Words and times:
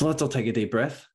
So 0.00 0.06
let's 0.06 0.22
all 0.22 0.28
take 0.28 0.46
a 0.46 0.52
deep 0.52 0.70
breath. 0.70 1.06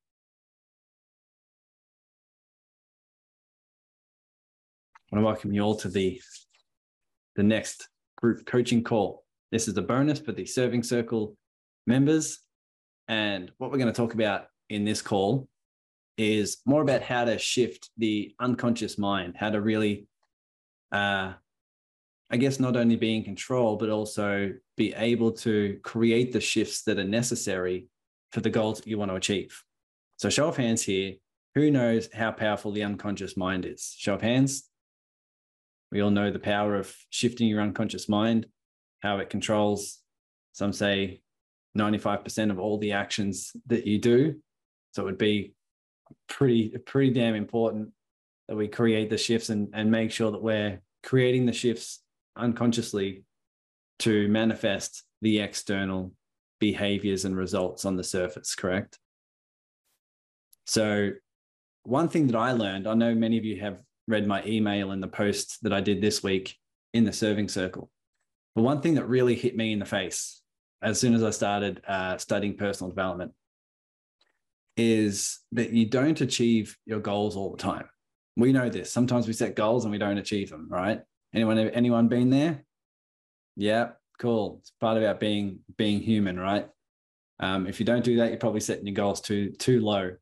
I 5.12 5.16
want 5.16 5.24
to 5.24 5.26
welcome 5.26 5.54
you 5.54 5.64
all 5.64 5.76
to 5.78 5.90
the, 5.90 6.22
the 7.36 7.42
next 7.42 7.88
group 8.16 8.46
coaching 8.46 8.84
call. 8.84 9.24
This 9.52 9.68
is 9.68 9.76
a 9.76 9.82
bonus 9.82 10.20
for 10.20 10.34
the 10.34 10.46
Serving 10.46 10.84
Circle 10.84 11.36
members. 11.88 12.42
And 13.08 13.52
what 13.58 13.72
we're 13.72 13.80
going 13.80 13.92
to 13.92 14.02
talk 14.02 14.14
about 14.14 14.50
in 14.70 14.86
this 14.86 15.02
call 15.02 15.48
is 16.20 16.58
more 16.68 16.84
about 16.84 17.02
how 17.02 17.26
to 17.26 17.40
shift 17.40 17.90
the 17.98 18.36
unconscious 18.40 19.00
mind, 19.00 19.34
how 19.36 19.50
to 19.50 19.62
really, 19.62 20.06
uh, 20.92 21.34
I 22.30 22.38
guess, 22.38 22.60
not 22.60 22.76
only 22.76 22.98
be 22.98 23.16
in 23.16 23.24
control, 23.24 23.78
but 23.78 23.90
also 23.90 24.54
be 24.78 24.94
able 24.94 25.32
to 25.32 25.80
create 25.82 26.34
the 26.34 26.40
shifts 26.40 26.84
that 26.84 27.00
are 27.00 27.04
necessary 27.04 27.88
for 28.36 28.42
the 28.42 28.50
goals 28.50 28.80
that 28.80 28.88
you 28.88 28.98
want 28.98 29.10
to 29.10 29.16
achieve. 29.16 29.64
So, 30.18 30.30
show 30.30 30.50
of 30.50 30.58
hands 30.58 30.84
here. 30.84 31.14
Who 31.56 31.72
knows 31.72 32.10
how 32.14 32.34
powerful 32.34 32.74
the 32.74 32.84
unconscious 32.84 33.38
mind 33.38 33.66
is? 33.66 33.96
Show 33.98 34.16
of 34.16 34.22
hands. 34.22 34.70
We 35.90 36.02
all 36.02 36.12
know 36.12 36.32
the 36.32 36.40
power 36.40 36.76
of 36.76 36.94
shifting 37.10 37.48
your 37.48 37.62
unconscious 37.62 38.10
mind, 38.10 38.48
how 39.00 39.20
it 39.20 39.30
controls, 39.30 40.00
some 40.52 40.74
say 40.74 41.22
95% 41.78 42.52
of 42.52 42.60
all 42.60 42.78
the 42.78 42.92
actions 42.92 43.56
that 43.68 43.88
you 43.88 44.00
do. 44.00 44.36
So 44.92 45.04
it 45.04 45.06
would 45.06 45.18
be 45.18 45.54
pretty, 46.28 46.76
pretty 46.86 47.14
damn 47.14 47.36
important 47.36 47.92
that 48.50 48.58
we 48.58 48.68
create 48.68 49.10
the 49.10 49.18
shifts 49.18 49.48
and, 49.48 49.70
and 49.74 49.90
make 49.90 50.12
sure 50.12 50.32
that 50.32 50.44
we're 50.44 50.82
creating 51.04 51.46
the 51.46 51.54
shifts 51.54 52.02
unconsciously 52.36 53.24
to 54.00 54.28
manifest 54.28 55.04
the 55.22 55.40
external 55.40 56.12
behaviors 56.60 57.26
and 57.26 57.36
results 57.36 57.86
on 57.86 57.96
the 57.96 58.04
surface, 58.04 58.56
correct? 58.56 59.00
So, 60.66 61.12
one 61.84 62.10
thing 62.10 62.28
that 62.28 62.36
I 62.36 62.52
learned, 62.52 62.88
I 62.88 62.96
know 62.96 63.14
many 63.14 63.38
of 63.38 63.46
you 63.46 63.60
have 63.62 63.80
read 64.08 64.28
my 64.28 64.44
email 64.46 64.92
and 64.92 65.02
the 65.02 65.08
post 65.08 65.62
that 65.64 65.74
I 65.74 65.82
did 65.82 66.02
this 66.02 66.24
week 66.24 66.56
in 66.94 67.04
the 67.04 67.14
serving 67.14 67.50
circle. 67.50 67.90
But 68.56 68.64
one 68.64 68.82
thing 68.82 68.96
that 68.96 69.08
really 69.08 69.36
hit 69.36 69.56
me 69.56 69.72
in 69.74 69.80
the 69.80 69.86
face 69.86 70.42
as 70.82 71.00
soon 71.00 71.14
as 71.14 71.24
I 71.24 71.30
started 71.32 71.82
uh, 71.88 72.18
studying 72.18 72.58
personal 72.58 72.90
development 72.90 73.34
is 74.78 75.40
that 75.52 75.72
you 75.72 75.88
don't 75.88 76.20
achieve 76.22 76.78
your 76.86 77.00
goals 77.00 77.36
all 77.36 77.52
the 77.52 77.62
time. 77.62 77.90
We 78.38 78.52
know 78.52 78.70
this. 78.70 78.92
Sometimes 78.92 79.28
we 79.28 79.34
set 79.34 79.56
goals 79.56 79.86
and 79.86 79.92
we 79.92 79.98
don't 79.98 80.18
achieve 80.18 80.50
them, 80.50 80.68
right? 80.70 81.02
Anyone 81.34 81.58
anyone 81.58 82.08
been 82.08 82.30
there? 82.30 82.64
Yeah, 83.56 83.92
cool. 84.16 84.58
It's 84.62 84.72
part 84.80 84.98
about 84.98 85.20
being 85.20 85.60
being 85.78 86.00
human, 86.00 86.40
right? 86.40 86.68
Um, 87.40 87.68
if 87.68 87.80
you 87.80 87.86
don't 87.86 88.04
do 88.04 88.18
that, 88.18 88.30
you're 88.30 88.40
probably 88.40 88.62
setting 88.62 88.88
your 88.88 88.96
goals 88.96 89.22
too 89.22 89.52
too 89.52 89.82
low. 89.82 90.16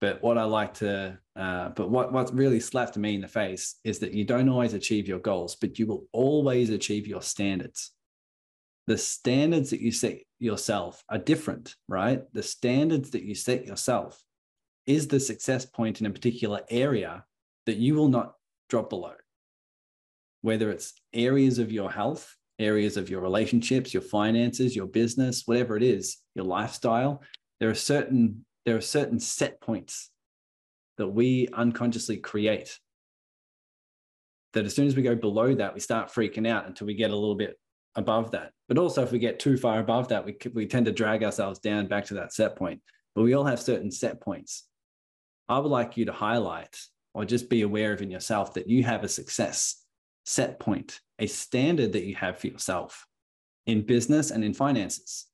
But 0.00 0.22
what 0.22 0.38
I 0.38 0.44
like 0.44 0.74
to, 0.74 1.18
uh, 1.34 1.70
but 1.70 1.90
what 1.90 2.12
what 2.12 2.34
really 2.34 2.60
slapped 2.60 2.96
me 2.96 3.14
in 3.14 3.20
the 3.20 3.28
face 3.28 3.76
is 3.84 3.98
that 4.00 4.14
you 4.14 4.24
don't 4.24 4.48
always 4.48 4.74
achieve 4.74 5.08
your 5.08 5.18
goals, 5.18 5.56
but 5.56 5.78
you 5.78 5.86
will 5.86 6.06
always 6.12 6.70
achieve 6.70 7.06
your 7.06 7.22
standards. 7.22 7.92
The 8.86 8.98
standards 8.98 9.70
that 9.70 9.80
you 9.80 9.92
set 9.92 10.20
yourself 10.38 11.02
are 11.10 11.18
different, 11.18 11.74
right? 11.88 12.22
The 12.32 12.42
standards 12.42 13.10
that 13.10 13.24
you 13.24 13.34
set 13.34 13.66
yourself 13.66 14.22
is 14.86 15.08
the 15.08 15.20
success 15.20 15.66
point 15.66 16.00
in 16.00 16.06
a 16.06 16.10
particular 16.10 16.62
area 16.70 17.24
that 17.66 17.76
you 17.76 17.94
will 17.94 18.08
not 18.08 18.34
drop 18.70 18.88
below. 18.88 19.12
Whether 20.40 20.70
it's 20.70 20.94
areas 21.12 21.58
of 21.58 21.70
your 21.70 21.90
health, 21.90 22.34
areas 22.58 22.96
of 22.96 23.08
your 23.08 23.20
relationships, 23.20 23.94
your 23.94 24.02
finances, 24.02 24.74
your 24.74 24.86
business, 24.86 25.42
whatever 25.46 25.76
it 25.76 25.82
is, 25.82 26.18
your 26.34 26.44
lifestyle, 26.44 27.22
there 27.60 27.70
are 27.70 27.74
certain 27.74 28.44
there 28.66 28.76
are 28.76 28.82
certain 28.82 29.18
set 29.18 29.60
points 29.60 30.10
that 30.98 31.08
we 31.08 31.48
unconsciously 31.54 32.18
create. 32.18 32.78
That 34.52 34.66
as 34.66 34.74
soon 34.74 34.86
as 34.86 34.96
we 34.96 35.02
go 35.02 35.14
below 35.14 35.54
that, 35.54 35.74
we 35.74 35.80
start 35.80 36.12
freaking 36.12 36.46
out 36.46 36.66
until 36.66 36.86
we 36.86 36.94
get 36.94 37.10
a 37.10 37.16
little 37.16 37.34
bit 37.34 37.58
above 37.94 38.32
that. 38.32 38.52
But 38.66 38.78
also, 38.78 39.02
if 39.02 39.12
we 39.12 39.18
get 39.18 39.38
too 39.38 39.56
far 39.56 39.80
above 39.80 40.08
that, 40.08 40.24
we, 40.24 40.36
we 40.52 40.66
tend 40.66 40.86
to 40.86 40.92
drag 40.92 41.24
ourselves 41.24 41.60
down 41.60 41.86
back 41.86 42.06
to 42.06 42.14
that 42.14 42.32
set 42.32 42.56
point. 42.56 42.80
But 43.14 43.22
we 43.22 43.34
all 43.34 43.44
have 43.44 43.60
certain 43.60 43.90
set 43.90 44.20
points. 44.20 44.64
I 45.48 45.58
would 45.58 45.70
like 45.70 45.96
you 45.96 46.04
to 46.06 46.12
highlight 46.12 46.76
or 47.14 47.24
just 47.24 47.48
be 47.48 47.62
aware 47.62 47.92
of 47.92 48.02
in 48.02 48.10
yourself 48.10 48.54
that 48.54 48.68
you 48.68 48.84
have 48.84 49.02
a 49.02 49.08
success 49.08 49.82
set 50.28 50.60
point, 50.60 51.00
a 51.18 51.26
standard 51.26 51.92
that 51.92 52.04
you 52.04 52.14
have 52.14 52.38
for 52.38 52.46
yourself 52.46 53.06
in 53.66 53.82
business 53.82 54.30
and 54.30 54.44
in 54.44 54.54
finances 54.54 55.28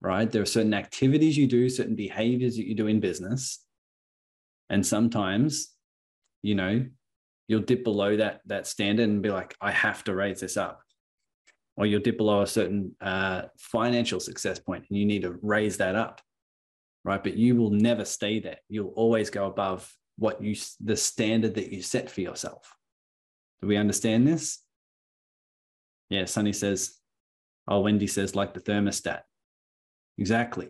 right? 0.00 0.30
There 0.30 0.42
are 0.42 0.46
certain 0.46 0.74
activities 0.74 1.36
you 1.36 1.46
do, 1.46 1.68
certain 1.68 1.94
behaviors 1.94 2.56
that 2.56 2.66
you 2.66 2.74
do 2.74 2.86
in 2.86 3.00
business. 3.00 3.64
And 4.70 4.86
sometimes, 4.86 5.74
you 6.42 6.54
know, 6.54 6.86
you'll 7.48 7.60
dip 7.60 7.84
below 7.84 8.16
that, 8.16 8.40
that 8.46 8.66
standard 8.66 9.08
and 9.08 9.22
be 9.22 9.30
like, 9.30 9.54
I 9.60 9.72
have 9.72 10.04
to 10.04 10.14
raise 10.14 10.40
this 10.40 10.56
up. 10.56 10.80
Or 11.76 11.86
you'll 11.86 12.00
dip 12.00 12.16
below 12.16 12.42
a 12.42 12.46
certain 12.46 12.94
uh, 13.00 13.42
financial 13.58 14.20
success 14.20 14.58
point 14.58 14.84
and 14.88 14.98
you 14.98 15.06
need 15.06 15.22
to 15.22 15.38
raise 15.42 15.78
that 15.78 15.96
up, 15.96 16.20
right? 17.04 17.22
But 17.22 17.36
you 17.36 17.56
will 17.56 17.70
never 17.70 18.04
stay 18.04 18.40
there. 18.40 18.58
You'll 18.68 18.92
always 18.96 19.30
go 19.30 19.46
above 19.46 19.90
what 20.16 20.42
you, 20.42 20.54
the 20.80 20.96
standard 20.96 21.54
that 21.54 21.72
you 21.72 21.82
set 21.82 22.10
for 22.10 22.20
yourself. 22.20 22.74
Do 23.62 23.68
we 23.68 23.76
understand 23.76 24.26
this? 24.26 24.60
Yeah, 26.08 26.24
Sunny 26.24 26.52
says, 26.52 26.98
oh, 27.68 27.80
Wendy 27.80 28.06
says, 28.06 28.34
like 28.34 28.54
the 28.54 28.60
thermostat. 28.60 29.20
Exactly. 30.18 30.68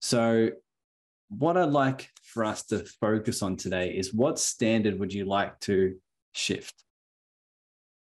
So, 0.00 0.50
what 1.28 1.56
I'd 1.56 1.70
like 1.70 2.10
for 2.22 2.44
us 2.44 2.64
to 2.64 2.84
focus 3.00 3.42
on 3.42 3.56
today 3.56 3.90
is 3.90 4.12
what 4.12 4.38
standard 4.38 4.98
would 4.98 5.12
you 5.12 5.24
like 5.24 5.58
to 5.60 5.96
shift? 6.32 6.74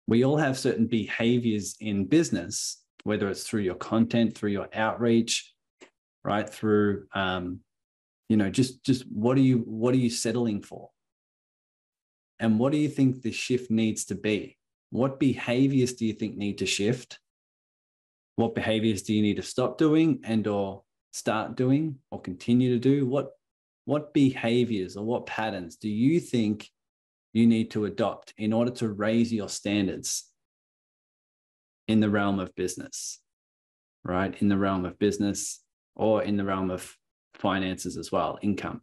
We 0.07 0.25
all 0.25 0.39
have 0.39 0.59
certain 0.59 0.87
behaviors 0.87 1.77
in 1.81 2.07
business, 2.07 2.83
whether 3.05 3.29
it's 3.29 3.43
through 3.43 3.63
your 3.63 3.75
content, 3.75 4.35
through 4.35 4.51
your 4.51 4.69
outreach, 4.73 5.53
right? 6.25 6.49
Through, 6.49 7.07
um, 7.15 7.61
you 8.31 8.39
know, 8.39 8.49
just 8.49 8.83
just 8.85 9.05
what 9.11 9.37
are 9.37 9.43
you 9.43 9.59
what 9.67 9.93
are 9.93 9.99
you 9.99 10.11
settling 10.11 10.63
for? 10.63 10.89
And 12.41 12.59
what 12.59 12.73
do 12.73 12.79
you 12.79 12.89
think 12.89 13.23
the 13.23 13.33
shift 13.33 13.71
needs 13.71 14.05
to 14.07 14.15
be? 14.15 14.57
What 14.91 15.19
behaviors 15.19 15.95
do 15.95 16.07
you 16.07 16.13
think 16.13 16.37
need 16.37 16.59
to 16.59 16.67
shift? 16.67 17.19
what 18.39 18.55
behaviors 18.55 19.03
do 19.03 19.13
you 19.13 19.21
need 19.21 19.35
to 19.35 19.43
stop 19.43 19.79
doing 19.79 20.21
and 20.23 20.47
or 20.47 20.85
start 21.13 21.57
doing 21.57 21.97
or 22.13 22.21
continue 22.21 22.73
to 22.73 22.79
do 22.79 23.05
what 23.05 23.33
what 23.85 24.15
behaviors 24.15 24.97
or 24.97 25.05
what 25.05 25.27
patterns 25.27 25.75
do 25.75 25.89
you 25.89 26.21
think 26.21 26.69
you 27.33 27.49
need 27.49 27.69
to 27.73 27.85
adopt 27.85 28.33
in 28.39 28.53
order 28.53 28.71
to 28.71 28.89
raise 28.89 29.33
your 29.33 29.49
standards 29.49 30.31
in 31.89 31.99
the 31.99 32.09
realm 32.09 32.39
of 32.39 32.55
business 32.55 33.19
right 34.05 34.41
in 34.41 34.49
the 34.49 34.57
realm 34.57 34.85
of 34.85 34.97
business 35.01 35.61
or 35.97 36.23
in 36.23 36.37
the 36.37 36.45
realm 36.45 36.71
of 36.71 36.97
finances 37.35 37.97
as 37.97 38.13
well 38.13 38.39
income 38.41 38.81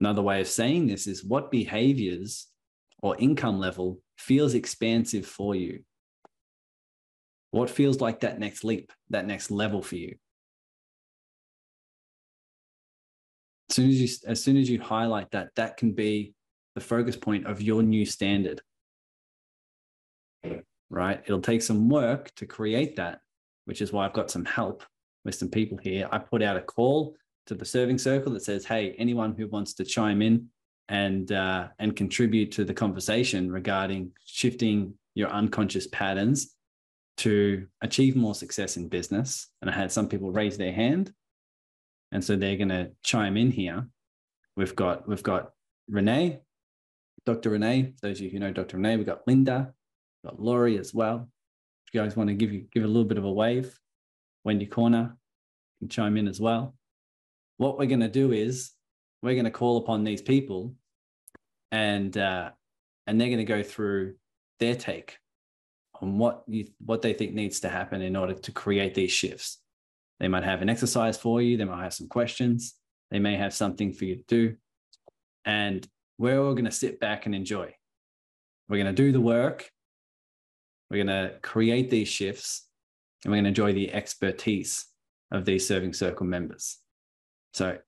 another 0.00 0.22
way 0.22 0.40
of 0.40 0.48
saying 0.48 0.86
this 0.86 1.06
is 1.06 1.24
what 1.24 1.50
behaviors 1.50 2.48
or 3.02 3.16
income 3.18 3.58
level 3.58 4.00
feels 4.16 4.54
expansive 4.54 5.26
for 5.26 5.54
you 5.54 5.82
what 7.56 7.70
feels 7.70 8.00
like 8.00 8.20
that 8.20 8.38
next 8.38 8.64
leap, 8.64 8.92
that 9.10 9.26
next 9.26 9.50
level 9.50 9.82
for 9.82 9.96
you? 9.96 10.16
As 13.70 13.76
soon 13.76 13.88
as 13.88 14.00
you, 14.00 14.08
as 14.26 14.44
soon 14.44 14.56
as 14.56 14.70
you 14.70 14.80
highlight 14.80 15.30
that, 15.30 15.48
that 15.56 15.76
can 15.76 15.92
be 15.92 16.34
the 16.74 16.80
focus 16.80 17.16
point 17.16 17.46
of 17.46 17.62
your 17.62 17.82
new 17.82 18.04
standard. 18.04 18.60
Right? 20.90 21.20
It'll 21.24 21.40
take 21.40 21.62
some 21.62 21.88
work 21.88 22.32
to 22.36 22.46
create 22.46 22.96
that, 22.96 23.20
which 23.64 23.80
is 23.80 23.92
why 23.92 24.04
I've 24.04 24.12
got 24.12 24.30
some 24.30 24.44
help 24.44 24.84
with 25.24 25.34
some 25.34 25.48
people 25.48 25.78
here. 25.78 26.08
I 26.12 26.18
put 26.18 26.42
out 26.42 26.56
a 26.56 26.62
call 26.62 27.16
to 27.46 27.54
the 27.54 27.64
serving 27.64 27.98
circle 27.98 28.32
that 28.32 28.44
says, 28.44 28.64
"Hey, 28.64 28.94
anyone 28.98 29.34
who 29.36 29.48
wants 29.48 29.74
to 29.74 29.84
chime 29.84 30.22
in 30.22 30.48
and 30.88 31.32
uh, 31.32 31.68
and 31.78 31.96
contribute 31.96 32.52
to 32.52 32.64
the 32.64 32.74
conversation 32.74 33.50
regarding 33.50 34.12
shifting 34.24 34.94
your 35.14 35.30
unconscious 35.30 35.86
patterns 35.88 36.56
to 37.16 37.66
achieve 37.80 38.16
more 38.16 38.34
success 38.34 38.76
in 38.76 38.88
business. 38.88 39.48
And 39.60 39.70
I 39.70 39.74
had 39.74 39.90
some 39.90 40.08
people 40.08 40.30
raise 40.30 40.58
their 40.58 40.72
hand. 40.72 41.12
And 42.12 42.22
so 42.22 42.36
they're 42.36 42.56
going 42.56 42.68
to 42.68 42.90
chime 43.02 43.36
in 43.36 43.50
here. 43.50 43.86
We've 44.56 44.76
got, 44.76 45.08
we've 45.08 45.22
got 45.22 45.50
Renee, 45.88 46.40
Dr. 47.24 47.50
Renee. 47.50 47.94
Those 48.02 48.18
of 48.18 48.24
you 48.24 48.30
who 48.30 48.38
know 48.38 48.52
Dr. 48.52 48.76
Renee, 48.76 48.96
we've 48.96 49.06
got 49.06 49.26
Linda, 49.26 49.72
we've 50.22 50.30
got 50.30 50.40
Lori 50.40 50.78
as 50.78 50.94
well. 50.94 51.28
If 51.86 51.94
you 51.94 52.00
guys 52.00 52.16
want 52.16 52.28
to 52.28 52.34
give 52.34 52.52
you 52.52 52.66
give 52.72 52.84
a 52.84 52.86
little 52.86 53.04
bit 53.04 53.18
of 53.18 53.24
a 53.24 53.32
wave, 53.32 53.78
Wendy 54.44 54.66
Corner 54.66 55.16
can 55.78 55.88
chime 55.88 56.16
in 56.16 56.28
as 56.28 56.40
well. 56.40 56.74
What 57.58 57.78
we're 57.78 57.86
going 57.86 58.00
to 58.00 58.08
do 58.08 58.32
is 58.32 58.72
we're 59.22 59.34
going 59.34 59.44
to 59.44 59.50
call 59.50 59.78
upon 59.78 60.04
these 60.04 60.22
people 60.22 60.74
and 61.72 62.16
uh, 62.16 62.50
and 63.06 63.20
they're 63.20 63.28
going 63.28 63.38
to 63.38 63.44
go 63.44 63.62
through 63.62 64.14
their 64.60 64.74
take 64.74 65.18
on 66.00 66.18
what 66.18 66.42
you 66.46 66.66
what 66.84 67.02
they 67.02 67.12
think 67.12 67.32
needs 67.32 67.60
to 67.60 67.68
happen 67.68 68.02
in 68.02 68.16
order 68.16 68.34
to 68.34 68.52
create 68.52 68.94
these 68.94 69.12
shifts. 69.12 69.58
They 70.20 70.28
might 70.28 70.44
have 70.44 70.62
an 70.62 70.68
exercise 70.68 71.16
for 71.18 71.42
you. 71.42 71.56
They 71.56 71.64
might 71.64 71.82
have 71.82 71.94
some 71.94 72.08
questions. 72.08 72.74
They 73.10 73.18
may 73.18 73.36
have 73.36 73.54
something 73.54 73.92
for 73.92 74.04
you 74.04 74.16
to 74.16 74.24
do. 74.26 74.56
And 75.44 75.86
we're 76.18 76.40
all 76.40 76.54
going 76.54 76.64
to 76.64 76.72
sit 76.72 76.98
back 77.00 77.26
and 77.26 77.34
enjoy. 77.34 77.74
We're 78.68 78.82
going 78.82 78.94
to 78.94 79.02
do 79.02 79.12
the 79.12 79.20
work. 79.20 79.70
We're 80.90 81.04
going 81.04 81.30
to 81.30 81.38
create 81.42 81.90
these 81.90 82.08
shifts 82.08 82.66
and 83.24 83.30
we're 83.30 83.36
going 83.36 83.44
to 83.44 83.48
enjoy 83.48 83.72
the 83.72 83.92
expertise 83.92 84.86
of 85.30 85.44
these 85.44 85.66
serving 85.66 85.92
circle 85.92 86.26
members. 86.26 86.78
So 87.56 87.78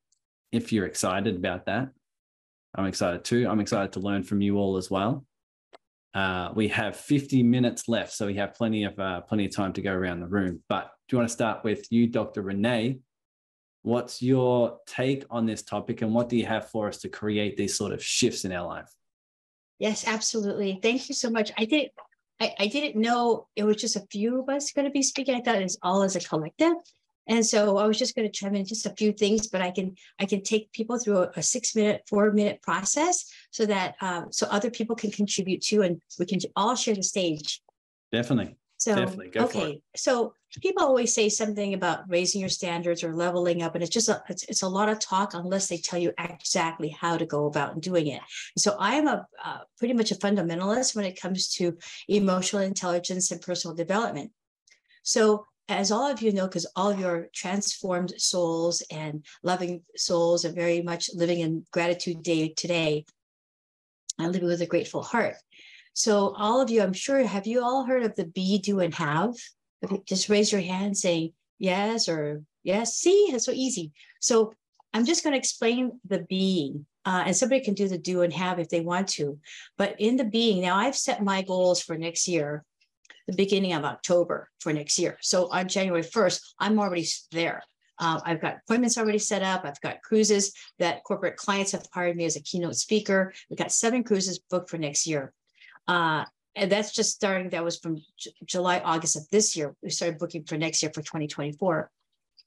if 0.50 0.72
you're 0.72 0.86
excited 0.86 1.36
about 1.36 1.66
that, 1.66 1.90
I'm 2.74 2.86
excited 2.86 3.22
too. 3.22 3.46
I'm 3.46 3.60
excited 3.60 3.92
to 3.92 4.00
learn 4.00 4.22
from 4.22 4.40
you 4.40 4.56
all 4.56 4.78
as 4.78 4.90
well. 4.90 5.26
Uh, 6.14 6.52
we 6.54 6.68
have 6.68 6.96
50 6.96 7.42
minutes 7.42 7.86
left, 7.86 8.14
so 8.14 8.26
we 8.26 8.36
have 8.36 8.54
plenty 8.54 8.84
of 8.84 8.98
uh, 8.98 9.20
plenty 9.20 9.44
of 9.44 9.54
time 9.54 9.74
to 9.74 9.82
go 9.82 9.92
around 9.92 10.20
the 10.20 10.26
room. 10.26 10.62
But 10.70 10.90
do 11.06 11.14
you 11.14 11.18
want 11.18 11.28
to 11.28 11.32
start 11.34 11.64
with 11.64 11.86
you, 11.92 12.06
Dr. 12.06 12.40
Renee? 12.40 13.00
What's 13.82 14.22
your 14.22 14.78
take 14.86 15.26
on 15.28 15.44
this 15.44 15.62
topic, 15.62 16.00
and 16.00 16.14
what 16.14 16.30
do 16.30 16.38
you 16.38 16.46
have 16.46 16.70
for 16.70 16.88
us 16.88 16.96
to 17.02 17.10
create 17.10 17.58
these 17.58 17.76
sort 17.76 17.92
of 17.92 18.02
shifts 18.02 18.46
in 18.46 18.52
our 18.52 18.66
life? 18.66 18.90
Yes, 19.78 20.08
absolutely. 20.08 20.80
Thank 20.82 21.10
you 21.10 21.14
so 21.14 21.28
much. 21.28 21.52
I 21.58 21.66
didn't, 21.66 21.92
I, 22.40 22.54
I 22.58 22.66
didn't 22.68 22.98
know 22.98 23.48
it 23.54 23.64
was 23.64 23.76
just 23.76 23.96
a 23.96 24.06
few 24.10 24.40
of 24.40 24.48
us 24.48 24.72
going 24.72 24.86
to 24.86 24.90
be 24.90 25.02
speaking. 25.02 25.34
I 25.34 25.42
thought 25.42 25.56
it 25.56 25.62
was 25.62 25.78
all 25.82 26.02
as 26.02 26.16
a 26.16 26.20
collective. 26.20 26.72
And 27.28 27.44
so 27.44 27.76
I 27.76 27.86
was 27.86 27.98
just 27.98 28.16
going 28.16 28.26
to 28.26 28.32
chime 28.32 28.54
in 28.54 28.64
just 28.64 28.86
a 28.86 28.90
few 28.90 29.12
things, 29.12 29.46
but 29.48 29.60
I 29.60 29.70
can 29.70 29.96
I 30.18 30.24
can 30.24 30.42
take 30.42 30.72
people 30.72 30.98
through 30.98 31.18
a, 31.18 31.30
a 31.36 31.42
six 31.42 31.76
minute, 31.76 32.02
four 32.08 32.32
minute 32.32 32.62
process 32.62 33.30
so 33.50 33.66
that 33.66 33.96
um, 34.00 34.32
so 34.32 34.46
other 34.50 34.70
people 34.70 34.96
can 34.96 35.10
contribute 35.10 35.62
too, 35.62 35.82
and 35.82 36.00
we 36.18 36.26
can 36.26 36.40
all 36.56 36.74
share 36.74 36.94
the 36.94 37.02
stage. 37.02 37.62
Definitely. 38.10 38.56
So 38.78 38.94
Definitely. 38.94 39.30
Go 39.30 39.44
okay, 39.44 39.80
so 39.96 40.34
people 40.62 40.84
always 40.84 41.12
say 41.12 41.28
something 41.28 41.74
about 41.74 42.08
raising 42.08 42.40
your 42.40 42.48
standards 42.48 43.02
or 43.02 43.14
leveling 43.14 43.62
up, 43.62 43.74
and 43.74 43.82
it's 43.82 43.92
just 43.92 44.08
a 44.08 44.22
it's, 44.28 44.44
it's 44.44 44.62
a 44.62 44.68
lot 44.68 44.88
of 44.88 45.00
talk 45.00 45.34
unless 45.34 45.66
they 45.66 45.78
tell 45.78 45.98
you 45.98 46.12
exactly 46.16 46.88
how 46.88 47.16
to 47.16 47.26
go 47.26 47.46
about 47.46 47.80
doing 47.80 48.06
it. 48.06 48.22
So 48.56 48.76
I 48.78 48.94
am 48.94 49.08
a 49.08 49.26
uh, 49.44 49.58
pretty 49.78 49.94
much 49.94 50.12
a 50.12 50.14
fundamentalist 50.14 50.94
when 50.94 51.04
it 51.04 51.20
comes 51.20 51.48
to 51.54 51.76
emotional 52.08 52.62
intelligence 52.62 53.32
and 53.32 53.42
personal 53.42 53.76
development. 53.76 54.30
So 55.02 55.44
as 55.68 55.90
all 55.90 56.10
of 56.10 56.22
you 56.22 56.32
know, 56.32 56.46
because 56.46 56.66
all 56.74 56.90
of 56.90 56.98
your 56.98 57.28
transformed 57.34 58.14
souls 58.16 58.82
and 58.90 59.24
loving 59.42 59.82
souls 59.96 60.44
are 60.44 60.52
very 60.52 60.80
much 60.80 61.10
living 61.14 61.40
in 61.40 61.64
gratitude 61.72 62.22
day 62.22 62.48
today 62.48 63.04
and 64.18 64.32
living 64.32 64.48
with 64.48 64.62
a 64.62 64.66
grateful 64.66 65.02
heart. 65.02 65.36
So, 65.92 66.34
all 66.36 66.60
of 66.60 66.70
you, 66.70 66.82
I'm 66.82 66.92
sure, 66.92 67.22
have 67.24 67.46
you 67.46 67.62
all 67.62 67.84
heard 67.84 68.04
of 68.04 68.14
the 68.14 68.26
be, 68.26 68.58
do, 68.58 68.80
and 68.80 68.94
have? 68.94 69.34
Just 70.06 70.28
raise 70.28 70.52
your 70.52 70.60
hand 70.60 70.96
saying 70.96 71.32
yes 71.58 72.08
or 72.08 72.42
yes. 72.62 72.96
See, 72.96 73.28
it's 73.30 73.44
so 73.44 73.52
easy. 73.52 73.92
So, 74.20 74.54
I'm 74.94 75.04
just 75.04 75.22
going 75.22 75.32
to 75.32 75.38
explain 75.38 76.00
the 76.06 76.20
being, 76.28 76.86
uh, 77.04 77.24
and 77.26 77.36
somebody 77.36 77.62
can 77.62 77.74
do 77.74 77.88
the 77.88 77.98
do 77.98 78.22
and 78.22 78.32
have 78.32 78.58
if 78.58 78.68
they 78.68 78.80
want 78.80 79.08
to. 79.08 79.38
But 79.76 79.96
in 80.00 80.16
the 80.16 80.24
being, 80.24 80.62
now 80.62 80.76
I've 80.76 80.96
set 80.96 81.22
my 81.22 81.42
goals 81.42 81.82
for 81.82 81.98
next 81.98 82.26
year 82.26 82.64
the 83.26 83.36
beginning 83.36 83.72
of 83.72 83.84
October 83.84 84.48
for 84.60 84.72
next 84.72 84.98
year. 84.98 85.18
So 85.20 85.48
on 85.50 85.68
January 85.68 86.02
1st, 86.02 86.40
I'm 86.58 86.78
already 86.78 87.06
there. 87.32 87.62
Uh, 87.98 88.20
I've 88.24 88.40
got 88.40 88.58
appointments 88.64 88.96
already 88.96 89.18
set 89.18 89.42
up. 89.42 89.64
I've 89.64 89.80
got 89.80 90.02
cruises 90.02 90.52
that 90.78 91.02
corporate 91.04 91.36
clients 91.36 91.72
have 91.72 91.86
hired 91.92 92.16
me 92.16 92.24
as 92.24 92.36
a 92.36 92.42
keynote 92.42 92.76
speaker. 92.76 93.32
We've 93.50 93.58
got 93.58 93.72
seven 93.72 94.04
cruises 94.04 94.38
booked 94.38 94.70
for 94.70 94.78
next 94.78 95.06
year. 95.06 95.32
Uh, 95.86 96.24
and 96.54 96.70
that's 96.70 96.92
just 96.94 97.12
starting, 97.14 97.50
that 97.50 97.64
was 97.64 97.78
from 97.78 97.96
J- 98.18 98.32
July, 98.44 98.80
August 98.80 99.16
of 99.16 99.28
this 99.30 99.56
year. 99.56 99.74
We 99.82 99.90
started 99.90 100.18
booking 100.18 100.44
for 100.44 100.56
next 100.56 100.82
year 100.82 100.92
for 100.94 101.02
2024. 101.02 101.90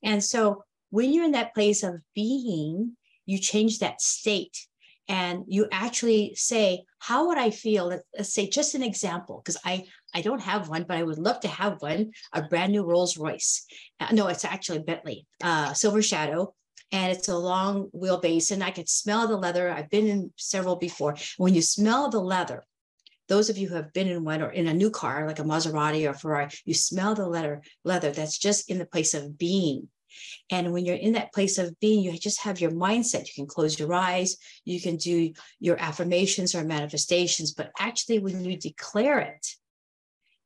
And 0.04 0.24
so 0.24 0.64
when 0.90 1.14
you're 1.14 1.26
in 1.26 1.32
that 1.32 1.54
place 1.54 1.84
of 1.84 2.02
being, 2.16 2.96
you 3.26 3.38
change 3.38 3.80
that 3.80 4.02
state 4.02 4.68
and 5.08 5.44
you 5.48 5.68
actually 5.72 6.36
say, 6.36 6.84
how 7.00 7.28
would 7.28 7.38
I 7.38 7.50
feel? 7.50 7.88
Let's 7.88 8.34
say 8.34 8.48
just 8.48 8.76
an 8.76 8.84
example, 8.84 9.42
because 9.44 9.60
I 9.66 9.86
I 10.14 10.22
don't 10.22 10.42
have 10.42 10.70
one, 10.70 10.86
but 10.88 10.98
I 10.98 11.04
would 11.04 11.18
love 11.18 11.40
to 11.42 11.48
have 11.48 11.82
one. 11.82 12.12
A 12.34 12.44
brand 12.44 12.72
new 12.72 12.84
Rolls 12.84 13.18
Royce. 13.18 13.66
Uh, 14.00 14.08
no, 14.12 14.28
it's 14.28 14.46
actually 14.46 14.80
Bentley, 14.80 15.26
uh, 15.42 15.74
Silver 15.74 16.02
Shadow, 16.02 16.54
and 16.92 17.12
it's 17.12 17.30
a 17.30 17.38
long 17.38 17.90
wheelbase, 17.96 18.52
and 18.52 18.64
I 18.64 18.72
could 18.72 18.90
smell 18.90 19.28
the 19.28 19.38
leather. 19.38 19.70
I've 19.70 19.90
been 19.90 20.08
in 20.08 20.34
several 20.36 20.76
before. 20.76 21.16
When 21.38 21.54
you 21.54 21.62
smell 21.62 22.10
the 22.10 22.20
leather, 22.20 22.66
those 23.30 23.50
of 23.50 23.58
you 23.58 23.70
who 23.70 23.76
have 23.76 23.94
been 23.94 24.10
in 24.10 24.26
one 24.26 24.42
or 24.42 24.50
in 24.50 24.68
a 24.68 24.74
new 24.74 24.90
car 24.90 25.26
like 25.26 25.40
a 25.40 25.44
Maserati 25.44 26.10
or 26.10 26.14
Ferrari, 26.14 26.50
you 26.66 26.74
smell 26.74 27.16
the 27.16 27.28
leather 27.28 27.62
leather 27.86 28.12
that's 28.12 28.38
just 28.38 28.70
in 28.70 28.78
the 28.78 28.86
place 28.86 29.14
of 29.14 29.38
being. 29.38 29.88
And 30.50 30.74
when 30.74 30.86
you're 30.86 30.98
in 30.98 31.14
that 31.14 31.32
place 31.32 31.58
of 31.58 31.80
being, 31.80 32.04
you 32.04 32.12
just 32.18 32.42
have 32.42 32.60
your 32.60 32.72
mindset. 32.72 33.28
You 33.28 33.34
can 33.36 33.48
close 33.48 33.80
your 33.80 33.94
eyes, 33.94 34.36
you 34.66 34.82
can 34.82 34.98
do 34.98 35.32
your 35.62 35.78
affirmations 35.80 36.54
or 36.54 36.66
manifestations, 36.66 37.54
but 37.54 37.72
actually, 37.80 38.20
when 38.20 38.44
you 38.44 38.58
declare 38.58 39.20
it, 39.20 39.56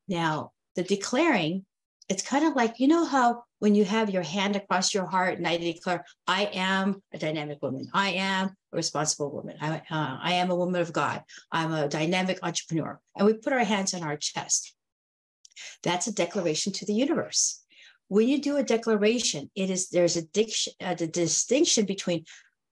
now, 0.07 0.51
the 0.75 0.83
declaring, 0.83 1.65
it's 2.09 2.23
kind 2.23 2.45
of 2.45 2.55
like, 2.55 2.79
you 2.79 2.87
know, 2.87 3.05
how 3.05 3.43
when 3.59 3.73
you 3.73 3.85
have 3.85 4.09
your 4.09 4.21
hand 4.21 4.55
across 4.55 4.93
your 4.93 5.05
heart 5.05 5.37
and 5.37 5.47
I 5.47 5.57
declare, 5.57 6.05
I 6.27 6.49
am 6.53 7.01
a 7.13 7.17
dynamic 7.17 7.61
woman, 7.61 7.89
I 7.93 8.09
am 8.11 8.49
a 8.49 8.75
responsible 8.75 9.31
woman, 9.31 9.57
I, 9.59 9.77
uh, 9.77 10.17
I 10.21 10.33
am 10.33 10.51
a 10.51 10.55
woman 10.55 10.81
of 10.81 10.93
God, 10.93 11.23
I'm 11.51 11.73
a 11.73 11.87
dynamic 11.87 12.39
entrepreneur. 12.43 12.99
And 13.15 13.25
we 13.25 13.33
put 13.33 13.53
our 13.53 13.63
hands 13.63 13.93
on 13.93 14.03
our 14.03 14.17
chest. 14.17 14.75
That's 15.83 16.07
a 16.07 16.13
declaration 16.13 16.73
to 16.73 16.85
the 16.85 16.93
universe. 16.93 17.63
When 18.07 18.27
you 18.27 18.39
do 18.39 18.57
a 18.57 18.63
declaration, 18.63 19.49
it 19.55 19.71
is 19.71 19.89
there's 19.89 20.15
a, 20.15 20.21
diction, 20.21 20.73
a 20.79 20.95
distinction 20.95 21.85
between 21.85 22.25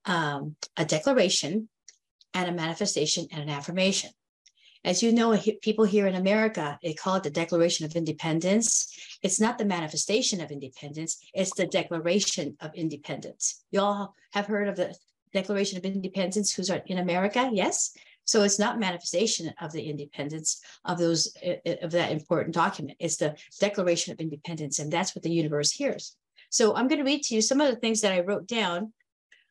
um, 0.04 0.54
a 0.76 0.84
declaration 0.84 1.68
and 2.34 2.48
a 2.48 2.52
manifestation 2.52 3.26
and 3.32 3.42
an 3.42 3.48
affirmation. 3.48 4.10
As 4.84 5.02
you 5.02 5.12
know, 5.12 5.36
people 5.62 5.86
here 5.86 6.06
in 6.06 6.14
America, 6.14 6.78
they 6.82 6.92
call 6.92 7.16
it 7.16 7.22
the 7.22 7.30
Declaration 7.30 7.86
of 7.86 7.96
Independence. 7.96 9.18
It's 9.22 9.40
not 9.40 9.56
the 9.56 9.64
manifestation 9.64 10.42
of 10.42 10.50
independence, 10.50 11.18
it's 11.32 11.54
the 11.54 11.66
Declaration 11.66 12.56
of 12.60 12.74
Independence. 12.74 13.64
You 13.70 13.80
all 13.80 14.14
have 14.32 14.46
heard 14.46 14.68
of 14.68 14.76
the 14.76 14.94
Declaration 15.32 15.78
of 15.78 15.84
Independence 15.84 16.52
who's 16.52 16.70
in 16.70 16.98
America? 16.98 17.48
Yes. 17.52 17.96
So 18.26 18.42
it's 18.42 18.58
not 18.58 18.78
manifestation 18.78 19.52
of 19.60 19.72
the 19.72 19.82
independence 19.82 20.60
of 20.84 20.98
those 20.98 21.34
of 21.82 21.90
that 21.90 22.12
important 22.12 22.54
document. 22.54 22.96
It's 23.00 23.16
the 23.16 23.36
Declaration 23.60 24.12
of 24.12 24.20
Independence, 24.20 24.78
and 24.78 24.90
that's 24.90 25.14
what 25.14 25.22
the 25.22 25.30
universe 25.30 25.72
hears. 25.72 26.16
So 26.50 26.74
I'm 26.74 26.88
going 26.88 27.00
to 27.00 27.04
read 27.04 27.22
to 27.24 27.34
you 27.34 27.42
some 27.42 27.60
of 27.60 27.68
the 27.68 27.80
things 27.80 28.00
that 28.02 28.12
I 28.12 28.20
wrote 28.20 28.46
down. 28.46 28.92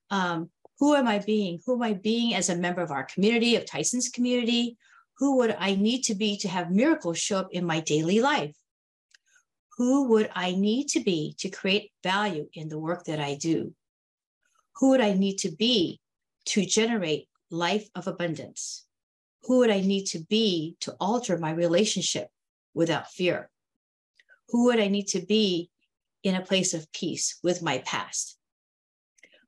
Um, 0.10 0.50
who 0.80 0.96
am 0.96 1.08
I 1.08 1.20
being? 1.20 1.60
Who 1.66 1.76
am 1.76 1.84
I 1.84 1.94
being 1.94 2.34
as 2.34 2.50
a 2.50 2.56
member 2.56 2.82
of 2.82 2.92
our 2.92 3.04
community, 3.04 3.56
of 3.56 3.66
Tyson's 3.66 4.10
community? 4.10 4.78
Who 5.18 5.38
would 5.38 5.56
I 5.60 5.76
need 5.76 6.04
to 6.04 6.16
be 6.16 6.38
to 6.38 6.48
have 6.48 6.72
miracles 6.72 7.20
show 7.20 7.40
up 7.40 7.50
in 7.52 7.66
my 7.66 7.80
daily 7.80 8.20
life? 8.20 8.56
Who 9.78 10.10
would 10.10 10.30
I 10.36 10.54
need 10.54 10.90
to 10.90 11.00
be 11.00 11.36
to 11.40 11.50
create 11.50 11.92
value 12.04 12.48
in 12.54 12.70
the 12.70 12.80
work 12.80 13.06
that 13.06 13.20
I 13.20 13.36
do? 13.36 13.74
Who 14.78 14.90
would 14.90 15.02
I 15.02 15.14
need 15.14 15.38
to 15.40 15.52
be 15.52 16.00
to 16.46 16.66
generate 16.66 17.28
life 17.50 17.88
of 17.96 18.08
abundance? 18.08 18.86
Who 19.44 19.60
would 19.60 19.70
I 19.70 19.82
need 19.82 20.06
to 20.08 20.20
be 20.20 20.78
to 20.82 20.96
alter 21.00 21.38
my 21.38 21.52
relationship 21.52 22.30
without 22.74 23.12
fear? 23.12 23.50
Who 24.50 24.66
would 24.66 24.80
I 24.80 24.88
need 24.88 25.08
to 25.10 25.22
be 25.22 25.70
in 26.24 26.36
a 26.36 26.46
place 26.46 26.74
of 26.74 26.92
peace 26.92 27.40
with 27.44 27.62
my 27.62 27.80
past? 27.80 28.38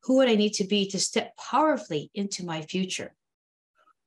Who 0.04 0.18
would 0.18 0.30
I 0.30 0.36
need 0.36 0.54
to 0.56 0.64
be 0.64 0.88
to 0.90 1.00
step 1.00 1.36
powerfully 1.38 2.12
into 2.14 2.46
my 2.46 2.62
future? 2.62 3.16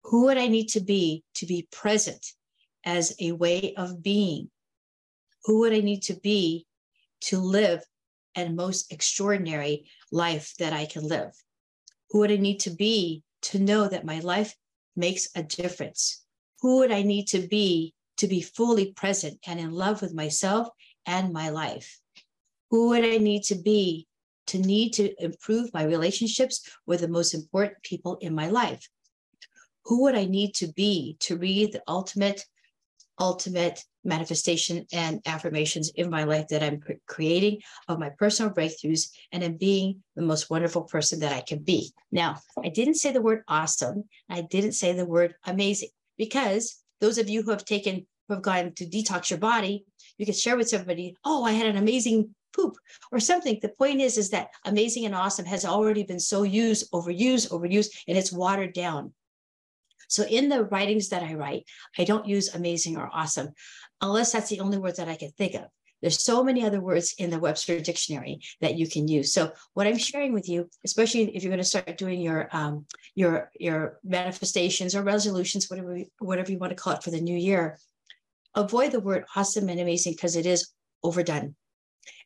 Who 0.09 0.25
would 0.25 0.38
I 0.38 0.49
need 0.49 0.69
to 0.71 0.81
be 0.81 1.23
to 1.35 1.45
be 1.45 1.69
present 1.71 2.33
as 2.83 3.15
a 3.21 3.33
way 3.33 3.75
of 3.75 4.03
being? 4.03 4.50
Who 5.45 5.59
would 5.61 5.75
I 5.75 5.81
need 5.81 6.00
to 6.05 6.15
be 6.15 6.67
to 7.23 7.38
live 7.38 7.85
a 8.35 8.49
most 8.49 8.91
extraordinary 8.91 9.91
life 10.11 10.55
that 10.61 10.73
I 10.73 10.87
can 10.87 11.07
live? 11.07 11.33
Who 12.09 12.21
would 12.21 12.31
I 12.31 12.37
need 12.37 12.61
to 12.61 12.71
be 12.71 13.23
to 13.43 13.59
know 13.59 13.87
that 13.87 14.07
my 14.07 14.21
life 14.21 14.57
makes 14.97 15.29
a 15.35 15.43
difference? 15.43 16.25
Who 16.62 16.79
would 16.79 16.91
I 16.91 17.03
need 17.03 17.27
to 17.29 17.47
be 17.47 17.93
to 18.17 18.27
be 18.27 18.41
fully 18.41 18.93
present 18.93 19.38
and 19.47 19.61
in 19.61 19.73
love 19.73 20.00
with 20.00 20.15
myself 20.15 20.69
and 21.05 21.35
my 21.35 21.50
life? 21.50 22.00
Who 22.71 22.88
would 22.88 23.05
I 23.05 23.19
need 23.19 23.43
to 23.45 23.57
be 23.57 24.07
to 24.47 24.59
need 24.59 24.95
to 24.95 25.23
improve 25.23 25.75
my 25.75 25.85
relationships 25.85 26.67
with 26.87 27.00
the 27.00 27.09
most 27.09 27.35
important 27.35 27.83
people 27.83 28.17
in 28.23 28.35
my 28.35 28.49
life? 28.49 28.88
Who 29.88 30.02
would 30.02 30.14
I 30.14 30.26
need 30.26 30.54
to 30.57 30.68
be 30.68 31.16
to 31.21 31.38
read 31.38 31.73
the 31.73 31.83
ultimate, 31.88 32.45
ultimate 33.18 33.83
manifestation 34.04 34.87
and 34.92 35.23
affirmations 35.26 35.90
in 35.95 36.11
my 36.11 36.25
life 36.25 36.49
that 36.49 36.62
I'm 36.62 36.83
creating 37.07 37.62
of 37.88 37.99
my 37.99 38.11
personal 38.11 38.52
breakthroughs 38.52 39.09
and 39.33 39.42
in 39.42 39.57
being 39.57 40.02
the 40.14 40.23
most 40.23 40.50
wonderful 40.50 40.83
person 40.83 41.21
that 41.21 41.33
I 41.33 41.40
can 41.40 41.61
be. 41.61 41.90
Now, 42.12 42.37
I 42.62 42.68
didn't 42.68 42.95
say 42.95 43.12
the 43.12 43.23
word 43.23 43.42
awesome. 43.49 44.04
I 44.28 44.42
didn't 44.42 44.73
say 44.73 44.92
the 44.92 45.07
word 45.07 45.35
amazing 45.47 45.88
because 46.18 46.83
those 47.00 47.16
of 47.16 47.30
you 47.30 47.42
who 47.42 47.50
have 47.50 47.64
taken, 47.64 48.07
who 48.28 48.35
have 48.35 48.42
gone 48.42 48.73
to 48.75 48.87
detox 48.87 49.30
your 49.30 49.38
body, 49.38 49.87
you 50.18 50.26
can 50.26 50.35
share 50.35 50.59
with 50.59 50.68
somebody, 50.68 51.16
oh, 51.25 51.45
I 51.45 51.52
had 51.52 51.66
an 51.66 51.76
amazing 51.76 52.35
poop 52.54 52.76
or 53.11 53.21
something. 53.21 53.59
The 53.62 53.71
point 53.71 54.02
is, 54.02 54.18
is 54.18 54.30
that 54.30 54.49
amazing 54.66 55.07
and 55.07 55.14
awesome 55.14 55.47
has 55.47 55.64
already 55.64 56.02
been 56.02 56.21
so 56.21 56.42
used, 56.42 56.90
overused, 56.92 57.50
overused, 57.50 57.90
and 58.07 58.18
it's 58.18 58.33
watered 58.33 58.75
down. 58.75 59.12
So 60.09 60.25
in 60.25 60.49
the 60.49 60.65
writings 60.65 61.11
that 61.11 61.23
I 61.23 61.35
write, 61.35 61.65
I 61.97 62.05
don't 62.05 62.27
use 62.27 62.55
amazing 62.55 62.97
or 62.97 63.09
awesome, 63.12 63.50
unless 64.00 64.33
that's 64.33 64.50
the 64.50 64.61
only 64.61 64.79
word 64.79 64.97
that 64.97 65.09
I 65.09 65.17
can 65.17 65.31
think 65.31 65.55
of. 65.55 65.67
There's 66.00 66.23
so 66.23 66.45
many 66.45 66.65
other 66.65 66.81
words 66.81 67.15
in 67.19 67.31
the 67.31 67.41
Webster 67.41 67.81
dictionary 67.81 68.41
that 68.61 68.77
you 68.77 68.88
can 68.88 69.09
use. 69.09 69.33
So 69.33 69.53
what 69.75 69.87
I'm 69.87 69.99
sharing 69.99 70.33
with 70.33 70.49
you, 70.49 70.69
especially 70.85 71.35
if 71.35 71.43
you're 71.43 71.50
going 71.50 71.59
to 71.59 71.65
start 71.65 71.99
doing 71.99 72.21
your 72.21 72.49
um, 72.53 72.87
your 73.15 73.50
your 73.59 73.99
manifestations 74.05 74.95
or 74.95 75.03
resolutions, 75.03 75.69
whatever 75.69 75.99
whatever 76.21 76.53
you 76.53 76.59
want 76.59 76.71
to 76.71 76.77
call 76.77 76.93
it 76.93 77.03
for 77.03 77.11
the 77.11 77.21
new 77.21 77.37
year, 77.37 77.79
avoid 78.55 78.93
the 78.93 79.00
word 79.00 79.25
awesome 79.35 79.69
and 79.69 79.81
amazing 79.81 80.12
because 80.12 80.37
it 80.37 80.47
is 80.47 80.71
overdone, 81.03 81.57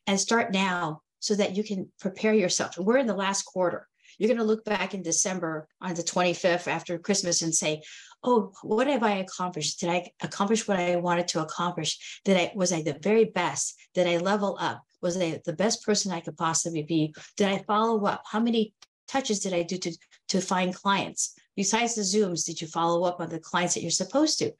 and 0.05 0.19
start 0.19 0.53
now 0.53 1.01
so 1.19 1.33
that 1.33 1.55
you 1.55 1.63
can 1.63 1.91
prepare 1.99 2.33
yourself. 2.33 2.77
We're 2.77 2.97
in 2.97 3.07
the 3.07 3.15
last 3.15 3.43
quarter. 3.43 3.87
You're 4.17 4.27
going 4.27 4.39
to 4.39 4.43
look 4.43 4.65
back 4.65 4.93
in 4.93 5.01
December 5.01 5.67
on 5.81 5.93
the 5.93 6.03
25th 6.03 6.67
after 6.67 6.97
Christmas 6.97 7.41
and 7.41 7.53
say, 7.53 7.81
oh, 8.23 8.51
what 8.61 8.87
have 8.87 9.03
I 9.03 9.17
accomplished? 9.17 9.79
Did 9.79 9.89
I 9.89 10.11
accomplish 10.21 10.67
what 10.67 10.79
I 10.79 10.95
wanted 10.95 11.27
to 11.29 11.41
accomplish? 11.41 12.21
Did 12.23 12.37
I 12.37 12.51
was 12.55 12.71
I 12.71 12.81
the 12.81 12.97
very 13.01 13.25
best? 13.25 13.75
Did 13.93 14.07
I 14.07 14.17
level 14.17 14.57
up? 14.59 14.81
Was 15.01 15.17
I 15.17 15.41
the 15.45 15.53
best 15.53 15.83
person 15.85 16.11
I 16.11 16.21
could 16.21 16.37
possibly 16.37 16.83
be? 16.83 17.13
Did 17.37 17.49
I 17.49 17.59
follow 17.59 18.03
up? 18.05 18.23
How 18.29 18.39
many 18.39 18.73
touches 19.07 19.39
did 19.39 19.53
I 19.53 19.63
do 19.63 19.77
to, 19.77 19.97
to 20.29 20.41
find 20.41 20.73
clients? 20.73 21.35
Besides 21.55 21.95
the 21.95 22.01
Zooms, 22.01 22.45
did 22.45 22.61
you 22.61 22.67
follow 22.67 23.03
up 23.03 23.19
on 23.19 23.29
the 23.29 23.39
clients 23.39 23.75
that 23.75 23.81
you're 23.81 23.91
supposed 23.91 24.39
to? 24.39 24.51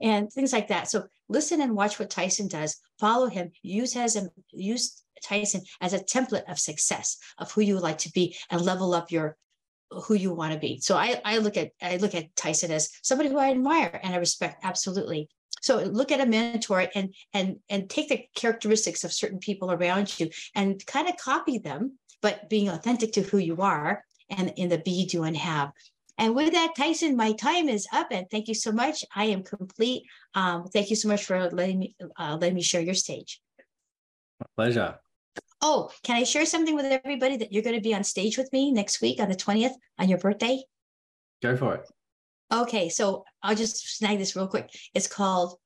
And 0.00 0.30
things 0.32 0.52
like 0.52 0.68
that. 0.68 0.90
So 0.90 1.04
listen 1.28 1.60
and 1.60 1.76
watch 1.76 1.98
what 1.98 2.10
Tyson 2.10 2.48
does. 2.48 2.80
Follow 2.98 3.28
him. 3.28 3.52
Use 3.62 3.94
a, 3.94 4.28
use 4.50 5.01
Tyson 5.22 5.62
as 5.80 5.92
a 5.92 5.98
template 5.98 6.50
of 6.50 6.58
success 6.58 7.18
of 7.38 7.50
who 7.52 7.60
you 7.60 7.74
would 7.74 7.82
like 7.82 7.98
to 7.98 8.12
be 8.12 8.36
and 8.50 8.60
level 8.60 8.94
up 8.94 9.10
your 9.10 9.36
who 10.04 10.14
you 10.14 10.32
want 10.32 10.52
to 10.52 10.58
be. 10.58 10.78
So 10.80 10.96
I, 10.96 11.20
I 11.24 11.38
look 11.38 11.56
at 11.56 11.70
I 11.80 11.96
look 11.96 12.14
at 12.14 12.34
Tyson 12.36 12.70
as 12.70 12.90
somebody 13.02 13.28
who 13.28 13.38
I 13.38 13.50
admire 13.50 14.00
and 14.02 14.14
I 14.14 14.18
respect 14.18 14.64
absolutely. 14.64 15.28
So 15.60 15.78
look 15.78 16.10
at 16.10 16.20
a 16.20 16.26
mentor 16.26 16.88
and 16.94 17.14
and 17.32 17.56
and 17.68 17.88
take 17.88 18.08
the 18.08 18.24
characteristics 18.34 19.04
of 19.04 19.12
certain 19.12 19.38
people 19.38 19.70
around 19.70 20.18
you 20.18 20.30
and 20.54 20.84
kind 20.86 21.08
of 21.08 21.16
copy 21.16 21.58
them, 21.58 21.98
but 22.20 22.48
being 22.48 22.68
authentic 22.68 23.12
to 23.12 23.22
who 23.22 23.38
you 23.38 23.58
are 23.58 24.04
and 24.30 24.52
in 24.56 24.68
the 24.68 24.78
be, 24.78 25.06
do, 25.06 25.24
and 25.24 25.36
have. 25.36 25.72
And 26.18 26.34
with 26.34 26.52
that, 26.52 26.74
Tyson, 26.76 27.16
my 27.16 27.32
time 27.32 27.68
is 27.68 27.86
up, 27.92 28.08
and 28.10 28.28
thank 28.30 28.48
you 28.48 28.54
so 28.54 28.70
much. 28.70 29.04
I 29.14 29.26
am 29.26 29.42
complete. 29.42 30.04
Um, 30.34 30.64
thank 30.66 30.90
you 30.90 30.96
so 30.96 31.08
much 31.08 31.24
for 31.24 31.50
letting 31.50 31.78
me 31.78 31.96
uh, 32.18 32.36
letting 32.40 32.54
me 32.54 32.62
share 32.62 32.82
your 32.82 32.94
stage. 32.94 33.40
My 34.40 34.46
pleasure. 34.56 34.98
Oh, 35.60 35.90
can 36.02 36.16
I 36.16 36.24
share 36.24 36.44
something 36.44 36.74
with 36.74 36.86
everybody 36.86 37.36
that 37.36 37.52
you're 37.52 37.62
going 37.62 37.76
to 37.76 37.80
be 37.80 37.94
on 37.94 38.02
stage 38.02 38.36
with 38.36 38.52
me 38.52 38.72
next 38.72 39.00
week 39.00 39.20
on 39.20 39.28
the 39.28 39.36
20th 39.36 39.74
on 39.98 40.08
your 40.08 40.18
birthday? 40.18 40.62
Go 41.40 41.56
for 41.56 41.76
it. 41.76 41.88
Okay, 42.52 42.88
so 42.88 43.24
I'll 43.42 43.54
just 43.54 43.96
snag 43.96 44.18
this 44.18 44.36
real 44.36 44.48
quick. 44.48 44.70
It's 44.94 45.06
called 45.06 45.58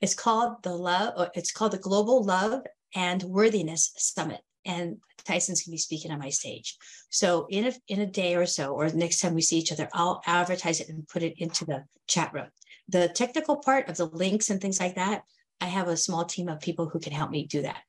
it's 0.00 0.14
called 0.14 0.62
the 0.62 0.74
love 0.74 1.28
it's 1.34 1.50
called 1.50 1.72
the 1.72 1.78
Global 1.78 2.24
Love 2.24 2.62
and 2.94 3.22
Worthiness 3.24 3.92
Summit 3.96 4.40
and 4.64 4.98
Tyson's 5.24 5.62
going 5.62 5.72
to 5.72 5.74
be 5.74 5.78
speaking 5.78 6.10
on 6.10 6.18
my 6.18 6.30
stage. 6.30 6.76
So 7.10 7.46
in 7.50 7.66
a 7.66 7.72
in 7.88 8.00
a 8.00 8.06
day 8.06 8.36
or 8.36 8.46
so 8.46 8.74
or 8.74 8.88
next 8.88 9.20
time 9.20 9.34
we 9.34 9.42
see 9.42 9.58
each 9.58 9.72
other, 9.72 9.88
I'll 9.92 10.22
advertise 10.26 10.80
it 10.80 10.88
and 10.88 11.08
put 11.08 11.22
it 11.22 11.34
into 11.38 11.64
the 11.64 11.84
chat 12.06 12.32
room. 12.32 12.48
The 12.88 13.08
technical 13.08 13.56
part 13.56 13.88
of 13.88 13.96
the 13.96 14.06
links 14.06 14.50
and 14.50 14.60
things 14.60 14.80
like 14.80 14.94
that, 14.94 15.22
I 15.60 15.66
have 15.66 15.88
a 15.88 15.96
small 15.96 16.24
team 16.24 16.48
of 16.48 16.60
people 16.60 16.88
who 16.88 17.00
can 17.00 17.12
help 17.12 17.30
me 17.30 17.46
do 17.46 17.62
that. 17.62 17.82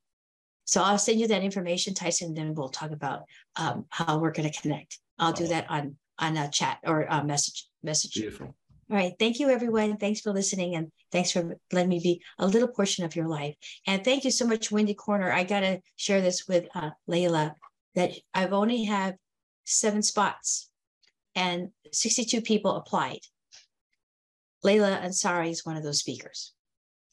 So 0.70 0.84
I'll 0.84 1.00
send 1.00 1.20
you 1.20 1.28
that 1.30 1.42
information, 1.42 1.96
Tyson, 1.96 2.28
and 2.28 2.38
then 2.38 2.54
we'll 2.54 2.70
talk 2.70 2.92
about 2.92 3.24
um, 3.56 3.86
how 3.90 4.20
we're 4.20 4.30
going 4.30 4.52
to 4.52 4.62
connect. 4.62 5.00
I'll 5.18 5.34
do 5.34 5.48
that 5.48 5.66
on 5.68 5.96
on 6.20 6.38
a 6.38 6.48
chat 6.48 6.78
or 6.86 7.08
a 7.10 7.24
message 7.24 7.68
message. 7.82 8.14
Beautiful. 8.14 8.54
All 8.92 8.96
right. 8.96 9.14
Thank 9.18 9.40
you, 9.40 9.50
everyone. 9.50 9.98
Thanks 9.98 10.22
for 10.22 10.32
listening 10.32 10.76
and 10.76 10.92
thanks 11.12 11.32
for 11.32 11.58
letting 11.72 11.90
me 11.90 12.00
be 12.04 12.22
a 12.38 12.46
little 12.46 12.68
portion 12.68 13.04
of 13.04 13.16
your 13.16 13.28
life. 13.28 13.56
And 13.88 14.04
thank 14.04 14.24
you 14.26 14.30
so 14.30 14.46
much, 14.46 14.72
Wendy 14.72 14.94
Corner. 14.94 15.32
I 15.32 15.44
got 15.44 15.62
to 15.62 15.80
share 15.96 16.22
this 16.22 16.48
with 16.48 16.68
uh, 16.76 16.92
Layla 17.10 17.54
that 17.96 18.12
I've 18.36 18.54
only 18.54 18.84
had 18.84 19.18
seven 19.66 20.04
spots 20.04 20.70
and 21.34 21.70
62 21.92 22.42
people 22.42 22.76
applied. 22.76 23.22
Layla 24.64 25.02
Ansari 25.02 25.50
is 25.50 25.66
one 25.66 25.78
of 25.78 25.84
those 25.84 26.00
speakers. 26.00 26.54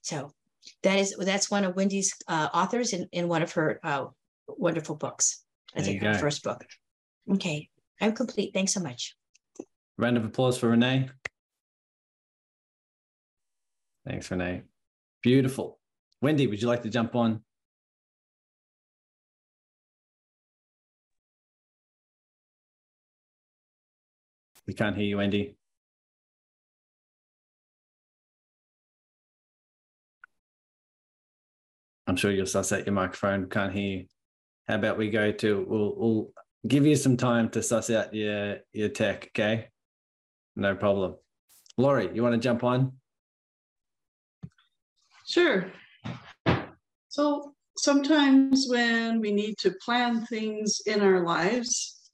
So 0.03 0.33
that 0.82 0.99
is 0.99 1.14
that's 1.18 1.50
one 1.50 1.64
of 1.64 1.76
Wendy's 1.76 2.14
uh, 2.28 2.49
authors 2.52 2.92
in, 2.92 3.08
in 3.12 3.28
one 3.28 3.42
of 3.42 3.52
her 3.52 3.80
uh, 3.82 4.06
wonderful 4.49 4.96
books. 4.96 5.44
I 5.75 5.82
think 5.82 6.02
her 6.02 6.14
first 6.14 6.42
book. 6.42 6.64
Okay, 7.32 7.68
I'm 8.00 8.12
complete. 8.12 8.52
Thanks 8.54 8.73
so 8.73 8.80
much. 8.80 9.14
Round 9.99 10.16
of 10.16 10.25
applause 10.25 10.58
for 10.58 10.68
Renee. 10.68 11.08
Thanks, 14.06 14.30
Renee. 14.30 14.62
Beautiful. 15.23 15.80
Wendy, 16.23 16.46
would 16.46 16.62
you 16.62 16.68
like 16.68 16.82
to 16.82 16.88
jump 16.88 17.14
on? 17.16 17.42
We 24.66 24.75
can't 24.75 24.96
hear 24.96 25.04
you, 25.04 25.18
Wendy. 25.18 25.56
I'm 32.07 32.17
sure 32.17 32.31
you'll 32.31 32.47
suss 32.47 32.73
out 32.73 32.87
your 32.87 32.95
microphone. 32.95 33.49
Can't 33.49 33.73
hear 33.73 33.99
you. 33.99 34.05
How 34.69 34.77
about 34.77 34.99
we 34.99 35.11
go 35.11 35.33
to? 35.33 35.67
We'll, 35.69 35.95
we'll 35.97 36.31
give 36.67 36.87
you 36.87 36.97
some 36.97 37.17
time 37.17 37.49
to 37.51 37.63
suss 37.63 37.91
out 37.91 38.15
your 38.15 38.59
your 38.73 38.89
tech. 38.89 39.31
Okay, 39.33 39.69
no 40.55 40.75
problem. 40.75 41.17
Lori, 41.77 42.11
you 42.15 42.23
want 42.23 42.35
to 42.35 42.41
jump 42.41 42.65
on? 42.65 42.93
Sure. 45.27 45.71
So 47.09 47.55
sometimes 47.77 48.67
when 48.69 49.21
we 49.21 49.33
need 49.33 49.59
to 49.59 49.73
plan 49.85 50.25
things 50.27 50.81
in 50.87 51.01
our 51.01 51.25
lives, 51.25 52.11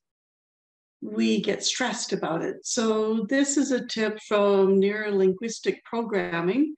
we 1.03 1.41
get 1.41 1.65
stressed 1.65 2.13
about 2.13 2.43
it. 2.43 2.65
So 2.65 3.27
this 3.29 3.57
is 3.57 3.71
a 3.71 3.87
tip 3.87 4.19
from 4.27 4.81
neurolinguistic 4.81 5.83
programming, 5.85 6.75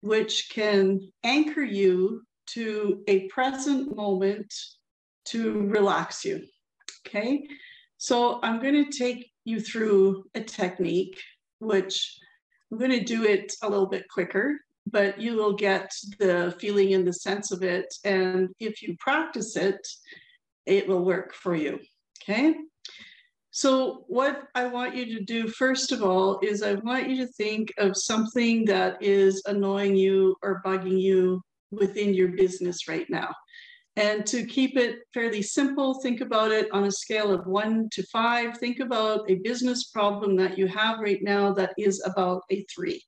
which 0.00 0.48
can 0.50 1.00
anchor 1.22 1.62
you 1.62 2.22
to 2.54 3.02
a 3.08 3.26
present 3.28 3.96
moment 3.96 4.52
to 5.26 5.60
relax 5.68 6.24
you. 6.24 6.44
Okay, 7.06 7.46
so 7.98 8.40
I'm 8.42 8.60
going 8.60 8.84
to 8.84 8.98
take 8.98 9.30
you 9.44 9.60
through 9.60 10.24
a 10.34 10.40
technique, 10.40 11.20
which 11.60 12.18
I'm 12.70 12.78
going 12.78 12.90
to 12.90 13.04
do 13.04 13.24
it 13.24 13.52
a 13.62 13.68
little 13.68 13.86
bit 13.86 14.08
quicker, 14.08 14.56
but 14.86 15.20
you 15.20 15.36
will 15.36 15.54
get 15.54 15.92
the 16.18 16.54
feeling 16.60 16.94
and 16.94 17.06
the 17.06 17.12
sense 17.12 17.52
of 17.52 17.62
it. 17.62 17.86
And 18.04 18.48
if 18.58 18.82
you 18.82 18.96
practice 18.98 19.56
it, 19.56 19.86
it 20.66 20.88
will 20.88 21.04
work 21.04 21.32
for 21.32 21.54
you. 21.54 21.78
Okay. 22.22 22.54
So, 23.52 24.04
what 24.08 24.42
I 24.54 24.66
want 24.66 24.94
you 24.94 25.16
to 25.16 25.24
do, 25.24 25.48
first 25.48 25.90
of 25.90 26.02
all, 26.02 26.38
is 26.42 26.62
I 26.62 26.74
want 26.74 27.08
you 27.08 27.24
to 27.24 27.32
think 27.32 27.72
of 27.78 27.96
something 27.96 28.66
that 28.66 29.02
is 29.02 29.42
annoying 29.46 29.96
you 29.96 30.36
or 30.42 30.60
bugging 30.62 31.00
you 31.00 31.40
within 31.70 32.14
your 32.14 32.28
business 32.28 32.88
right 32.88 33.08
now. 33.08 33.34
And 33.96 34.26
to 34.26 34.44
keep 34.44 34.76
it 34.76 34.98
fairly 35.14 35.40
simple, 35.40 35.94
think 35.94 36.20
about 36.20 36.50
it 36.50 36.70
on 36.70 36.84
a 36.84 36.90
scale 36.90 37.32
of 37.32 37.46
one 37.46 37.88
to 37.92 38.02
five. 38.12 38.58
Think 38.58 38.78
about 38.80 39.30
a 39.30 39.36
business 39.36 39.84
problem 39.84 40.36
that 40.36 40.58
you 40.58 40.66
have 40.68 41.00
right 41.00 41.22
now 41.22 41.54
that 41.54 41.72
is 41.78 42.02
about 42.04 42.42
a 42.50 42.64
three. 42.74 43.02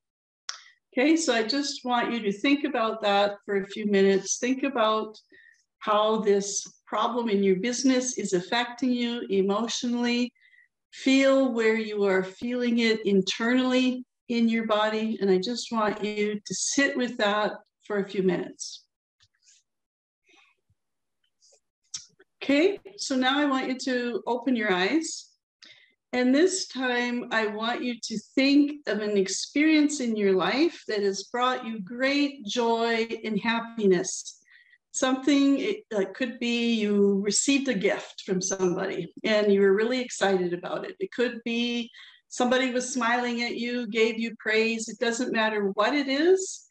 Okay, 0.97 1.15
so 1.15 1.35
I 1.35 1.43
just 1.43 1.85
want 1.85 2.12
you 2.12 2.21
to 2.23 2.33
think 2.33 2.65
about 2.65 3.03
that 3.03 3.37
for 3.45 3.61
a 3.61 3.67
few 3.67 3.87
minutes. 3.87 4.38
Think 4.38 4.62
about 4.62 5.19
how 5.81 6.21
this 6.21 6.67
problem 6.87 7.29
in 7.29 7.43
your 7.43 7.57
business 7.57 8.17
is 8.17 8.33
affecting 8.33 8.91
you 8.91 9.27
emotionally. 9.29 10.33
Feel 10.93 11.53
where 11.53 11.77
you 11.77 12.05
are 12.05 12.25
feeling 12.25 12.79
it 12.79 13.05
internally 13.05 14.05
in 14.31 14.49
your 14.49 14.67
body. 14.67 15.19
And 15.21 15.31
I 15.31 15.38
just 15.38 15.71
want 15.71 16.03
you 16.03 16.41
to 16.45 16.55
sit 16.55 16.97
with 16.97 17.19
that 17.19 17.53
for 17.88 17.99
a 17.99 18.09
few 18.09 18.23
minutes. 18.23 18.85
Okay, 22.40 22.78
so 22.97 23.16
now 23.16 23.40
I 23.40 23.47
want 23.47 23.68
you 23.68 23.78
to 23.78 24.23
open 24.26 24.54
your 24.54 24.73
eyes. 24.73 25.26
And 26.12 26.35
this 26.35 26.68
time, 26.68 27.28
I 27.33 27.47
want 27.47 27.83
you 27.83 27.97
to 28.00 28.18
think 28.35 28.87
of 28.87 29.00
an 29.00 29.16
experience 29.16 30.00
in 30.00 30.16
your 30.16 30.33
life 30.33 30.83
that 30.88 31.02
has 31.02 31.25
brought 31.25 31.66
you 31.66 31.80
great 31.80 32.47
joy 32.47 33.07
and 33.25 33.38
happiness. 33.40 34.40
Something 34.92 35.75
uh, 35.95 36.04
could 36.14 36.38
be 36.38 36.75
you 36.75 37.21
received 37.23 37.68
a 37.68 37.75
gift 37.75 38.23
from 38.25 38.40
somebody 38.40 39.12
and 39.23 39.52
you 39.52 39.61
were 39.61 39.75
really 39.75 40.00
excited 40.00 40.54
about 40.54 40.87
it. 40.87 40.97
It 40.99 41.12
could 41.12 41.40
be 41.45 41.90
somebody 42.28 42.73
was 42.73 42.92
smiling 42.92 43.42
at 43.42 43.57
you, 43.57 43.87
gave 43.88 44.18
you 44.18 44.35
praise. 44.38 44.88
It 44.88 44.99
doesn't 44.99 45.33
matter 45.33 45.71
what 45.75 45.95
it 45.95 46.09
is, 46.09 46.67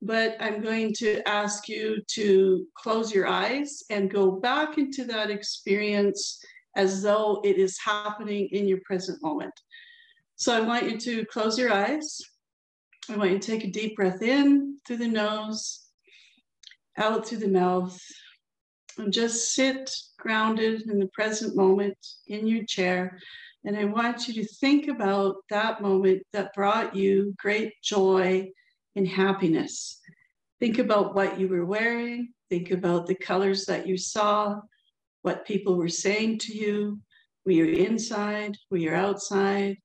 but 0.00 0.36
I'm 0.40 0.60
going 0.60 0.92
to 0.98 1.26
ask 1.28 1.68
you 1.68 2.00
to 2.08 2.66
close 2.76 3.12
your 3.12 3.26
eyes 3.26 3.82
and 3.90 4.10
go 4.10 4.30
back 4.30 4.78
into 4.78 5.04
that 5.04 5.30
experience 5.30 6.40
as 6.76 7.02
though 7.02 7.40
it 7.44 7.56
is 7.56 7.78
happening 7.84 8.48
in 8.52 8.68
your 8.68 8.78
present 8.84 9.20
moment. 9.22 9.54
So 10.36 10.56
I 10.56 10.60
want 10.60 10.88
you 10.88 10.98
to 10.98 11.24
close 11.26 11.58
your 11.58 11.72
eyes. 11.72 12.20
I 13.10 13.16
want 13.16 13.32
you 13.32 13.38
to 13.38 13.46
take 13.46 13.64
a 13.64 13.70
deep 13.70 13.96
breath 13.96 14.22
in 14.22 14.78
through 14.86 14.98
the 14.98 15.08
nose, 15.08 15.86
out 16.96 17.26
through 17.26 17.38
the 17.38 17.48
mouth, 17.48 17.98
and 18.98 19.12
just 19.12 19.52
sit 19.54 19.90
grounded 20.18 20.82
in 20.82 21.00
the 21.00 21.08
present 21.08 21.56
moment 21.56 21.96
in 22.28 22.46
your 22.46 22.64
chair. 22.66 23.18
And 23.64 23.76
I 23.76 23.84
want 23.84 24.28
you 24.28 24.34
to 24.34 24.48
think 24.60 24.86
about 24.86 25.36
that 25.50 25.82
moment 25.82 26.22
that 26.32 26.54
brought 26.54 26.94
you 26.94 27.34
great 27.38 27.72
joy 27.82 28.48
and 28.96 29.06
happiness. 29.06 30.00
Think 30.60 30.78
about 30.78 31.14
what 31.14 31.38
you 31.38 31.48
were 31.48 31.64
wearing, 31.64 32.32
think 32.50 32.70
about 32.70 33.06
the 33.06 33.14
colors 33.14 33.64
that 33.66 33.86
you 33.86 33.96
saw, 33.96 34.60
what 35.22 35.46
people 35.46 35.76
were 35.76 35.88
saying 35.88 36.38
to 36.38 36.56
you. 36.56 37.00
Were 37.44 37.52
you 37.52 37.66
inside? 37.86 38.56
Were 38.70 38.78
you 38.78 38.92
outside? 38.92 39.76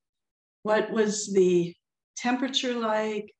What 0.63 0.91
was 0.91 1.31
the 1.33 1.75
temperature 2.17 2.73
like? 2.73 3.31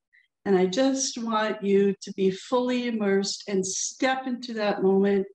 And 0.46 0.58
I 0.58 0.66
just 0.66 1.18
want 1.18 1.64
you 1.64 1.96
to 2.02 2.14
be 2.14 2.32
fully 2.32 2.88
immersed 2.88 3.44
and 3.48 3.66
step 3.66 4.28
into 4.28 4.54
that 4.56 4.84
moment 4.84 5.26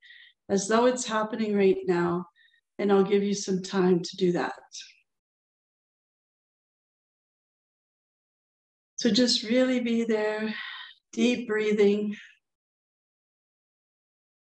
as 0.49 0.69
though 0.69 0.87
it's 0.87 1.07
happening 1.07 1.57
right 1.57 1.79
now. 1.87 2.27
And 2.79 2.93
I'll 2.93 3.03
give 3.03 3.23
you 3.23 3.35
some 3.35 3.63
time 3.63 4.01
to 4.01 4.17
do 4.17 4.33
that. 4.33 4.53
So 8.99 9.11
just 9.11 9.45
really 9.45 9.79
be 9.79 10.03
there, 10.03 10.53
deep 11.13 11.47
breathing, 11.47 12.17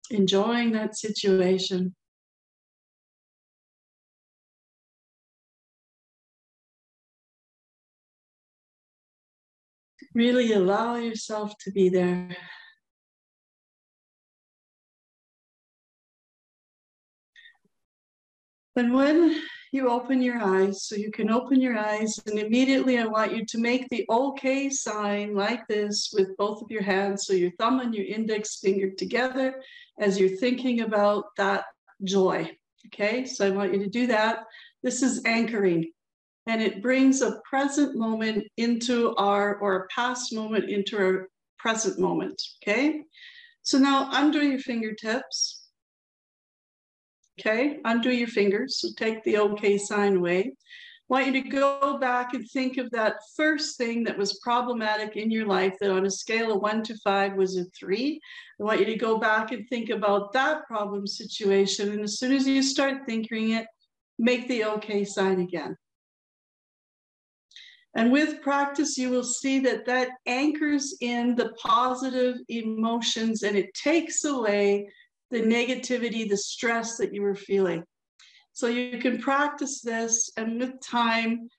enjoying 0.09 0.71
that 0.71 0.95
situation. 0.95 1.93
Really 10.13 10.53
allow 10.53 10.95
yourself 10.95 11.57
to 11.59 11.71
be 11.71 11.89
there. 11.89 12.38
And 18.77 18.93
when 18.93 19.41
you 19.75 19.89
open 19.89 20.22
your 20.22 20.41
eyes, 20.41 20.84
so 20.84 20.96
you 20.96 21.12
can 21.12 21.29
open 21.29 21.62
your 21.62 21.77
eyes, 21.77 22.20
and 22.25 22.39
immediately 22.39 22.98
I 22.98 23.05
want 23.05 23.36
you 23.36 23.46
to 23.46 23.58
make 23.60 23.88
the 23.89 24.05
okay 24.10 24.70
sign 24.70 25.36
like 25.36 25.67
this 25.67 26.12
with 26.13 26.36
both 26.38 26.62
of 26.62 26.72
your 26.72 26.82
hands. 26.82 27.27
So 27.27 27.34
your 27.34 27.51
thumb 27.60 27.82
and 27.82 27.94
your 27.94 28.05
index 28.05 28.60
finger 28.60 28.89
together 28.89 29.62
as 30.00 30.20
you're 30.20 30.38
thinking 30.38 30.82
about 30.82 31.25
that 31.38 31.65
joy. 32.03 32.58
Okay, 32.88 33.25
so 33.25 33.46
I 33.46 33.50
want 33.50 33.74
you 33.74 33.79
to 33.79 33.89
do 33.89 34.08
that. 34.08 34.46
This 34.82 35.03
is 35.03 35.24
anchoring, 35.25 35.91
and 36.48 36.62
it 36.62 36.82
brings 36.82 37.22
a 37.22 37.41
present 37.50 37.96
moment 37.96 38.46
into 38.58 39.13
our, 39.17 39.58
or 39.58 39.75
a 39.75 39.88
past 39.88 40.34
moment 40.34 40.70
into 40.70 40.98
our 40.98 41.29
present 41.60 42.00
moment. 42.00 42.41
Okay, 42.63 43.01
so 43.62 43.77
now 43.77 44.10
under 44.12 44.41
your 44.41 44.60
fingertips, 44.60 45.64
Okay, 47.39 47.80
undo 47.84 48.12
your 48.12 48.27
fingers. 48.27 48.80
So 48.80 48.89
take 48.96 49.24
the 49.24 49.38
okay 49.39 49.77
sign 49.77 50.18
away. 50.18 50.54
want 51.10 51.27
you 51.27 51.34
to 51.34 51.50
go 51.50 51.98
back 52.00 52.34
and 52.34 52.50
think 52.50 52.77
of 52.77 52.89
that 52.92 53.18
first 53.36 53.77
thing 53.77 54.04
that 54.06 54.18
was 54.18 54.39
problematic 54.39 55.18
in 55.18 55.30
your 55.30 55.46
life 55.46 55.75
that 55.80 55.92
on 55.92 56.06
a 56.06 56.12
scale 56.12 56.54
of 56.54 56.62
one 56.62 56.82
to 56.84 56.96
five 57.04 57.36
was 57.36 57.58
a 57.58 57.65
three. 57.77 58.19
I 58.60 58.63
want 58.63 58.80
you 58.80 58.86
to 58.86 58.95
go 58.95 59.17
back 59.17 59.52
and 59.52 59.67
think 59.67 59.89
about 59.89 60.32
that 60.34 60.65
problem 60.65 61.06
situation. 61.06 61.91
And 61.91 62.02
as 62.02 62.19
soon 62.19 62.32
as 62.32 62.48
you 62.48 62.63
start 62.63 63.06
thinking 63.06 63.52
it, 63.52 63.67
make 64.17 64.48
the 64.48 64.63
okay 64.65 65.04
sign 65.04 65.41
again. 65.41 65.76
And 67.95 68.12
with 68.12 68.41
practice, 68.41 68.98
you 68.98 69.10
will 69.10 69.24
see 69.24 69.60
that 69.60 69.86
that 69.86 70.10
anchors 70.26 70.95
in 71.00 71.36
the 71.36 71.54
positive 71.62 72.38
emotions 72.50 73.43
and 73.43 73.58
it 73.58 73.74
takes 73.74 74.26
away 74.26 74.89
the 75.36 75.41
negativity, 75.41 76.30
the 76.30 76.38
stress 76.38 76.95
that 76.95 77.13
you 77.13 77.21
were 77.21 77.36
feeling. 77.36 77.84
So 78.54 78.67
you 78.67 79.00
can 79.00 79.19
practice 79.19 79.82
this, 79.82 80.32
and 80.38 80.62
with 80.62 80.80
time, 80.82 81.50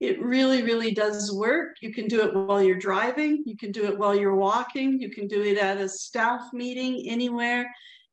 it 0.00 0.22
really, 0.22 0.62
really 0.62 0.92
does 0.92 1.30
work. 1.34 1.76
You 1.82 1.92
can 1.92 2.06
do 2.06 2.22
it 2.22 2.34
while 2.34 2.62
you're 2.62 2.78
driving, 2.78 3.42
you 3.44 3.54
can 3.54 3.72
do 3.72 3.84
it 3.84 3.98
while 3.98 4.16
you're 4.16 4.36
walking, 4.36 4.98
you 4.98 5.10
can 5.10 5.28
do 5.28 5.42
it 5.42 5.58
at 5.58 5.76
a 5.76 5.86
staff 5.86 6.40
meeting, 6.54 7.04
anywhere. 7.06 7.70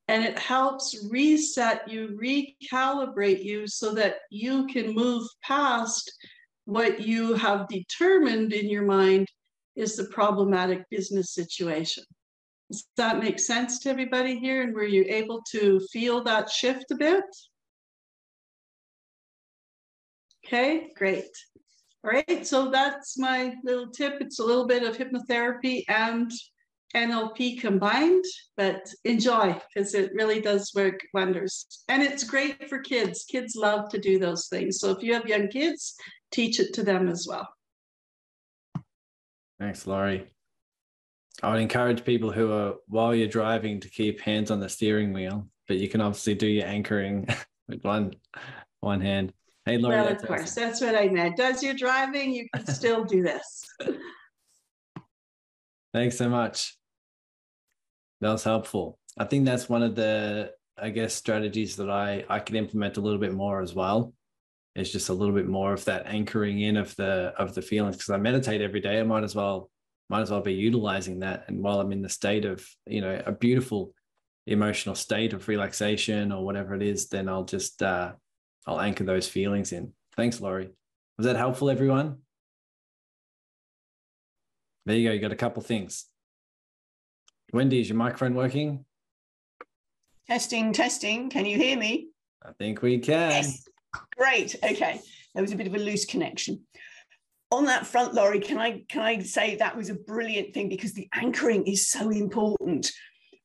And 0.10 0.26
it 0.26 0.38
helps 0.38 1.08
reset 1.10 1.90
you, 1.90 2.20
recalibrate 2.22 3.46
you 3.46 3.66
so 3.66 3.94
that 3.94 4.16
you 4.30 4.68
can 4.68 4.94
move 4.94 5.26
past 5.42 6.12
what 6.66 7.00
you 7.00 7.36
have 7.36 7.70
determined 7.70 8.52
in 8.52 8.70
your 8.70 8.84
mind 8.84 9.30
is 9.78 9.96
the 9.96 10.06
problematic 10.06 10.84
business 10.90 11.34
situation. 11.34 12.04
Does 12.71 12.88
that 12.97 13.19
make 13.19 13.39
sense 13.39 13.80
to 13.80 13.89
everybody 13.89 14.39
here? 14.39 14.63
And 14.63 14.73
were 14.73 14.84
you 14.84 15.06
able 15.08 15.41
to 15.52 15.80
feel 15.91 16.23
that 16.23 16.49
shift 16.49 16.91
a 16.91 16.95
bit? 16.95 17.23
Okay, 20.45 20.89
great. 20.95 21.30
All 22.04 22.12
right, 22.12 22.45
so 22.45 22.69
that's 22.69 23.17
my 23.17 23.54
little 23.63 23.89
tip. 23.89 24.17
It's 24.19 24.39
a 24.39 24.43
little 24.43 24.67
bit 24.67 24.84
of 24.84 24.97
hypnotherapy 24.97 25.84
and 25.88 26.30
NLP 26.95 27.62
combined, 27.62 28.26
but 28.58 28.88
enjoy 29.06 29.60
because 29.73 29.93
it 29.93 30.12
really 30.13 30.41
does 30.41 30.71
work 30.76 30.99
wonders. 31.13 31.65
And 31.88 32.04
it's 32.04 32.23
great 32.23 32.69
for 32.69 32.80
kids. 32.80 33.23
Kids 33.23 33.56
love 33.56 33.89
to 33.89 33.99
do 33.99 34.19
those 34.19 34.47
things. 34.47 34.80
So 34.80 34.91
if 34.91 35.02
you 35.02 35.13
have 35.13 35.28
young 35.28 35.47
kids, 35.47 35.95
teach 36.32 36.60
it 36.60 36.73
to 36.73 36.84
them 36.84 37.08
as 37.08 37.26
well. 37.28 37.47
Thanks, 39.60 39.88
Lori. 39.88 40.33
I 41.41 41.52
would 41.52 41.60
encourage 41.60 42.06
people 42.06 42.32
who 42.32 42.52
are 42.52 42.76
while 42.88 43.15
you're 43.15 43.28
driving 43.28 43.80
to 43.80 43.89
keep 43.89 44.22
hands 44.22 44.52
on 44.52 44.60
the 44.60 44.69
steering 44.69 45.13
wheel, 45.13 45.48
but 45.67 45.78
you 45.78 45.89
can 45.89 46.02
obviously 46.02 46.36
do 46.36 46.48
your 46.48 46.67
anchoring 46.67 47.28
with 47.67 47.84
one 47.84 48.13
one 48.82 49.02
hand. 49.02 49.34
Hey, 49.65 49.78
Lori. 49.78 49.96
Well, 49.96 50.10
of 50.10 50.22
course, 50.22 50.41
awesome. 50.41 50.63
that's 50.63 50.82
what 50.82 50.96
I 50.96 51.08
meant. 51.08 51.39
As 51.39 51.63
you're 51.63 51.74
driving, 51.74 52.34
you 52.34 52.48
can 52.54 52.65
still 52.67 53.06
do 53.06 53.24
this. 53.24 53.65
Thanks 55.93 56.17
so 56.17 56.28
much. 56.28 56.78
That 58.22 58.32
was 58.32 58.43
helpful. 58.43 59.00
I 59.17 59.26
think 59.26 59.46
that's 59.46 59.69
one 59.69 59.84
of 59.84 59.96
the, 59.96 60.52
I 60.78 60.89
guess, 60.89 61.13
strategies 61.13 61.76
that 61.78 61.89
I 61.89 62.26
I 62.30 62.39
can 62.39 62.56
implement 62.56 62.98
a 62.98 63.02
little 63.02 63.19
bit 63.19 63.34
more 63.34 63.62
as 63.62 63.74
well. 63.74 64.13
It's 64.76 64.91
just 64.91 65.10
a 65.10 65.13
little 65.13 65.36
bit 65.36 65.48
more 65.48 65.74
of 65.74 65.86
that 65.86 66.08
anchoring 66.08 66.62
in 66.62 66.78
of 66.78 66.96
the 66.96 67.34
of 67.38 67.54
the 67.54 67.62
feelings 67.62 67.96
because 67.98 68.10
I 68.10 68.17
meditate 68.17 68.62
every 68.62 68.82
day. 68.82 69.00
I 69.00 69.04
might 69.04 69.24
as 69.24 69.36
well 69.36 69.69
might 70.10 70.22
as 70.22 70.32
well 70.32 70.42
be 70.42 70.54
utilizing 70.54 71.20
that. 71.20 71.46
And 71.48 71.62
while 71.62 71.80
I'm 71.80 71.92
in 71.92 72.02
the 72.02 72.10
state 72.10 72.46
of, 72.46 72.66
you 72.86 73.02
know, 73.02 73.22
a 73.26 73.32
beautiful 73.32 73.94
emotional 74.46 74.96
state 74.96 75.34
of 75.34 75.48
relaxation 75.48 76.32
or 76.32 76.44
whatever 76.44 76.76
it 76.76 76.82
is, 76.82 77.10
then 77.10 77.30
I'll 77.30 77.46
just, 77.46 77.82
uh, 77.82 78.12
I'll 78.68 78.82
anchor 78.82 79.04
those 79.04 79.28
feelings 79.28 79.72
in. 79.72 79.94
Thanks, 80.16 80.42
Lori. 80.42 80.70
Was 81.18 81.26
that 81.26 81.36
helpful, 81.36 81.70
everyone? 81.70 82.18
There 84.86 84.96
you 84.96 85.10
go. 85.10 85.13
You 85.13 85.22
got 85.22 85.32
a 85.32 85.38
couple 85.38 85.63
things. 85.63 86.06
Wendy, 87.54 87.80
is 87.80 87.88
your 87.88 87.98
microphone 87.98 88.34
working? 88.34 88.86
Testing, 90.28 90.74
testing. 90.74 91.30
Can 91.30 91.46
you 91.46 91.58
hear 91.58 91.78
me? 91.78 92.10
I 92.46 92.52
think 92.54 92.82
we 92.82 93.00
can. 93.00 93.32
Yes. 93.32 93.63
Great. 94.18 94.56
Okay. 94.63 95.00
There 95.34 95.44
was 95.44 95.52
a 95.52 95.56
bit 95.56 95.68
of 95.68 95.76
a 95.76 95.80
loose 95.80 96.06
connection 96.06 96.62
on 97.54 97.66
that 97.66 97.86
front, 97.86 98.16
Lori, 98.16 98.39
can 98.39 98.58
I 98.58 98.84
can 98.89 99.02
I 99.02 99.20
say 99.20 99.56
that 99.56 99.78
was 99.78 99.89
a 99.89 99.96
brilliant 99.96 100.54
thing 100.54 100.70
because 100.70 100.94
the 100.94 101.08
anchoring 101.13 101.66
is 101.68 101.88
so 101.88 102.10
important. 102.10 102.92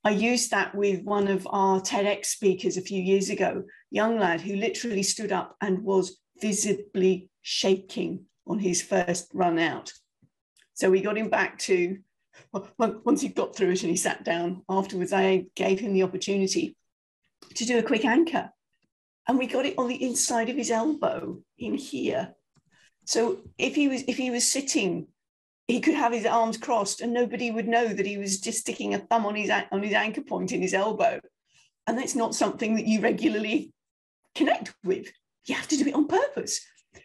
I 0.03 0.11
used 0.11 0.51
that 0.51 0.75
with 0.75 1.03
one 1.03 1.29
of 1.29 1.47
our 1.51 1.81
TEDx 1.81 2.27
speakers 2.27 2.77
a 2.77 2.83
few 2.83 3.03
years 3.03 3.29
ago, 3.29 3.65
young 3.91 4.19
lad 4.19 4.41
who 4.41 4.57
literally 4.57 5.03
stood 5.03 5.31
up 5.31 5.57
and 5.61 5.83
was 5.83 6.19
visibly 6.41 7.29
shaking 7.43 8.25
on 8.47 8.59
his 8.59 8.81
first 8.81 9.31
run 9.35 9.59
out. 9.59 9.93
So 10.73 10.91
we 10.91 11.03
got 11.03 11.19
him 11.19 11.29
back 11.29 11.59
to 11.61 11.99
once 12.79 13.21
he 13.21 13.29
got 13.29 13.55
through 13.55 13.73
it 13.73 13.83
and 13.83 13.91
he 13.91 13.97
sat 13.97 14.25
down 14.25 14.63
afterwards, 14.69 15.13
I 15.13 15.47
gave 15.55 15.81
him 15.81 15.93
the 15.93 16.05
opportunity 16.05 16.77
to 17.55 17.65
do 17.65 17.79
a 17.79 17.83
quick 17.83 18.05
anchor. 18.05 18.51
And 19.27 19.37
we 19.37 19.47
got 19.47 19.67
it 19.67 19.75
on 19.77 19.89
the 19.89 20.03
inside 20.03 20.49
of 20.49 20.57
his 20.57 20.71
elbow 20.71 21.43
in 21.59 21.75
here. 21.75 22.35
So 23.09 23.39
if 23.57 23.75
he 23.75 23.89
was 23.89 24.05
if 24.07 24.19
he 24.19 24.31
was 24.31 24.47
sitting, 24.47 25.07
he 25.67 25.81
could 25.81 25.95
have 25.95 26.13
his 26.13 26.27
arms 26.27 26.59
crossed 26.59 27.01
and 27.01 27.15
nobody 27.15 27.51
would 27.51 27.67
know 27.67 27.89
that 27.89 28.05
he 28.05 28.19
was 28.19 28.39
just 28.39 28.59
sticking 28.59 28.93
a 28.93 28.99
thumb 28.99 29.25
on 29.25 29.35
his 29.35 29.51
on 29.73 29.83
his 29.83 29.95
anchor 29.95 30.21
point 30.21 30.53
in 30.53 30.61
his 30.61 30.75
elbow. 30.75 31.19
And 31.87 31.97
that's 31.97 32.15
not 32.15 32.35
something 32.35 32.75
that 32.75 32.87
you 32.87 33.01
regularly 33.01 33.73
connect 34.35 34.75
with. 34.85 35.11
You 35.47 35.55
have 35.55 35.69
to 35.69 35.79
do 35.79 35.87
it 35.87 35.95
on 35.95 36.07
purpose. 36.07 36.61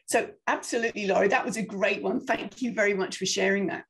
So 0.08 0.32
absolutely, 0.46 1.08
Lori, 1.08 1.30
that 1.30 1.46
was 1.46 1.56
a 1.56 1.62
great 1.62 2.04
one. 2.04 2.20
Thank 2.20 2.62
you 2.62 2.74
very 2.74 2.94
much 2.94 3.16
for 3.16 3.26
sharing 3.26 3.68
that. 3.68 3.86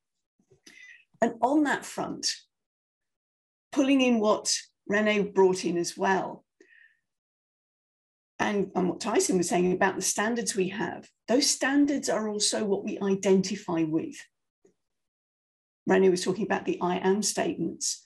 And 1.20 1.32
on 1.42 1.64
that 1.64 1.84
front, 1.84 2.32
pulling 3.72 4.00
in 4.00 4.20
what 4.20 4.54
Renee 4.86 5.32
brought 5.34 5.64
in 5.64 5.76
as 5.76 5.96
well, 5.96 6.43
and, 8.38 8.70
and 8.74 8.88
what 8.88 9.00
Tyson 9.00 9.38
was 9.38 9.48
saying 9.48 9.72
about 9.72 9.96
the 9.96 10.02
standards 10.02 10.56
we 10.56 10.68
have, 10.68 11.08
those 11.28 11.48
standards 11.48 12.08
are 12.08 12.28
also 12.28 12.64
what 12.64 12.84
we 12.84 12.98
identify 13.00 13.84
with. 13.84 14.16
Renee 15.86 16.08
was 16.08 16.24
talking 16.24 16.44
about 16.44 16.64
the 16.64 16.78
I 16.80 16.96
am 16.96 17.22
statements. 17.22 18.04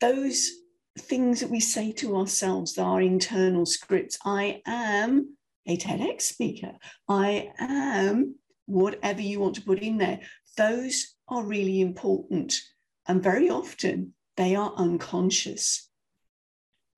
Those 0.00 0.50
things 0.98 1.40
that 1.40 1.50
we 1.50 1.60
say 1.60 1.92
to 1.92 2.16
ourselves, 2.16 2.78
our 2.78 3.00
internal 3.00 3.66
scripts. 3.66 4.18
I 4.24 4.62
am 4.66 5.36
a 5.66 5.76
TEDx 5.76 6.22
speaker. 6.22 6.72
I 7.08 7.50
am 7.58 8.36
whatever 8.66 9.20
you 9.20 9.40
want 9.40 9.54
to 9.56 9.62
put 9.62 9.80
in 9.80 9.98
there. 9.98 10.20
Those 10.56 11.14
are 11.28 11.42
really 11.42 11.80
important. 11.80 12.60
And 13.06 13.22
very 13.22 13.50
often 13.50 14.14
they 14.36 14.54
are 14.54 14.72
unconscious. 14.76 15.88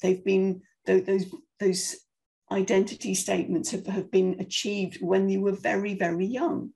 They've 0.01 0.25
been, 0.25 0.63
those, 0.87 1.27
those 1.61 1.97
identity 2.53 3.15
statements 3.15 3.71
have, 3.71 3.87
have 3.87 4.11
been 4.11 4.37
achieved 4.39 4.99
when 5.01 5.29
you 5.29 5.41
were 5.41 5.53
very, 5.53 5.95
very 5.95 6.27
young, 6.27 6.71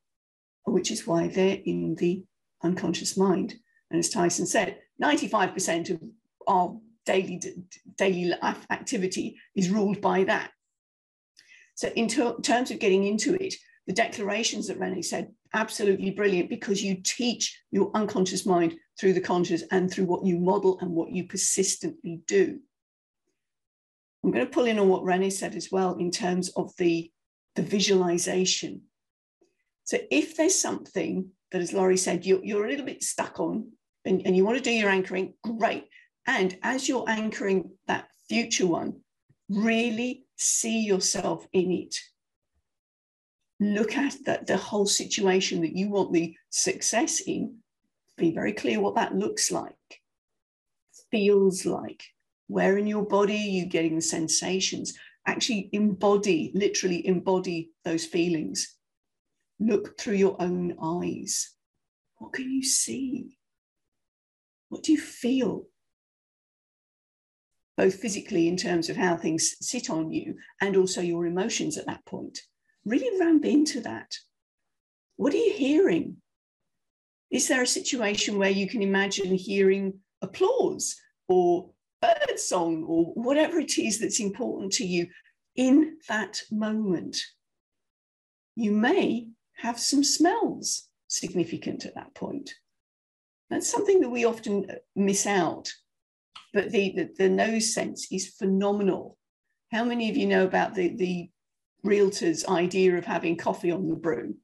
which 0.65 0.91
is 0.91 1.07
why 1.07 1.29
they're 1.29 1.61
in 1.65 1.95
the 1.97 2.25
unconscious 2.62 3.17
mind. 3.17 3.55
And 3.91 3.99
as 3.99 4.09
Tyson 4.09 4.47
said, 4.47 4.79
95% 5.03 5.91
of 5.91 6.01
our 6.47 6.77
daily, 7.05 7.41
daily 7.97 8.35
life 8.43 8.67
activity 8.71 9.37
is 9.55 9.71
ruled 9.71 10.01
by 10.01 10.25
that. 10.25 10.51
So, 11.75 11.89
in 11.89 12.09
ter- 12.09 12.41
terms 12.41 12.71
of 12.71 12.79
getting 12.79 13.05
into 13.05 13.35
it, 13.35 13.55
the 13.87 13.93
declarations 13.93 14.67
that 14.67 14.79
Renee 14.79 15.03
said, 15.03 15.31
absolutely 15.55 16.11
brilliant 16.11 16.51
because 16.51 16.83
you 16.83 16.97
teach 17.03 17.62
your 17.71 17.91
unconscious 17.95 18.45
mind 18.45 18.75
through 18.99 19.12
the 19.12 19.21
conscious 19.21 19.62
and 19.71 19.91
through 19.91 20.07
what 20.07 20.25
you 20.25 20.39
model 20.39 20.79
and 20.81 20.91
what 20.91 21.12
you 21.12 21.27
persistently 21.27 22.21
do. 22.27 22.59
I'm 24.27 24.33
going 24.33 24.45
to 24.45 24.51
pull 24.51 24.67
in 24.67 24.81
on 24.81 24.89
what 24.89 25.05
Renee 25.05 25.31
said 25.31 25.55
as 25.55 25.71
well 25.71 25.95
in 25.95 26.11
terms 26.11 26.49
of 26.57 26.75
the, 26.79 27.12
the 27.55 27.62
visualization. 27.62 28.83
So, 29.85 29.99
if 30.11 30.37
there's 30.37 30.61
something 30.61 31.31
that, 31.53 31.62
as 31.62 31.73
Lori 31.73 31.97
said, 31.97 32.27
you're, 32.27 32.45
you're 32.45 32.67
a 32.67 32.69
little 32.69 32.85
bit 32.85 33.05
stuck 33.05 33.39
on 33.39 33.71
and, 34.05 34.23
and 34.27 34.37
you 34.37 34.45
want 34.45 34.59
to 34.59 34.65
do 34.65 34.73
your 34.73 34.91
anchoring, 34.91 35.35
great. 35.45 35.85
And 36.27 36.59
as 36.65 36.89
you're 36.89 37.09
anchoring 37.09 37.71
that 37.87 38.09
future 38.29 38.67
one, 38.67 38.97
really 39.49 40.25
see 40.35 40.81
yourself 40.81 41.47
in 41.53 41.71
it. 41.71 41.95
Look 43.61 43.97
at 43.97 44.17
the, 44.25 44.41
the 44.45 44.57
whole 44.57 44.87
situation 44.87 45.61
that 45.61 45.77
you 45.77 45.89
want 45.89 46.12
the 46.12 46.35
success 46.51 47.21
in. 47.21 47.59
Be 48.19 48.33
very 48.33 48.55
clear 48.55 48.81
what 48.81 48.97
that 48.97 49.15
looks 49.15 49.53
like, 49.53 49.77
feels 51.12 51.65
like. 51.65 52.03
Where 52.49 52.79
in 52.79 52.87
your 52.87 53.05
body 53.05 53.35
are 53.35 53.55
you 53.61 53.67
getting 53.67 53.97
the 53.97 54.03
sensations? 54.03 54.97
Actually, 55.27 55.69
embody, 55.73 56.53
literally 56.55 57.07
embody 57.07 57.71
those 57.85 58.05
feelings. 58.05 58.77
Look 59.59 59.99
through 59.99 60.15
your 60.15 60.41
own 60.41 60.77
eyes. 60.81 61.55
What 62.19 62.33
can 62.33 62.51
you 62.51 62.63
see? 62.63 63.39
What 64.69 64.83
do 64.83 64.93
you 64.93 64.99
feel? 64.99 65.67
both 67.77 67.97
physically 67.97 68.49
in 68.49 68.57
terms 68.57 68.89
of 68.89 68.97
how 68.97 69.17
things 69.17 69.57
sit 69.61 69.91
on 69.91 70.11
you 70.11 70.35
and 70.61 70.77
also 70.77 71.01
your 71.01 71.27
emotions 71.27 71.77
at 71.77 71.87
that 71.87 72.05
point. 72.07 72.41
Really 72.85 73.21
ramp 73.21 73.45
into 73.45 73.81
that. 73.83 74.15
What 75.17 75.35
are 75.35 75.39
you 75.39 75.53
hearing? 75.53 76.17
Is 77.31 77.49
there 77.49 77.63
a 77.63 77.67
situation 77.67 78.39
where 78.39 78.51
you 78.51 78.69
can 78.69 78.83
imagine 78.83 79.35
hearing 79.35 80.01
applause 80.23 80.97
or 81.29 81.71
bird 82.07 82.38
song 82.38 82.85
or 82.85 83.07
whatever 83.14 83.59
it 83.59 83.79
is 83.79 83.99
that's 83.99 84.21
important 84.21 84.73
to 84.75 84.87
you 84.87 85.09
in 85.55 85.97
that 86.09 86.42
moment? 86.51 87.19
You 88.55 88.73
may 88.73 89.29
have 89.57 89.79
some 89.79 90.05
smells 90.05 90.88
significant 91.09 91.85
at 91.85 91.95
that 91.95 92.14
point. 92.14 92.55
That's 93.51 93.71
something 93.71 94.01
that 94.01 94.11
we 94.11 94.25
often 94.25 94.66
miss 94.95 95.27
out 95.27 95.71
but 96.57 96.71
the, 96.71 96.95
the, 96.97 97.11
the 97.19 97.29
nose 97.29 97.75
sense 97.75 98.11
is 98.11 98.29
phenomenal. 98.29 99.19
How 99.73 99.85
many 99.85 100.09
of 100.09 100.16
you 100.16 100.27
know 100.27 100.47
about 100.47 100.75
the, 100.75 100.97
the 100.97 101.29
realtor's 101.85 102.47
idea 102.47 102.97
of 102.97 103.05
having 103.05 103.37
coffee 103.37 103.71
on 103.71 103.90
the 103.90 103.95
brew 103.95 104.37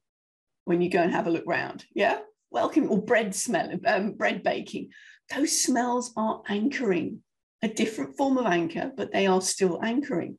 when 0.65 0.79
you 0.79 0.91
go 0.91 1.01
and 1.01 1.11
have 1.11 1.25
a 1.25 1.31
look 1.31 1.45
round? 1.47 1.85
Yeah, 1.95 2.19
welcome, 2.51 2.91
or 2.91 3.01
bread 3.01 3.33
smell, 3.33 3.71
um, 3.87 4.11
bread 4.11 4.43
baking. 4.43 4.91
Those 5.35 5.59
smells 5.59 6.13
are 6.15 6.43
anchoring, 6.47 7.23
a 7.63 7.67
different 7.67 8.15
form 8.15 8.37
of 8.37 8.45
anchor, 8.45 8.91
but 8.95 9.11
they 9.11 9.25
are 9.25 9.41
still 9.41 9.81
anchoring. 9.81 10.37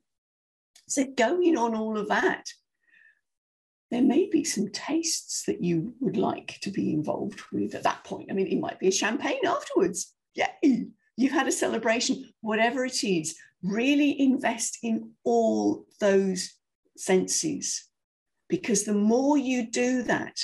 So 0.87 1.05
going 1.05 1.57
on 1.57 1.75
all 1.75 1.97
of 1.97 2.07
that, 2.07 2.45
there 3.91 4.03
may 4.03 4.29
be 4.29 4.43
some 4.43 4.69
tastes 4.69 5.43
that 5.47 5.61
you 5.61 5.95
would 5.99 6.17
like 6.17 6.59
to 6.61 6.69
be 6.69 6.93
involved 6.93 7.41
with 7.51 7.75
at 7.75 7.83
that 7.83 8.03
point. 8.03 8.29
I 8.29 8.33
mean, 8.33 8.47
it 8.47 8.59
might 8.59 8.79
be 8.79 8.87
a 8.87 8.91
champagne 8.91 9.45
afterwards. 9.45 10.13
Yay! 10.35 10.87
you've 11.17 11.31
had 11.31 11.47
a 11.47 11.51
celebration, 11.51 12.31
whatever 12.41 12.85
it 12.85 13.03
is, 13.03 13.35
really 13.63 14.19
invest 14.19 14.79
in 14.83 15.11
all 15.23 15.85
those 15.99 16.53
senses. 16.97 17.87
Because 18.49 18.83
the 18.83 18.93
more 18.93 19.37
you 19.37 19.69
do 19.71 20.03
that, 20.03 20.37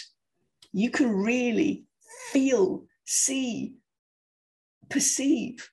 you 0.74 0.90
can 0.90 1.14
really 1.16 1.86
feel, 2.32 2.86
see, 3.06 3.76
perceive. 4.90 5.70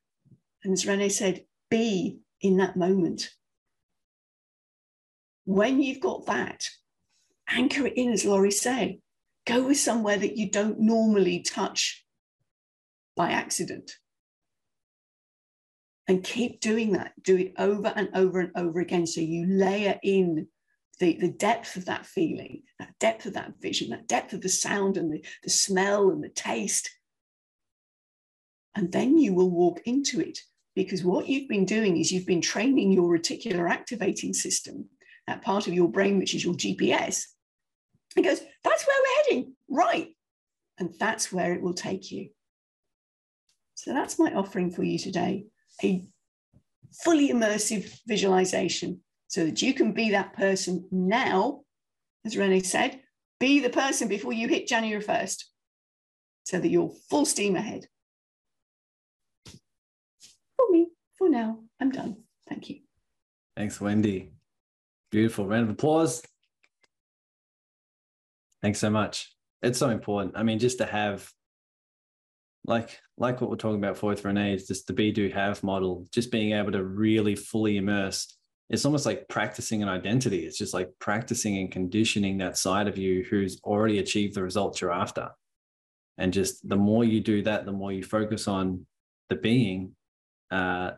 And 0.64 0.72
as 0.72 0.86
Renee 0.86 1.08
said, 1.08 1.44
be 1.70 2.20
in 2.40 2.56
that 2.58 2.76
moment. 2.76 3.30
When 5.44 5.80
you've 5.80 6.00
got 6.00 6.26
that, 6.26 6.68
anchor 7.48 7.86
it 7.86 7.94
in, 7.96 8.12
as 8.12 8.24
Lori 8.24 8.50
said. 8.50 8.98
Go 9.46 9.66
with 9.68 9.78
somewhere 9.78 10.18
that 10.18 10.36
you 10.36 10.50
don't 10.50 10.80
normally 10.80 11.40
touch 11.40 12.04
by 13.16 13.30
accident 13.30 13.92
and 16.06 16.24
keep 16.24 16.60
doing 16.60 16.92
that. 16.92 17.12
Do 17.22 17.36
it 17.36 17.52
over 17.58 17.92
and 17.94 18.08
over 18.14 18.40
and 18.40 18.50
over 18.56 18.80
again. 18.80 19.06
So 19.06 19.20
you 19.20 19.46
layer 19.46 19.98
in 20.02 20.48
the, 20.98 21.16
the 21.20 21.30
depth 21.30 21.76
of 21.76 21.84
that 21.84 22.06
feeling, 22.06 22.62
that 22.78 22.98
depth 22.98 23.26
of 23.26 23.34
that 23.34 23.54
vision, 23.60 23.90
that 23.90 24.08
depth 24.08 24.32
of 24.32 24.40
the 24.40 24.48
sound 24.48 24.96
and 24.96 25.12
the, 25.12 25.24
the 25.42 25.50
smell 25.50 26.10
and 26.10 26.22
the 26.22 26.28
taste. 26.28 26.90
And 28.74 28.92
then 28.92 29.18
you 29.18 29.34
will 29.34 29.50
walk 29.50 29.80
into 29.86 30.20
it 30.20 30.38
because 30.74 31.02
what 31.02 31.28
you've 31.28 31.48
been 31.48 31.64
doing 31.64 31.96
is 31.96 32.12
you've 32.12 32.26
been 32.26 32.40
training 32.40 32.92
your 32.92 33.16
reticular 33.16 33.68
activating 33.68 34.32
system, 34.32 34.88
that 35.26 35.42
part 35.42 35.66
of 35.66 35.74
your 35.74 35.88
brain, 35.88 36.18
which 36.18 36.34
is 36.34 36.44
your 36.44 36.54
GPS. 36.54 37.24
It 38.16 38.22
goes, 38.22 38.40
that's 38.64 38.86
where 38.86 38.96
we're 39.00 39.22
heading, 39.24 39.54
right? 39.68 40.08
And 40.78 40.94
that's 40.98 41.32
where 41.32 41.52
it 41.54 41.62
will 41.62 41.74
take 41.74 42.12
you. 42.12 42.30
So 43.74 43.92
that's 43.92 44.18
my 44.18 44.32
offering 44.34 44.70
for 44.70 44.82
you 44.82 44.98
today 44.98 45.46
a 45.82 46.04
fully 47.04 47.30
immersive 47.30 47.98
visualization 48.06 49.00
so 49.28 49.44
that 49.44 49.62
you 49.62 49.74
can 49.74 49.92
be 49.92 50.10
that 50.10 50.32
person 50.32 50.88
now, 50.90 51.60
as 52.24 52.36
Renee 52.36 52.62
said, 52.62 53.00
be 53.38 53.60
the 53.60 53.70
person 53.70 54.08
before 54.08 54.32
you 54.32 54.48
hit 54.48 54.66
January 54.66 55.02
1st, 55.02 55.44
so 56.44 56.58
that 56.58 56.68
you're 56.68 56.92
full 57.10 57.26
steam 57.26 57.56
ahead. 57.56 57.86
For 60.58 60.66
me, 60.70 60.88
for 61.16 61.30
now, 61.30 61.60
I'm 61.80 61.90
done. 61.90 62.18
Thank 62.48 62.68
you. 62.68 62.80
Thanks, 63.56 63.80
Wendy. 63.80 64.32
Beautiful. 65.10 65.46
Round 65.46 65.64
of 65.64 65.70
applause. 65.70 66.22
Thanks 68.60 68.78
so 68.78 68.90
much. 68.90 69.34
It's 69.62 69.78
so 69.78 69.88
important. 69.88 70.34
I 70.36 70.42
mean, 70.42 70.58
just 70.58 70.78
to 70.78 70.86
have 70.86 71.32
like 72.64 73.00
like 73.16 73.40
what 73.40 73.50
we're 73.50 73.56
talking 73.56 73.82
about 73.82 73.96
for 73.96 74.10
with 74.10 74.24
Renee 74.24 74.54
is 74.54 74.68
just 74.68 74.86
the 74.86 74.92
be 74.92 75.10
do 75.10 75.28
have 75.30 75.62
model, 75.62 76.06
just 76.12 76.30
being 76.30 76.52
able 76.52 76.72
to 76.72 76.84
really 76.84 77.34
fully 77.34 77.76
immerse. 77.76 78.36
It's 78.68 78.84
almost 78.84 79.06
like 79.06 79.28
practicing 79.28 79.82
an 79.82 79.88
identity. 79.88 80.44
It's 80.44 80.58
just 80.58 80.74
like 80.74 80.90
practicing 80.98 81.56
and 81.56 81.72
conditioning 81.72 82.38
that 82.38 82.58
side 82.58 82.86
of 82.86 82.98
you 82.98 83.24
who's 83.28 83.60
already 83.64 83.98
achieved 83.98 84.34
the 84.34 84.42
results 84.42 84.80
you're 84.80 84.92
after. 84.92 85.30
And 86.18 86.32
just 86.32 86.68
the 86.68 86.76
more 86.76 87.04
you 87.04 87.20
do 87.20 87.42
that, 87.42 87.64
the 87.64 87.72
more 87.72 87.92
you 87.92 88.02
focus 88.02 88.46
on 88.46 88.84
the 89.30 89.36
being, 89.36 89.94
uh, 90.50 90.92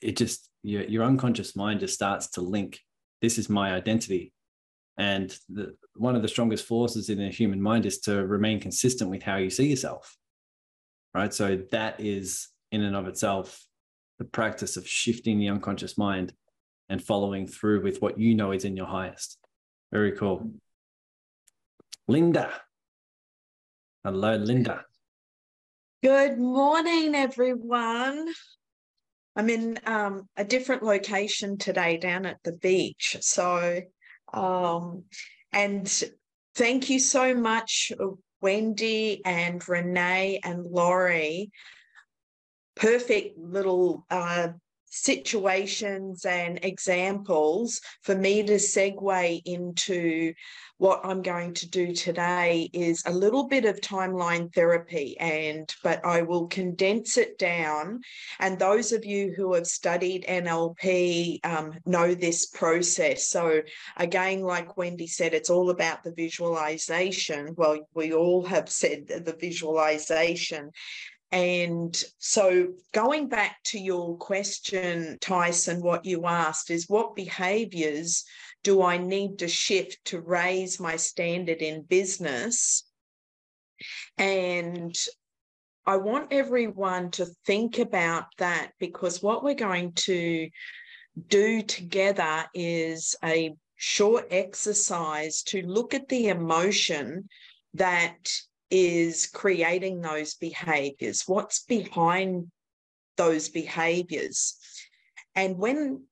it 0.00 0.16
just 0.16 0.50
your, 0.62 0.84
your 0.84 1.04
unconscious 1.04 1.56
mind 1.56 1.80
just 1.80 1.94
starts 1.94 2.28
to 2.30 2.40
link. 2.40 2.80
This 3.22 3.38
is 3.38 3.48
my 3.48 3.72
identity, 3.72 4.32
and 4.98 5.36
the, 5.48 5.76
one 5.96 6.16
of 6.16 6.22
the 6.22 6.28
strongest 6.28 6.66
forces 6.66 7.08
in 7.08 7.18
the 7.18 7.28
human 7.28 7.60
mind 7.60 7.86
is 7.86 8.00
to 8.00 8.26
remain 8.26 8.60
consistent 8.60 9.10
with 9.10 9.22
how 9.22 9.36
you 9.36 9.50
see 9.50 9.68
yourself 9.68 10.16
right? 11.14 11.32
So 11.32 11.62
that 11.70 12.00
is 12.00 12.48
in 12.72 12.82
and 12.82 12.96
of 12.96 13.06
itself 13.06 13.64
the 14.18 14.24
practice 14.24 14.76
of 14.76 14.86
shifting 14.86 15.38
the 15.38 15.48
unconscious 15.48 15.96
mind 15.96 16.32
and 16.88 17.02
following 17.02 17.46
through 17.46 17.82
with 17.82 18.02
what 18.02 18.18
you 18.18 18.34
know 18.34 18.52
is 18.52 18.64
in 18.64 18.76
your 18.76 18.86
highest. 18.86 19.38
Very 19.92 20.12
cool. 20.12 20.50
Linda. 22.08 22.52
Hello, 24.04 24.36
Linda. 24.36 24.84
Good 26.02 26.38
morning, 26.38 27.14
everyone. 27.14 28.28
I'm 29.36 29.50
in 29.50 29.78
um, 29.86 30.28
a 30.36 30.44
different 30.44 30.82
location 30.82 31.58
today 31.58 31.96
down 31.96 32.24
at 32.24 32.38
the 32.44 32.52
beach. 32.52 33.16
So, 33.20 33.80
um, 34.32 35.04
and 35.52 36.04
thank 36.54 36.88
you 36.88 37.00
so 37.00 37.34
much, 37.34 37.92
Wendy 38.40 39.22
and 39.24 39.66
Renee 39.68 40.40
and 40.44 40.64
Lori. 40.64 41.50
Perfect 42.76 43.38
little 43.38 44.04
uh, 44.10 44.48
situations 44.94 46.24
and 46.24 46.60
examples 46.62 47.80
for 48.02 48.14
me 48.14 48.44
to 48.44 48.54
segue 48.54 49.42
into 49.44 50.32
what 50.78 51.00
I'm 51.04 51.22
going 51.22 51.54
to 51.54 51.68
do 51.68 51.94
today 51.94 52.68
is 52.72 53.02
a 53.06 53.12
little 53.12 53.48
bit 53.48 53.64
of 53.64 53.80
timeline 53.80 54.52
therapy 54.52 55.16
and 55.18 55.72
but 55.82 56.04
I 56.04 56.22
will 56.22 56.46
condense 56.46 57.16
it 57.16 57.38
down. 57.38 58.00
And 58.40 58.58
those 58.58 58.92
of 58.92 59.04
you 59.04 59.32
who 59.36 59.54
have 59.54 59.66
studied 59.66 60.26
NLP 60.28 61.44
um, 61.44 61.72
know 61.86 62.14
this 62.14 62.46
process. 62.46 63.28
So 63.28 63.62
again 63.96 64.42
like 64.42 64.76
Wendy 64.76 65.06
said 65.06 65.32
it's 65.32 65.50
all 65.50 65.70
about 65.70 66.02
the 66.02 66.12
visualization. 66.12 67.54
Well 67.56 67.78
we 67.94 68.12
all 68.12 68.44
have 68.44 68.68
said 68.68 69.06
the 69.06 69.36
visualization 69.40 70.70
and 71.34 72.00
so, 72.18 72.68
going 72.92 73.26
back 73.26 73.56
to 73.64 73.78
your 73.80 74.16
question, 74.18 75.18
Tyson, 75.20 75.82
what 75.82 76.04
you 76.04 76.26
asked 76.26 76.70
is 76.70 76.88
what 76.88 77.16
behaviors 77.16 78.22
do 78.62 78.84
I 78.84 78.98
need 78.98 79.40
to 79.40 79.48
shift 79.48 79.98
to 80.06 80.20
raise 80.20 80.78
my 80.78 80.94
standard 80.94 81.60
in 81.60 81.82
business? 81.82 82.84
And 84.16 84.94
I 85.84 85.96
want 85.96 86.32
everyone 86.32 87.10
to 87.12 87.26
think 87.44 87.80
about 87.80 88.26
that 88.38 88.70
because 88.78 89.20
what 89.20 89.42
we're 89.42 89.54
going 89.54 89.94
to 90.06 90.48
do 91.26 91.62
together 91.62 92.44
is 92.54 93.16
a 93.24 93.56
short 93.74 94.28
exercise 94.30 95.42
to 95.48 95.66
look 95.66 95.94
at 95.94 96.08
the 96.08 96.28
emotion 96.28 97.28
that 97.74 98.30
is 98.70 99.26
creating 99.26 100.00
those 100.00 100.34
behaviors. 100.34 101.24
What's 101.26 101.64
behind 101.64 102.50
those 103.16 103.48
behaviors? 103.48 104.56
And 105.34 105.58
when 105.58 106.04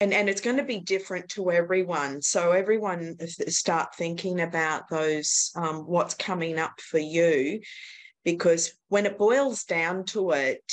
and 0.00 0.12
and 0.12 0.28
it's 0.28 0.40
going 0.40 0.56
to 0.56 0.64
be 0.64 0.80
different 0.80 1.28
to 1.30 1.52
everyone. 1.52 2.22
So 2.22 2.50
everyone 2.50 3.16
start 3.48 3.94
thinking 3.94 4.40
about 4.40 4.88
those 4.88 5.52
um, 5.54 5.86
what's 5.86 6.14
coming 6.14 6.58
up 6.58 6.80
for 6.80 6.98
you. 6.98 7.60
Because 8.24 8.72
when 8.88 9.06
it 9.06 9.18
boils 9.18 9.64
down 9.64 10.04
to 10.06 10.32
it, 10.32 10.72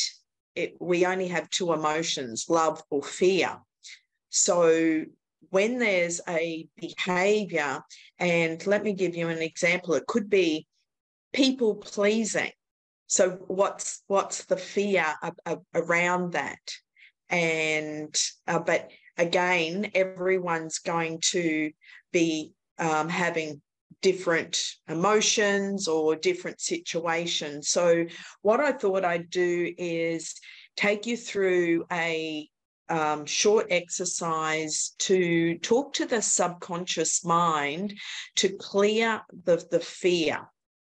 it 0.55 0.75
we 0.79 1.05
only 1.05 1.27
have 1.27 1.49
two 1.49 1.73
emotions 1.73 2.45
love 2.49 2.81
or 2.89 3.03
fear. 3.03 3.57
So 4.29 5.05
when 5.49 5.79
there's 5.79 6.21
a 6.27 6.67
behavior 6.77 7.81
and 8.19 8.65
let 8.67 8.83
me 8.83 8.93
give 8.93 9.15
you 9.15 9.29
an 9.29 9.41
example. 9.41 9.93
It 9.93 10.07
could 10.07 10.29
be 10.29 10.67
people 11.33 11.75
pleasing. 11.75 12.51
So 13.07 13.31
what's 13.47 14.03
what's 14.07 14.45
the 14.45 14.57
fear 14.57 15.05
around 15.73 16.33
that? 16.33 16.59
And 17.29 18.15
uh, 18.47 18.59
but 18.59 18.89
again, 19.17 19.91
everyone's 19.95 20.79
going 20.79 21.19
to 21.31 21.71
be 22.11 22.53
um, 22.77 23.09
having 23.09 23.61
different 24.01 24.63
emotions 24.87 25.87
or 25.87 26.15
different 26.15 26.61
situations. 26.61 27.69
So 27.69 28.05
what 28.41 28.59
I 28.59 28.71
thought 28.71 29.03
I'd 29.03 29.29
do 29.29 29.73
is 29.77 30.35
take 30.77 31.05
you 31.05 31.17
through 31.17 31.85
a 31.91 32.47
um, 32.89 33.25
short 33.25 33.67
exercise 33.69 34.95
to 34.99 35.57
talk 35.59 35.93
to 35.93 36.05
the 36.05 36.21
subconscious 36.21 37.23
mind 37.25 37.93
to 38.37 38.49
clear 38.49 39.21
the, 39.45 39.63
the 39.69 39.79
fear 39.79 40.47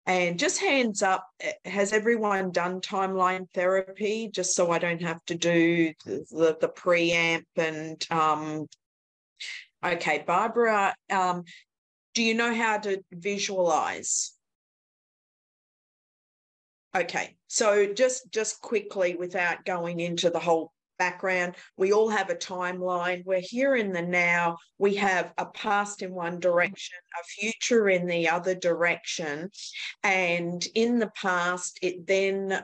and 0.06 0.40
just 0.40 0.60
hands 0.60 1.04
up, 1.04 1.28
eh, 1.40 1.54
has 1.66 1.94
everyone 1.94 2.52
done 2.52 2.82
timeline 2.82 3.50
therapy? 3.54 4.30
Just 4.34 4.56
so 4.56 4.72
I 4.72 4.80
don't 4.80 5.02
have 5.02 5.24
to 5.26 5.36
do 5.36 5.94
the, 6.06 6.26
the, 6.32 6.58
the 6.62 6.70
preamp 6.70 7.46
and 7.56 8.06
um, 8.10 8.68
okay, 9.86 10.24
Barbara, 10.26 10.96
um, 11.10 11.44
do 12.14 12.24
you 12.24 12.34
know 12.34 12.54
how 12.54 12.78
to 12.80 13.04
visualize? 13.12 14.34
Okay, 16.94 17.38
so 17.48 17.94
just 17.94 18.30
just 18.32 18.60
quickly 18.60 19.16
without 19.16 19.64
going 19.64 20.02
into 20.02 20.30
the 20.30 20.40
whole 20.40 20.74
background. 21.02 21.56
We 21.78 21.94
all 21.94 22.10
have 22.10 22.30
a 22.30 22.36
timeline. 22.36 23.26
We're 23.26 23.42
here 23.42 23.76
in 23.76 23.92
the 23.92 24.04
now. 24.04 24.58
We 24.78 24.94
have 24.98 25.34
a 25.40 25.48
past 25.48 26.04
in 26.04 26.14
one 26.14 26.40
direction, 26.40 27.00
a 27.20 27.24
future 27.24 27.90
in 27.90 28.06
the 28.06 28.30
other 28.30 28.54
direction. 28.54 29.50
And 30.04 30.64
in 30.76 31.00
the 31.00 31.12
past, 31.20 31.80
it 31.82 32.06
then 32.06 32.64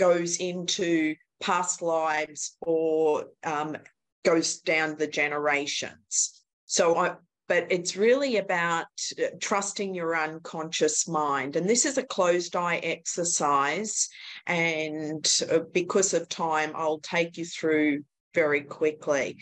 goes 0.00 0.38
into 0.38 1.14
past 1.40 1.80
lives 1.80 2.56
or 2.60 3.26
um, 3.44 3.76
goes 4.24 4.58
down 4.58 4.96
the 4.96 5.06
generations. 5.06 6.42
So 6.64 6.96
I, 6.96 7.14
but 7.48 7.66
it's 7.70 7.96
really 7.96 8.38
about 8.38 8.86
uh, 9.18 9.26
trusting 9.40 9.94
your 9.94 10.16
unconscious 10.16 11.06
mind. 11.06 11.56
And 11.56 11.68
this 11.68 11.84
is 11.86 11.98
a 11.98 12.02
closed 12.02 12.56
eye 12.56 12.76
exercise. 12.76 14.08
And 14.46 15.26
uh, 15.50 15.60
because 15.72 16.14
of 16.14 16.28
time, 16.28 16.72
I'll 16.74 16.98
take 16.98 17.36
you 17.36 17.44
through 17.44 18.04
very 18.34 18.62
quickly. 18.62 19.38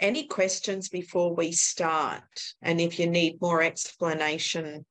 Any 0.00 0.26
questions 0.26 0.88
before 0.88 1.34
we 1.34 1.52
start? 1.52 2.24
And 2.62 2.80
if 2.80 2.98
you 2.98 3.06
need 3.06 3.40
more 3.40 3.62
explanation, 3.62 4.84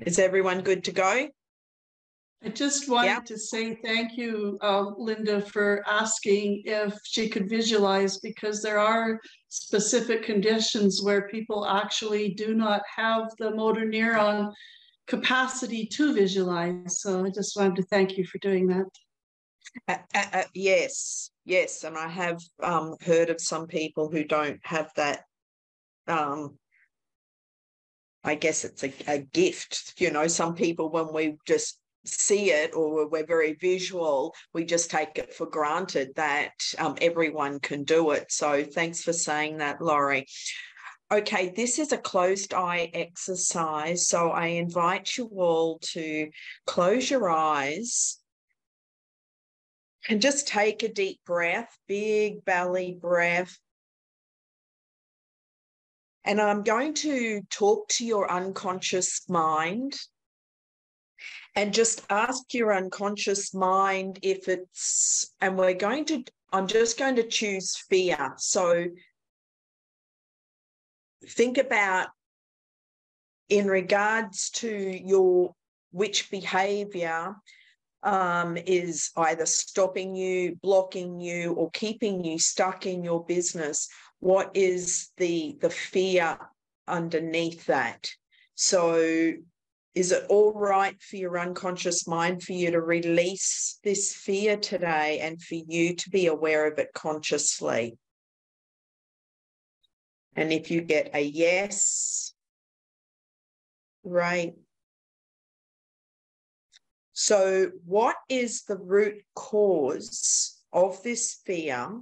is 0.00 0.18
everyone 0.18 0.62
good 0.62 0.84
to 0.84 0.92
go? 0.92 1.28
I 2.44 2.48
just 2.48 2.88
wanted 2.88 3.06
yeah. 3.06 3.20
to 3.20 3.38
say 3.38 3.76
thank 3.84 4.16
you, 4.16 4.58
uh, 4.62 4.90
Linda, 4.96 5.40
for 5.40 5.84
asking 5.86 6.62
if 6.64 6.98
she 7.04 7.28
could 7.28 7.48
visualize 7.48 8.18
because 8.18 8.62
there 8.62 8.80
are 8.80 9.20
specific 9.48 10.24
conditions 10.24 11.02
where 11.02 11.28
people 11.28 11.64
actually 11.66 12.34
do 12.34 12.54
not 12.54 12.82
have 12.96 13.28
the 13.38 13.54
motor 13.54 13.82
neuron 13.82 14.52
capacity 15.06 15.86
to 15.86 16.14
visualize. 16.14 17.00
So 17.00 17.24
I 17.24 17.30
just 17.30 17.56
wanted 17.56 17.76
to 17.76 17.84
thank 17.84 18.18
you 18.18 18.26
for 18.26 18.38
doing 18.38 18.66
that. 18.68 18.86
Uh, 19.86 19.96
uh, 20.12 20.26
uh, 20.32 20.44
yes, 20.52 21.30
yes, 21.44 21.84
and 21.84 21.96
I 21.96 22.08
have 22.08 22.40
um, 22.60 22.96
heard 23.02 23.30
of 23.30 23.40
some 23.40 23.68
people 23.68 24.10
who 24.10 24.24
don't 24.24 24.58
have 24.64 24.90
that. 24.96 25.20
Um, 26.08 26.58
I 28.24 28.34
guess 28.34 28.64
it's 28.64 28.82
a, 28.82 28.92
a 29.06 29.18
gift, 29.18 29.94
you 29.98 30.10
know. 30.10 30.26
Some 30.26 30.54
people, 30.54 30.90
when 30.90 31.12
we 31.12 31.36
just 31.46 31.78
see 32.04 32.50
it 32.50 32.74
or 32.74 33.08
we're 33.08 33.26
very 33.26 33.54
visual, 33.54 34.34
we 34.52 34.64
just 34.64 34.90
take 34.90 35.18
it 35.18 35.32
for 35.34 35.46
granted 35.46 36.12
that 36.16 36.52
um, 36.78 36.96
everyone 37.00 37.60
can 37.60 37.84
do 37.84 38.10
it. 38.12 38.30
So 38.30 38.64
thanks 38.64 39.02
for 39.02 39.12
saying 39.12 39.58
that, 39.58 39.80
Lori. 39.80 40.26
Okay, 41.12 41.52
this 41.54 41.78
is 41.78 41.92
a 41.92 41.98
closed 41.98 42.54
eye 42.54 42.90
exercise. 42.94 44.08
So 44.08 44.30
I 44.30 44.46
invite 44.46 45.16
you 45.16 45.26
all 45.36 45.78
to 45.92 46.30
close 46.66 47.10
your 47.10 47.28
eyes 47.28 48.18
and 50.08 50.22
just 50.22 50.48
take 50.48 50.82
a 50.82 50.92
deep 50.92 51.20
breath, 51.24 51.76
big 51.86 52.44
belly 52.44 52.96
breath. 53.00 53.56
And 56.24 56.40
I'm 56.40 56.62
going 56.62 56.94
to 56.94 57.42
talk 57.50 57.88
to 57.90 58.06
your 58.06 58.30
unconscious 58.30 59.28
mind 59.28 59.94
and 61.54 61.74
just 61.74 62.02
ask 62.08 62.54
your 62.54 62.74
unconscious 62.74 63.52
mind 63.52 64.18
if 64.22 64.48
it's, 64.48 65.34
and 65.40 65.58
we're 65.58 65.74
going 65.74 66.04
to, 66.06 66.24
I'm 66.52 66.66
just 66.66 66.98
going 66.98 67.16
to 67.16 67.26
choose 67.26 67.76
fear. 67.76 68.34
So 68.38 68.86
think 71.26 71.58
about 71.58 72.08
in 73.48 73.66
regards 73.66 74.50
to 74.50 74.68
your 74.68 75.54
which 75.90 76.30
behavior 76.30 77.36
um, 78.02 78.56
is 78.56 79.10
either 79.16 79.46
stopping 79.46 80.16
you, 80.16 80.56
blocking 80.62 81.20
you, 81.20 81.52
or 81.52 81.70
keeping 81.70 82.24
you 82.24 82.38
stuck 82.38 82.86
in 82.86 83.04
your 83.04 83.24
business. 83.24 83.88
What 84.20 84.50
is 84.54 85.10
the 85.18 85.58
the 85.60 85.70
fear 85.70 86.38
underneath 86.88 87.66
that? 87.66 88.10
So 88.54 89.34
is 89.94 90.12
it 90.12 90.26
all 90.28 90.52
right 90.52 91.00
for 91.02 91.16
your 91.16 91.38
unconscious 91.38 92.06
mind 92.06 92.42
for 92.42 92.52
you 92.52 92.70
to 92.70 92.80
release 92.80 93.78
this 93.84 94.14
fear 94.14 94.56
today 94.56 95.20
and 95.20 95.40
for 95.42 95.54
you 95.54 95.94
to 95.96 96.10
be 96.10 96.26
aware 96.26 96.70
of 96.70 96.78
it 96.78 96.92
consciously? 96.94 97.98
And 100.34 100.52
if 100.52 100.70
you 100.70 100.80
get 100.80 101.10
a 101.14 101.20
yes, 101.20 102.32
right, 104.02 104.54
So, 107.14 107.70
what 107.84 108.16
is 108.28 108.62
the 108.62 108.76
root 108.76 109.22
cause 109.34 110.58
of 110.72 111.02
this 111.02 111.38
fear? 111.44 112.00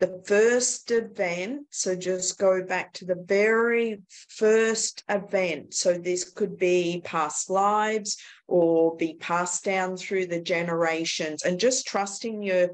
The 0.00 0.22
first 0.24 0.90
event, 0.90 1.66
so 1.70 1.94
just 1.94 2.38
go 2.38 2.64
back 2.64 2.94
to 2.94 3.04
the 3.04 3.22
very 3.26 4.00
first 4.28 5.04
event. 5.08 5.74
So, 5.74 5.98
this 5.98 6.24
could 6.24 6.56
be 6.58 7.02
past 7.04 7.50
lives 7.50 8.16
or 8.48 8.96
be 8.96 9.14
passed 9.14 9.62
down 9.62 9.98
through 9.98 10.26
the 10.26 10.40
generations, 10.40 11.42
and 11.42 11.60
just 11.60 11.86
trusting 11.86 12.42
your 12.42 12.70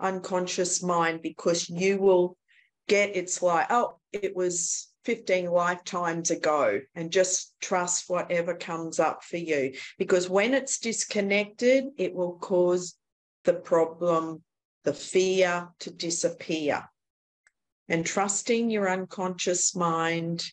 unconscious 0.00 0.82
mind 0.82 1.20
because 1.20 1.68
you 1.68 1.98
will 1.98 2.36
get 2.86 3.16
it's 3.16 3.42
like, 3.42 3.66
oh, 3.70 3.98
it 4.12 4.34
was 4.34 4.88
15 5.04 5.50
lifetimes 5.50 6.30
ago 6.30 6.80
and 6.94 7.10
just 7.10 7.54
trust 7.60 8.08
whatever 8.08 8.54
comes 8.54 8.98
up 8.98 9.24
for 9.24 9.36
you. 9.36 9.74
Because 9.98 10.28
when 10.28 10.54
it's 10.54 10.78
disconnected, 10.78 11.84
it 11.96 12.14
will 12.14 12.38
cause 12.38 12.96
the 13.44 13.54
problem, 13.54 14.42
the 14.88 14.94
fear 14.94 15.68
to 15.80 15.90
disappear. 15.90 16.82
And 17.90 18.06
trusting 18.06 18.70
your 18.70 18.88
unconscious 18.88 19.76
mind 19.76 20.50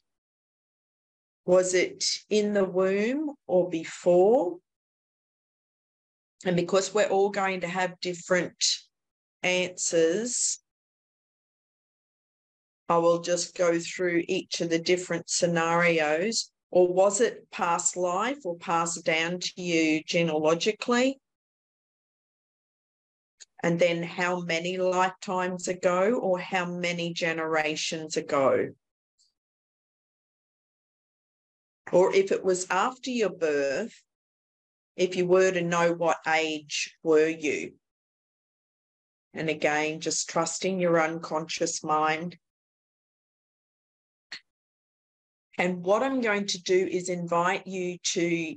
was 1.45 1.73
it 1.73 2.19
in 2.29 2.51
the 2.53 2.65
womb 2.65 3.31
or 3.47 3.69
before? 3.69 4.57
And 6.43 6.57
because 6.57 6.93
we're 6.93 7.07
all 7.07 7.29
going 7.29 7.61
to 7.61 7.67
have 7.67 7.97
different 8.01 8.61
answers, 9.41 10.59
I 12.89 12.97
will 12.97 13.21
just 13.21 13.55
go 13.55 13.79
through 13.79 14.23
each 14.27 14.59
of 14.59 14.69
the 14.69 14.79
different 14.79 15.29
scenarios. 15.29 16.51
Or 16.71 16.91
was 16.91 17.21
it 17.21 17.49
past 17.51 17.95
life 17.95 18.39
or 18.43 18.57
passed 18.57 19.05
down 19.05 19.39
to 19.39 19.61
you 19.61 20.03
genealogically? 20.03 21.21
And 23.63 23.79
then 23.79 24.03
how 24.03 24.41
many 24.41 24.77
lifetimes 24.77 25.67
ago 25.67 26.19
or 26.21 26.39
how 26.39 26.65
many 26.65 27.13
generations 27.13 28.17
ago? 28.17 28.69
Or 31.91 32.13
if 32.13 32.31
it 32.31 32.43
was 32.43 32.67
after 32.69 33.09
your 33.09 33.29
birth, 33.29 33.93
if 34.95 35.15
you 35.15 35.25
were 35.25 35.51
to 35.51 35.61
know 35.61 35.93
what 35.93 36.17
age 36.27 36.95
were 37.03 37.27
you? 37.27 37.73
And 39.33 39.49
again, 39.49 39.99
just 39.99 40.29
trusting 40.29 40.79
your 40.79 41.01
unconscious 41.01 41.83
mind 41.83 42.37
And 45.57 45.83
what 45.83 46.03
I'm 46.03 46.21
going 46.21 46.47
to 46.47 46.61
do 46.61 46.87
is 46.87 47.09
invite 47.09 47.65
you 47.65 47.97
to 47.97 48.55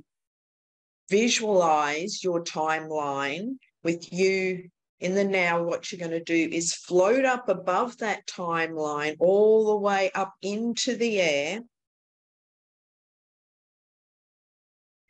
visualize 1.09 2.23
your 2.23 2.43
timeline 2.43 3.57
with 3.83 4.11
you 4.11 4.69
in 4.99 5.15
the 5.15 5.23
now. 5.23 5.63
What 5.63 5.91
you're 5.91 5.99
going 5.99 6.11
to 6.11 6.23
do 6.23 6.49
is 6.51 6.73
float 6.73 7.25
up 7.25 7.49
above 7.49 7.97
that 7.97 8.27
timeline, 8.27 9.15
all 9.19 9.67
the 9.67 9.77
way 9.77 10.11
up 10.13 10.33
into 10.41 10.95
the 10.95 11.21
air. 11.21 11.61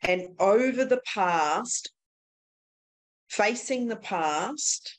And 0.02 0.34
over 0.38 0.84
the 0.84 1.02
past, 1.04 1.92
facing 3.28 3.88
the 3.88 3.96
past, 3.96 4.98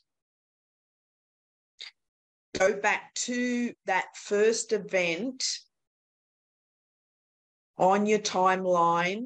go 2.58 2.78
back 2.80 3.12
to 3.14 3.72
that 3.86 4.06
first 4.14 4.72
event 4.72 5.44
on 7.78 8.06
your 8.06 8.20
timeline, 8.20 9.24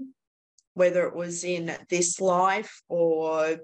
whether 0.74 1.06
it 1.06 1.14
was 1.14 1.44
in 1.44 1.76
this 1.90 2.20
life 2.20 2.82
or 2.88 3.58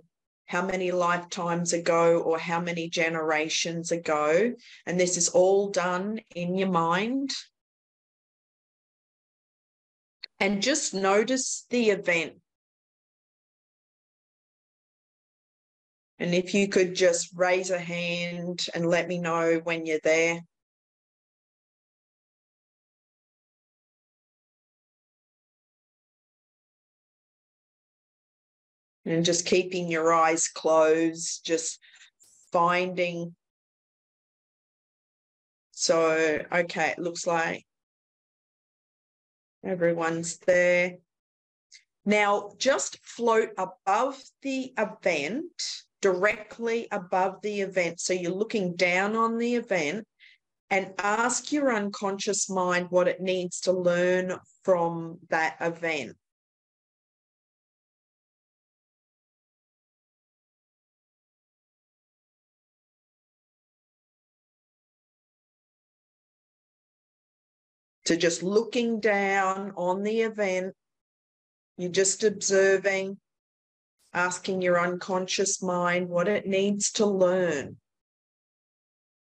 how 0.53 0.61
many 0.61 0.91
lifetimes 0.91 1.73
ago 1.73 2.21
or 2.21 2.39
how 2.39 2.61
many 2.61 2.87
generations 2.87 3.91
ago. 3.91 4.53
And 4.85 5.01
this 5.01 5.17
is 5.17 5.31
all 5.31 5.71
done 5.71 6.21
in 6.35 6.59
your 6.59 6.69
mind. 6.69 7.31
And 10.39 10.63
just 10.63 10.93
notice 10.93 11.65
the 11.71 11.89
event. 11.89 12.35
And 16.19 16.35
if 16.35 16.53
you 16.53 16.69
could 16.69 16.95
just 16.95 17.31
raise 17.35 17.71
a 17.71 17.79
hand 17.79 18.67
and 18.75 18.85
let 18.85 19.09
me 19.09 19.17
know 19.17 19.59
when 19.65 19.87
you're 19.87 20.01
there. 20.05 20.43
And 29.05 29.25
just 29.25 29.47
keeping 29.47 29.89
your 29.89 30.13
eyes 30.13 30.49
closed, 30.49 31.45
just 31.45 31.79
finding. 32.53 33.35
So, 35.73 36.45
okay, 36.53 36.91
it 36.91 36.99
looks 36.99 37.27
like 37.27 37.65
everyone's 39.65 40.39
there. 40.39 40.99
Now, 42.05 42.53
just 42.59 42.99
float 43.05 43.51
above 43.59 44.21
the 44.43 44.73
event, 44.77 45.51
directly 46.01 46.89
above 46.91 47.41
the 47.43 47.61
event. 47.61 48.01
So 48.01 48.13
you're 48.13 48.33
looking 48.33 48.75
down 48.75 49.17
on 49.17 49.39
the 49.39 49.55
event 49.55 50.07
and 50.71 50.95
ask 50.99 51.53
your 51.53 51.73
unconscious 51.73 52.49
mind 52.49 52.89
what 52.91 53.07
it 53.07 53.21
needs 53.21 53.61
to 53.61 53.73
learn 53.73 54.37
from 54.65 55.19
that 55.29 55.57
event. 55.61 56.17
To 68.05 68.17
just 68.17 68.43
looking 68.43 69.01
down 69.01 69.73
on 69.77 70.03
the 70.03 70.23
event. 70.23 70.75
You're 71.77 71.91
just 71.91 72.25
observing, 72.25 73.19
asking 74.13 74.63
your 74.63 74.81
unconscious 74.81 75.63
mind 75.63 76.09
what 76.09 76.29
it 76.29 76.47
needs 76.47 76.93
to 76.93 77.07
learn. 77.07 77.77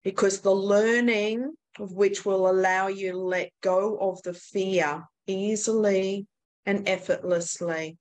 Because 0.04 0.40
the 0.40 0.54
learning 0.54 1.52
of 1.78 1.92
which 1.92 2.24
will 2.24 2.48
allow 2.48 2.88
you 2.88 3.12
to 3.12 3.18
let 3.18 3.50
go 3.62 3.98
of 3.98 4.22
the 4.22 4.34
fear 4.34 5.04
easily 5.26 6.26
and 6.64 6.88
effortlessly. 6.88 7.98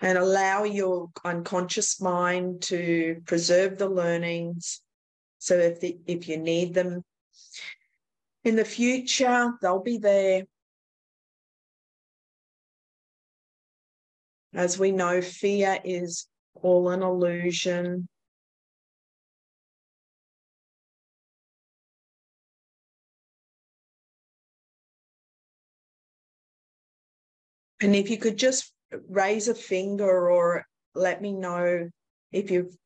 And 0.00 0.16
allow 0.16 0.62
your 0.64 1.08
unconscious 1.24 2.00
mind 2.00 2.62
to 2.62 3.20
preserve 3.26 3.78
the 3.78 3.88
learnings 3.88 4.80
so 5.48 5.56
if 5.56 5.80
the, 5.80 5.96
if 6.06 6.28
you 6.28 6.36
need 6.36 6.74
them 6.74 7.02
in 8.44 8.54
the 8.54 8.66
future, 8.66 9.54
they'll 9.62 9.82
be 9.82 9.96
there. 9.96 10.42
As 14.52 14.78
we 14.78 14.92
know, 14.92 15.22
fear 15.22 15.78
is 15.82 16.26
all 16.60 16.90
an 16.90 17.02
illusion. 17.02 18.08
And 27.80 27.96
if 27.96 28.10
you 28.10 28.18
could 28.18 28.36
just 28.36 28.70
raise 29.08 29.48
a 29.48 29.54
finger 29.54 30.28
or 30.28 30.66
let 30.94 31.22
me 31.22 31.32
know 31.32 31.88
if 32.32 32.50
you've 32.50 32.76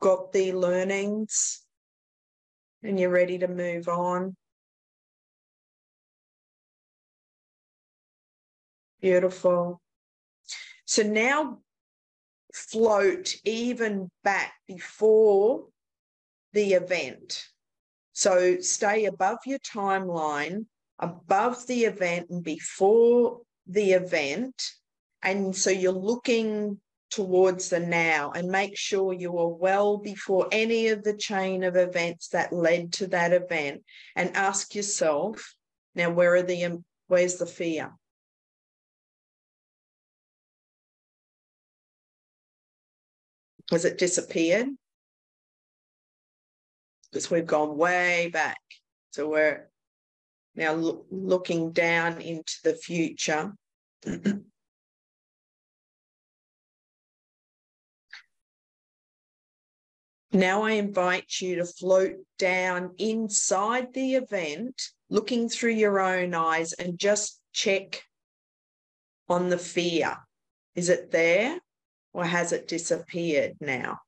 got 0.00 0.32
the 0.32 0.52
learnings 0.52 1.64
and 2.82 2.98
you're 2.98 3.10
ready 3.10 3.38
to 3.38 3.48
move 3.48 3.88
on. 3.88 4.36
Beautiful. 9.00 9.80
So 10.84 11.02
now 11.02 11.58
float 12.52 13.34
even 13.44 14.10
back 14.24 14.54
before 14.66 15.66
the 16.52 16.72
event. 16.72 17.44
So 18.12 18.58
stay 18.60 19.04
above 19.04 19.38
your 19.46 19.60
timeline, 19.60 20.66
above 20.98 21.66
the 21.66 21.84
event 21.84 22.30
and 22.30 22.42
before 22.42 23.42
the 23.66 23.92
event. 23.92 24.60
And 25.22 25.54
so 25.54 25.70
you're 25.70 25.92
looking 25.92 26.80
towards 27.10 27.70
the 27.70 27.80
now 27.80 28.32
and 28.34 28.48
make 28.48 28.76
sure 28.76 29.12
you 29.12 29.36
are 29.38 29.48
well 29.48 29.96
before 29.96 30.48
any 30.52 30.88
of 30.88 31.02
the 31.02 31.16
chain 31.16 31.64
of 31.64 31.76
events 31.76 32.28
that 32.28 32.52
led 32.52 32.92
to 32.92 33.06
that 33.06 33.32
event 33.32 33.82
and 34.14 34.36
ask 34.36 34.74
yourself 34.74 35.54
now 35.94 36.10
where 36.10 36.34
are 36.34 36.42
the 36.42 36.82
where's 37.08 37.36
the 37.36 37.46
fear? 37.46 37.92
Has 43.70 43.84
it 43.84 43.98
disappeared? 43.98 44.68
Because 47.10 47.30
we've 47.30 47.46
gone 47.46 47.76
way 47.76 48.30
back. 48.32 48.60
To 49.14 49.26
where 49.26 49.70
Now 50.54 50.74
look, 50.74 51.06
looking 51.10 51.72
down 51.72 52.20
into 52.20 52.54
the 52.62 52.74
future. 52.74 53.54
Now 60.32 60.62
I 60.62 60.72
invite 60.72 61.40
you 61.40 61.56
to 61.56 61.64
float 61.64 62.16
down 62.38 62.94
inside 62.98 63.94
the 63.94 64.16
event, 64.16 64.90
looking 65.08 65.48
through 65.48 65.72
your 65.72 66.00
own 66.00 66.34
eyes 66.34 66.74
and 66.74 66.98
just 66.98 67.40
check 67.54 68.02
on 69.28 69.48
the 69.48 69.58
fear. 69.58 70.16
Is 70.74 70.90
it 70.90 71.10
there 71.10 71.58
or 72.12 72.24
has 72.26 72.52
it 72.52 72.68
disappeared 72.68 73.56
now? 73.60 74.00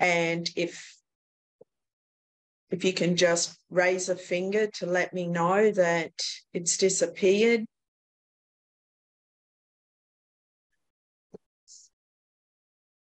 And 0.00 0.50
if 0.56 1.01
if 2.72 2.84
you 2.86 2.92
can 2.94 3.16
just 3.16 3.58
raise 3.70 4.08
a 4.08 4.16
finger 4.16 4.66
to 4.66 4.86
let 4.86 5.12
me 5.12 5.26
know 5.26 5.70
that 5.70 6.12
it's 6.54 6.78
disappeared. 6.78 7.66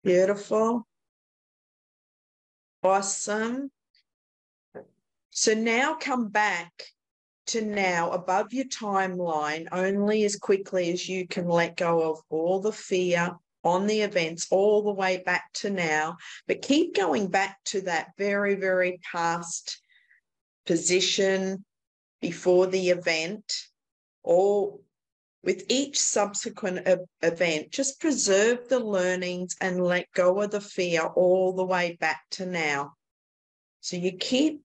Beautiful. 0.01 0.87
Awesome. 2.81 3.69
So 5.31 5.53
now 5.53 5.95
come 5.95 6.29
back 6.29 6.71
to 7.47 7.61
now 7.61 8.11
above 8.11 8.53
your 8.53 8.65
timeline 8.65 9.67
only 9.73 10.23
as 10.23 10.37
quickly 10.37 10.89
as 10.93 11.09
you 11.09 11.27
can 11.27 11.49
let 11.49 11.75
go 11.75 12.11
of 12.11 12.21
all 12.29 12.61
the 12.61 12.71
fear, 12.71 13.35
on 13.63 13.87
the 13.87 14.01
events 14.01 14.47
all 14.51 14.83
the 14.83 14.93
way 14.93 15.21
back 15.25 15.51
to 15.53 15.69
now, 15.69 16.17
but 16.47 16.61
keep 16.61 16.95
going 16.95 17.27
back 17.27 17.57
to 17.65 17.81
that 17.81 18.07
very, 18.17 18.55
very 18.55 18.99
past 19.11 19.81
position 20.65 21.65
before 22.21 22.67
the 22.67 22.89
event 22.89 23.53
or 24.23 24.79
with 25.43 25.63
each 25.69 25.97
subsequent 25.97 26.85
event, 27.21 27.71
just 27.71 28.01
preserve 28.01 28.67
the 28.67 28.79
learnings 28.79 29.55
and 29.61 29.83
let 29.83 30.11
go 30.13 30.41
of 30.41 30.51
the 30.51 30.59
fear 30.59 31.01
all 31.01 31.53
the 31.53 31.63
way 31.63 31.97
back 31.99 32.21
to 32.31 32.45
now. 32.45 32.93
So 33.79 33.95
you 33.95 34.11
keep 34.11 34.61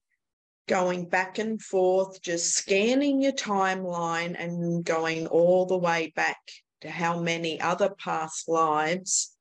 going 0.67 1.07
back 1.07 1.37
and 1.37 1.61
forth, 1.61 2.21
just 2.21 2.53
scanning 2.53 3.21
your 3.21 3.31
timeline 3.31 4.35
and 4.37 4.83
going 4.83 5.27
all 5.27 5.65
the 5.65 5.77
way 5.77 6.11
back 6.15 6.39
to 6.81 6.89
how 6.89 7.19
many 7.19 7.59
other 7.59 7.89
past 7.89 8.47
lives, 8.47 9.35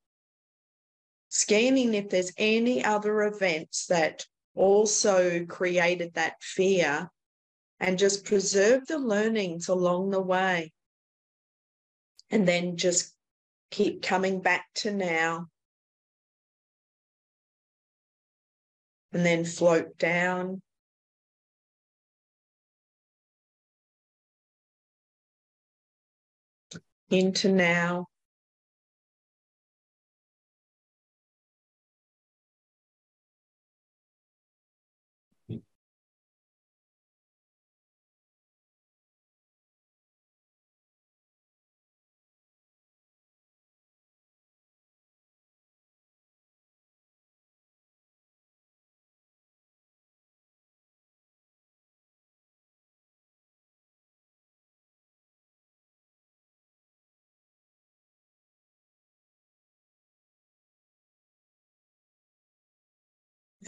scanning 1.28 1.94
if 1.94 2.08
there's 2.10 2.32
any 2.36 2.84
other 2.84 3.22
events 3.22 3.86
that 3.86 4.26
also 4.54 5.44
created 5.46 6.14
that 6.14 6.40
fear, 6.40 7.10
and 7.80 7.98
just 7.98 8.24
preserve 8.24 8.86
the 8.86 8.98
learnings 8.98 9.68
along 9.68 10.10
the 10.10 10.20
way. 10.20 10.72
And 12.30 12.46
then 12.46 12.76
just 12.76 13.12
keep 13.70 14.02
coming 14.02 14.40
back 14.40 14.66
to 14.76 14.92
now. 14.92 15.48
And 19.12 19.26
then 19.26 19.44
float 19.44 19.98
down 19.98 20.62
into 27.10 27.50
now. 27.52 28.06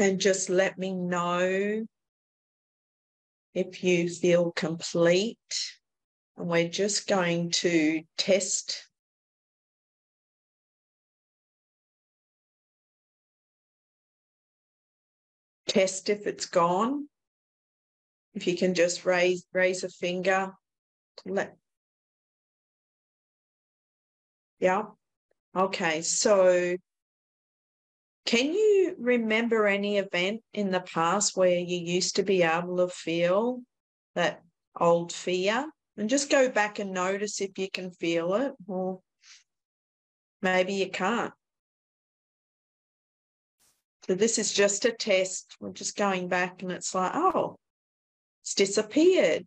And 0.00 0.20
just 0.20 0.48
let 0.50 0.78
me 0.78 0.92
know 0.92 1.86
if 3.54 3.82
you 3.82 4.08
feel 4.08 4.52
complete. 4.52 5.38
And 6.36 6.48
we're 6.48 6.68
just 6.68 7.06
going 7.06 7.50
to 7.50 8.02
test 8.18 8.88
test 15.68 16.10
if 16.10 16.26
it's 16.26 16.46
gone. 16.46 17.08
If 18.34 18.46
you 18.46 18.56
can 18.56 18.74
just 18.74 19.06
raise 19.06 19.46
raise 19.52 19.82
a 19.82 19.88
finger 19.88 20.52
let 21.24 21.56
yeah. 24.58 24.84
Okay, 25.54 26.02
so 26.02 26.76
can 28.26 28.52
you 28.52 28.96
remember 28.98 29.66
any 29.66 29.98
event 29.98 30.42
in 30.52 30.70
the 30.70 30.80
past 30.80 31.36
where 31.36 31.58
you 31.58 31.78
used 31.78 32.16
to 32.16 32.22
be 32.22 32.42
able 32.42 32.76
to 32.78 32.88
feel 32.88 33.62
that 34.14 34.42
old 34.78 35.12
fear? 35.12 35.70
And 35.96 36.10
just 36.10 36.28
go 36.28 36.50
back 36.50 36.78
and 36.78 36.92
notice 36.92 37.40
if 37.40 37.56
you 37.56 37.70
can 37.70 37.90
feel 37.90 38.34
it, 38.34 38.52
or 38.66 39.00
maybe 40.42 40.74
you 40.74 40.90
can't. 40.90 41.32
So 44.06 44.14
this 44.14 44.38
is 44.38 44.52
just 44.52 44.84
a 44.84 44.92
test. 44.92 45.56
We're 45.58 45.72
just 45.72 45.96
going 45.96 46.28
back 46.28 46.62
and 46.62 46.70
it's 46.70 46.94
like, 46.94 47.12
oh, 47.14 47.56
it's 48.42 48.54
disappeared. 48.54 49.46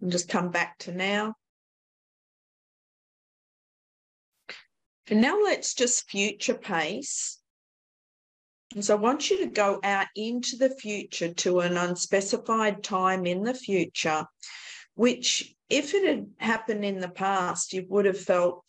And 0.00 0.12
just 0.12 0.28
come 0.28 0.50
back 0.50 0.78
to 0.80 0.92
now. 0.92 1.34
And 5.10 5.20
now 5.20 5.38
let's 5.42 5.74
just 5.74 6.10
future 6.10 6.54
pace. 6.54 7.38
And 8.74 8.84
so 8.84 8.96
I 8.96 9.00
want 9.00 9.30
you 9.30 9.38
to 9.38 9.46
go 9.46 9.80
out 9.82 10.08
into 10.14 10.56
the 10.56 10.68
future 10.68 11.32
to 11.32 11.60
an 11.60 11.78
unspecified 11.78 12.82
time 12.82 13.24
in 13.24 13.42
the 13.42 13.54
future, 13.54 14.26
which, 14.94 15.54
if 15.70 15.94
it 15.94 16.06
had 16.06 16.26
happened 16.38 16.84
in 16.84 17.00
the 17.00 17.08
past, 17.08 17.72
you 17.72 17.86
would 17.88 18.04
have 18.04 18.20
felt 18.20 18.64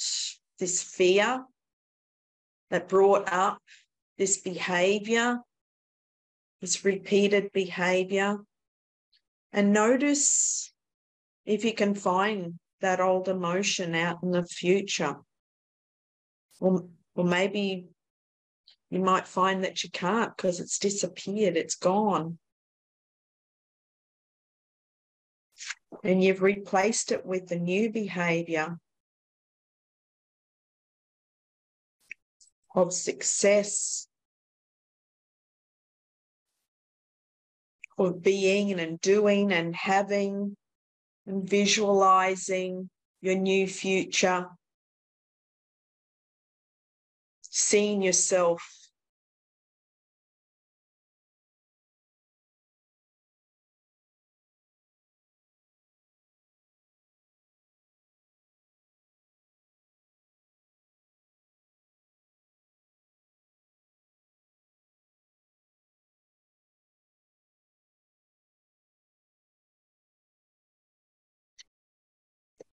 this 0.57 0.81
fear 0.81 1.43
that 2.69 2.87
brought 2.87 3.31
up 3.31 3.59
this 4.17 4.37
behavior, 4.37 5.39
this 6.61 6.85
repeated 6.85 7.51
behavior. 7.51 8.37
And 9.51 9.73
notice 9.73 10.71
if 11.45 11.65
you 11.65 11.73
can 11.73 11.95
find 11.95 12.59
that 12.79 13.01
old 13.01 13.27
emotion 13.27 13.95
out 13.95 14.19
in 14.23 14.31
the 14.31 14.45
future. 14.45 15.17
Or, 16.59 16.85
or 17.15 17.23
maybe 17.23 17.87
you 18.89 18.99
might 18.99 19.27
find 19.27 19.63
that 19.63 19.83
you 19.83 19.89
can't 19.91 20.35
because 20.35 20.59
it's 20.59 20.79
disappeared, 20.79 21.55
it's 21.55 21.75
gone. 21.75 22.37
And 26.03 26.23
you've 26.23 26.41
replaced 26.41 27.11
it 27.11 27.25
with 27.25 27.47
the 27.47 27.57
new 27.57 27.91
behavior 27.91 28.77
of 32.75 32.93
success, 32.93 34.07
of 37.97 38.21
being 38.21 38.79
and 38.79 38.99
doing 39.01 39.51
and 39.51 39.75
having 39.75 40.55
and 41.27 41.47
visualizing 41.47 42.89
your 43.21 43.35
new 43.35 43.67
future 43.67 44.47
seeing 47.59 48.01
yourself 48.01 48.61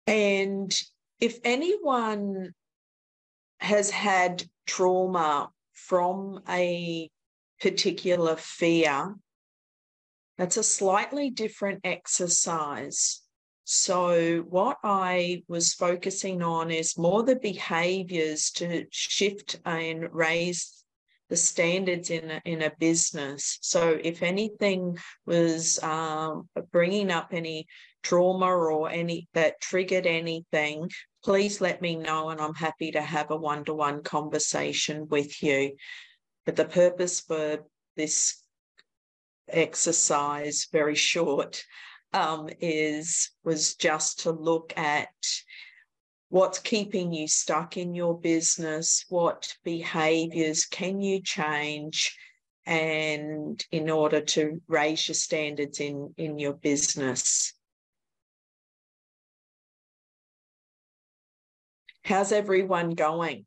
And 0.06 0.72
if 1.20 1.38
anyone 1.44 2.54
has 3.60 3.90
had 3.90 4.44
trauma 4.66 5.50
from 5.72 6.40
a 6.48 7.10
particular 7.60 8.36
fear, 8.36 9.14
that's 10.38 10.56
a 10.56 10.62
slightly 10.62 11.30
different 11.30 11.80
exercise. 11.84 13.22
So, 13.64 14.44
what 14.48 14.78
I 14.84 15.42
was 15.48 15.74
focusing 15.74 16.40
on 16.40 16.70
is 16.70 16.96
more 16.96 17.24
the 17.24 17.36
behaviors 17.36 18.50
to 18.52 18.86
shift 18.90 19.58
and 19.64 20.12
raise 20.12 20.84
the 21.30 21.36
standards 21.36 22.10
in 22.10 22.30
a, 22.30 22.40
in 22.44 22.62
a 22.62 22.72
business. 22.78 23.58
So, 23.62 23.98
if 24.00 24.22
anything 24.22 24.98
was 25.24 25.82
um, 25.82 26.48
bringing 26.70 27.10
up 27.10 27.30
any 27.32 27.66
trauma 28.04 28.46
or 28.46 28.88
any 28.88 29.26
that 29.34 29.60
triggered 29.60 30.06
anything, 30.06 30.88
please 31.26 31.60
let 31.60 31.82
me 31.82 31.96
know, 31.96 32.28
and 32.28 32.40
I'm 32.40 32.54
happy 32.54 32.92
to 32.92 33.00
have 33.00 33.32
a 33.32 33.36
one 33.36 33.64
to 33.64 33.74
one 33.74 34.04
conversation 34.04 35.08
with 35.08 35.42
you. 35.42 35.72
But 36.44 36.54
the 36.54 36.64
purpose 36.64 37.20
for 37.20 37.64
this 37.96 38.40
exercise, 39.48 40.68
very 40.70 40.94
short, 40.94 41.64
um, 42.12 42.48
is 42.60 43.32
was 43.42 43.74
just 43.74 44.20
to 44.20 44.30
look 44.30 44.72
at 44.76 45.08
what's 46.28 46.60
keeping 46.60 47.12
you 47.12 47.26
stuck 47.26 47.76
in 47.76 47.92
your 47.92 48.16
business, 48.16 49.04
what 49.08 49.52
behaviors 49.64 50.64
can 50.64 51.00
you 51.00 51.20
change, 51.20 52.16
and 52.66 53.64
in 53.72 53.90
order 53.90 54.20
to 54.20 54.62
raise 54.68 55.08
your 55.08 55.16
standards 55.16 55.80
in 55.80 56.14
in 56.16 56.38
your 56.38 56.54
business. 56.54 57.55
How's 62.06 62.30
everyone 62.30 62.90
going? 62.90 63.46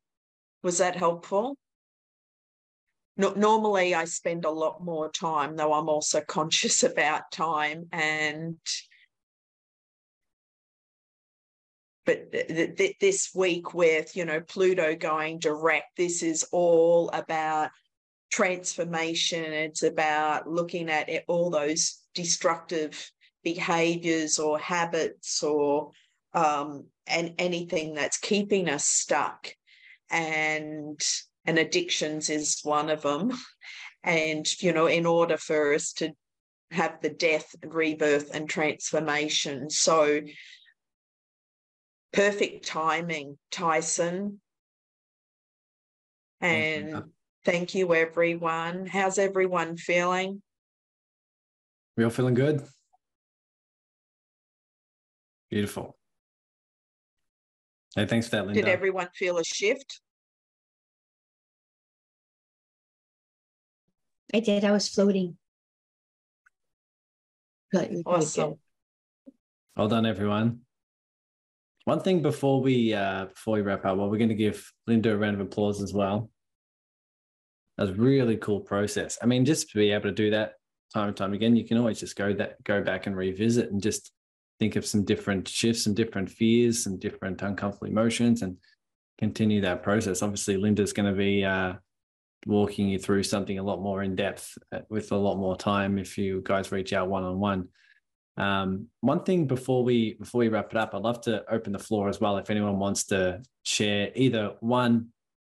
Was 0.64 0.80
that 0.80 0.98
helpful? 0.98 1.56
No, 3.16 3.32
normally, 3.34 3.96
I 3.96 4.04
spend 4.04 4.44
a 4.44 4.50
lot 4.50 4.84
more 4.84 5.10
time, 5.10 5.56
though 5.56 5.72
I'm 5.72 5.88
also 5.88 6.20
conscious 6.28 6.84
about 6.84 7.32
time. 7.32 7.88
And 7.94 8.58
but 12.06 12.34
th- 12.34 12.76
th- 12.76 12.96
this 13.00 13.30
week, 13.34 13.74
with 13.74 14.18
you 14.18 14.26
know 14.26 14.42
Pluto 14.42 14.94
going 14.94 15.40
direct, 15.40 15.96
this 15.96 16.22
is 16.22 16.46
all 16.52 17.10
about 17.12 17.70
transformation. 18.30 19.46
It's 19.54 19.84
about 19.84 20.50
looking 20.50 20.90
at 20.90 21.10
all 21.30 21.50
those 21.50 22.02
destructive 22.14 23.10
behaviors 23.42 24.38
or 24.38 24.60
habits 24.60 25.42
or 25.44 25.92
um, 26.34 26.86
and 27.08 27.34
anything 27.38 27.94
that's 27.94 28.18
keeping 28.18 28.70
us 28.70 28.86
stuck. 28.86 29.50
And 30.12 31.00
and 31.46 31.58
addictions 31.58 32.30
is 32.30 32.60
one 32.64 32.90
of 32.90 33.02
them. 33.02 33.32
And, 34.02 34.48
you 34.62 34.72
know, 34.72 34.86
in 34.86 35.06
order 35.06 35.36
for 35.36 35.74
us 35.74 35.92
to 35.96 36.14
have 36.72 37.02
the 37.02 37.10
death, 37.10 37.54
rebirth, 37.66 38.34
and 38.34 38.50
transformation. 38.50 39.70
So, 39.70 40.22
perfect 42.14 42.66
timing, 42.66 43.38
Tyson. 43.52 44.40
And 46.40 46.92
thank 46.92 46.96
you, 46.96 47.12
thank 47.44 47.76
you 47.76 47.94
everyone. 47.94 48.86
How's 48.86 49.18
everyone 49.18 49.76
feeling? 49.76 50.42
We 51.98 52.06
all 52.06 52.10
feeling 52.10 52.36
good? 52.36 52.64
Beautiful. 55.50 55.99
Hey, 57.96 58.06
thanks 58.06 58.28
for 58.28 58.38
that, 58.38 58.46
Linda. 58.46 58.62
Did 58.62 58.70
everyone 58.70 59.10
feel 59.16 59.38
a 59.38 59.44
shift? 59.44 60.02
I 64.34 64.40
did. 64.40 64.64
I 64.64 64.72
was 64.72 64.88
floating. 64.88 65.38
Awesome. 68.06 68.56
Well 69.76 69.88
done, 69.88 70.06
everyone. 70.06 70.62
One 71.86 72.02
thing 72.02 72.22
before 72.22 72.62
we 72.62 72.94
uh, 72.94 73.26
before 73.26 73.56
we 73.56 73.62
wrap 73.62 73.86
up, 73.86 73.98
well, 73.98 74.10
we're 74.10 74.18
going 74.18 74.30
to 74.30 74.36
give 74.36 74.72
Linda 74.86 75.14
a 75.14 75.18
round 75.18 75.36
of 75.36 75.42
applause 75.42 75.82
as 75.82 75.94
well. 75.94 76.30
That's 77.78 77.92
a 77.92 77.94
really 77.94 78.38
cool 78.38 78.60
process. 78.60 79.18
I 79.22 79.26
mean, 79.26 79.46
just 79.46 79.70
to 79.70 79.78
be 79.78 79.92
able 79.92 80.04
to 80.04 80.12
do 80.12 80.30
that 80.32 80.54
time 80.94 81.08
and 81.08 81.18
time 81.18 81.34
again, 81.34 81.56
you 81.56 81.66
can 81.66 81.78
always 81.78 82.00
just 82.00 82.16
go 82.16 82.34
that 82.34 82.64
go 82.64 82.84
back 82.84 83.08
and 83.08 83.16
revisit 83.16 83.72
and 83.72 83.82
just 83.82 84.12
think 84.60 84.76
of 84.76 84.86
some 84.86 85.06
different 85.06 85.48
shifts, 85.48 85.84
some 85.84 85.94
different 85.94 86.30
fears, 86.30 86.84
some 86.84 86.98
different 86.98 87.42
uncomfortable 87.42 87.88
emotions, 87.88 88.42
and 88.42 88.58
continue 89.18 89.62
that 89.62 89.84
process. 89.84 90.22
Obviously, 90.22 90.58
Linda's 90.58 90.94
going 90.94 91.10
to 91.10 91.18
be 91.18 91.44
uh, 91.44 91.74
walking 92.46 92.90
you 92.90 93.00
through 93.00 93.24
something 93.24 93.60
a 93.60 93.64
lot 93.64 93.82
more 93.82 94.04
in 94.04 94.16
depth 94.16 94.58
uh, 94.72 94.80
with 94.90 95.12
a 95.12 95.18
lot 95.18 95.38
more 95.38 95.56
time 95.56 95.98
if 95.98 96.18
you 96.18 96.42
guys 96.44 96.72
reach 96.72 96.94
out 96.94 97.10
one 97.10 97.24
on 97.24 97.40
one. 97.40 97.68
One 99.02 99.24
thing 99.24 99.48
before 99.48 99.84
we 99.84 100.14
before 100.14 100.40
we 100.40 100.48
wrap 100.48 100.72
it 100.72 100.78
up, 100.78 100.94
I'd 100.94 101.02
love 101.02 101.22
to 101.22 101.44
open 101.52 101.74
the 101.74 101.80
floor 101.80 102.08
as 102.08 102.22
well. 102.22 102.38
If 102.38 102.50
anyone 102.50 102.80
wants 102.80 103.06
to 103.06 103.42
share 103.64 104.12
either 104.16 104.56
one, 104.62 105.08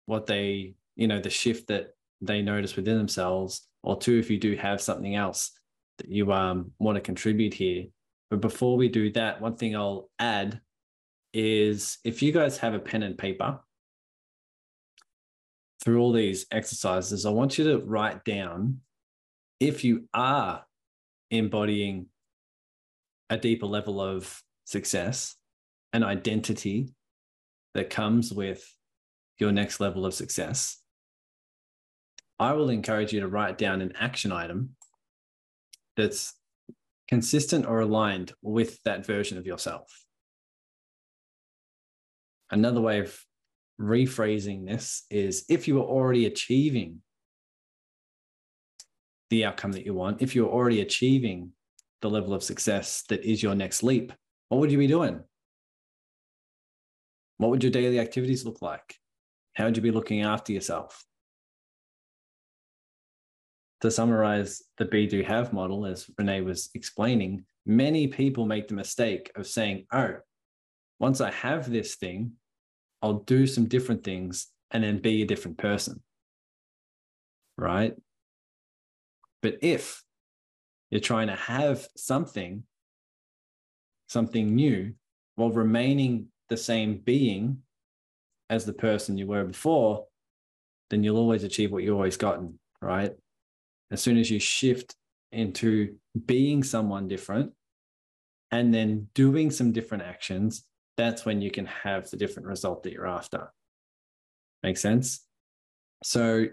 what 0.05 0.25
they 0.25 0.75
you 0.95 1.07
know 1.07 1.19
the 1.19 1.29
shift 1.29 1.67
that 1.67 1.91
they 2.21 2.41
notice 2.41 2.75
within 2.75 2.97
themselves, 2.97 3.67
or 3.83 3.97
two, 3.97 4.17
if 4.17 4.29
you 4.29 4.37
do 4.37 4.55
have 4.55 4.81
something 4.81 5.15
else 5.15 5.51
that 5.97 6.09
you 6.09 6.31
um, 6.31 6.71
want 6.79 6.95
to 6.95 7.01
contribute 7.01 7.53
here. 7.53 7.85
But 8.29 8.41
before 8.41 8.77
we 8.77 8.89
do 8.89 9.11
that, 9.13 9.41
one 9.41 9.55
thing 9.55 9.75
I'll 9.75 10.09
add 10.19 10.61
is 11.33 11.97
if 12.03 12.21
you 12.21 12.31
guys 12.31 12.57
have 12.59 12.73
a 12.73 12.79
pen 12.79 13.03
and 13.03 13.17
paper, 13.17 13.59
through 15.83 15.99
all 15.99 16.13
these 16.13 16.45
exercises, 16.51 17.25
I 17.25 17.31
want 17.31 17.57
you 17.57 17.65
to 17.65 17.79
write 17.79 18.23
down 18.23 18.79
if 19.59 19.83
you 19.83 20.07
are 20.13 20.63
embodying 21.29 22.07
a 23.29 23.37
deeper 23.37 23.65
level 23.65 23.99
of 23.99 24.41
success, 24.65 25.35
an 25.91 26.03
identity 26.03 26.93
that 27.73 27.89
comes 27.89 28.31
with 28.31 28.63
your 29.39 29.51
next 29.51 29.79
level 29.79 30.05
of 30.05 30.13
success. 30.13 30.77
I 32.39 32.53
will 32.53 32.69
encourage 32.69 33.11
you 33.11 33.19
to 33.21 33.27
write 33.27 33.57
down 33.57 33.81
an 33.81 33.93
action 33.99 34.31
item 34.31 34.75
that's 35.97 36.33
consistent 37.07 37.65
or 37.65 37.79
aligned 37.79 38.33
with 38.41 38.81
that 38.83 39.05
version 39.05 39.37
of 39.37 39.45
yourself. 39.45 40.05
Another 42.51 42.81
way 42.81 42.99
of 42.99 43.17
rephrasing 43.79 44.65
this 44.67 45.03
is 45.09 45.45
if 45.49 45.67
you 45.67 45.79
are 45.79 45.85
already 45.85 46.25
achieving 46.25 47.01
the 49.29 49.45
outcome 49.45 49.71
that 49.71 49.85
you 49.85 49.93
want, 49.93 50.21
if 50.21 50.35
you're 50.35 50.49
already 50.49 50.81
achieving 50.81 51.51
the 52.01 52.09
level 52.09 52.33
of 52.33 52.43
success 52.43 53.03
that 53.09 53.23
is 53.25 53.41
your 53.41 53.55
next 53.55 53.81
leap, 53.81 54.13
what 54.49 54.59
would 54.59 54.71
you 54.71 54.77
be 54.77 54.87
doing? 54.87 55.21
What 57.37 57.49
would 57.49 57.63
your 57.63 57.71
daily 57.71 57.99
activities 57.99 58.45
look 58.45 58.61
like? 58.61 58.95
How 59.53 59.65
would 59.65 59.75
you 59.75 59.83
be 59.83 59.91
looking 59.91 60.21
after 60.21 60.53
yourself? 60.53 61.03
To 63.83 63.91
summarize 63.91 64.63
the 64.77 64.85
be 64.85 65.07
do 65.07 65.23
have 65.23 65.51
model, 65.51 65.85
as 65.85 66.09
Renee 66.17 66.39
was 66.39 66.69
explaining, 66.73 67.43
many 67.65 68.07
people 68.07 68.45
make 68.45 68.69
the 68.69 68.75
mistake 68.75 69.29
of 69.35 69.45
saying, 69.45 69.87
oh, 69.91 70.19
once 71.01 71.19
I 71.19 71.31
have 71.31 71.69
this 71.69 71.95
thing, 71.95 72.31
I'll 73.01 73.25
do 73.25 73.45
some 73.45 73.65
different 73.65 74.05
things 74.05 74.47
and 74.71 74.85
then 74.85 74.99
be 74.99 75.21
a 75.21 75.25
different 75.25 75.57
person. 75.57 76.01
Right. 77.57 77.93
But 79.41 79.57
if 79.61 80.01
you're 80.89 81.01
trying 81.01 81.27
to 81.27 81.35
have 81.35 81.85
something, 81.97 82.63
something 84.07 84.55
new, 84.55 84.93
while 85.35 85.51
remaining 85.51 86.27
the 86.47 86.55
same 86.55 86.99
being 86.99 87.57
as 88.49 88.63
the 88.63 88.71
person 88.71 89.17
you 89.17 89.27
were 89.27 89.43
before, 89.43 90.05
then 90.89 91.03
you'll 91.03 91.17
always 91.17 91.43
achieve 91.43 91.73
what 91.73 91.83
you've 91.83 91.95
always 91.97 92.15
gotten. 92.15 92.59
Right. 92.81 93.11
As 93.91 94.01
soon 94.01 94.17
as 94.17 94.29
you 94.29 94.39
shift 94.39 94.95
into 95.31 95.95
being 96.25 96.63
someone 96.63 97.07
different 97.07 97.51
and 98.51 98.73
then 98.73 99.07
doing 99.13 99.51
some 99.51 99.71
different 99.71 100.03
actions, 100.03 100.65
that's 100.97 101.25
when 101.25 101.41
you 101.41 101.51
can 101.51 101.65
have 101.65 102.09
the 102.09 102.17
different 102.17 102.47
result 102.47 102.83
that 102.83 102.93
you're 102.93 103.07
after. 103.07 103.51
Make 104.61 104.77
sense? 104.77 105.25
So 106.03 106.47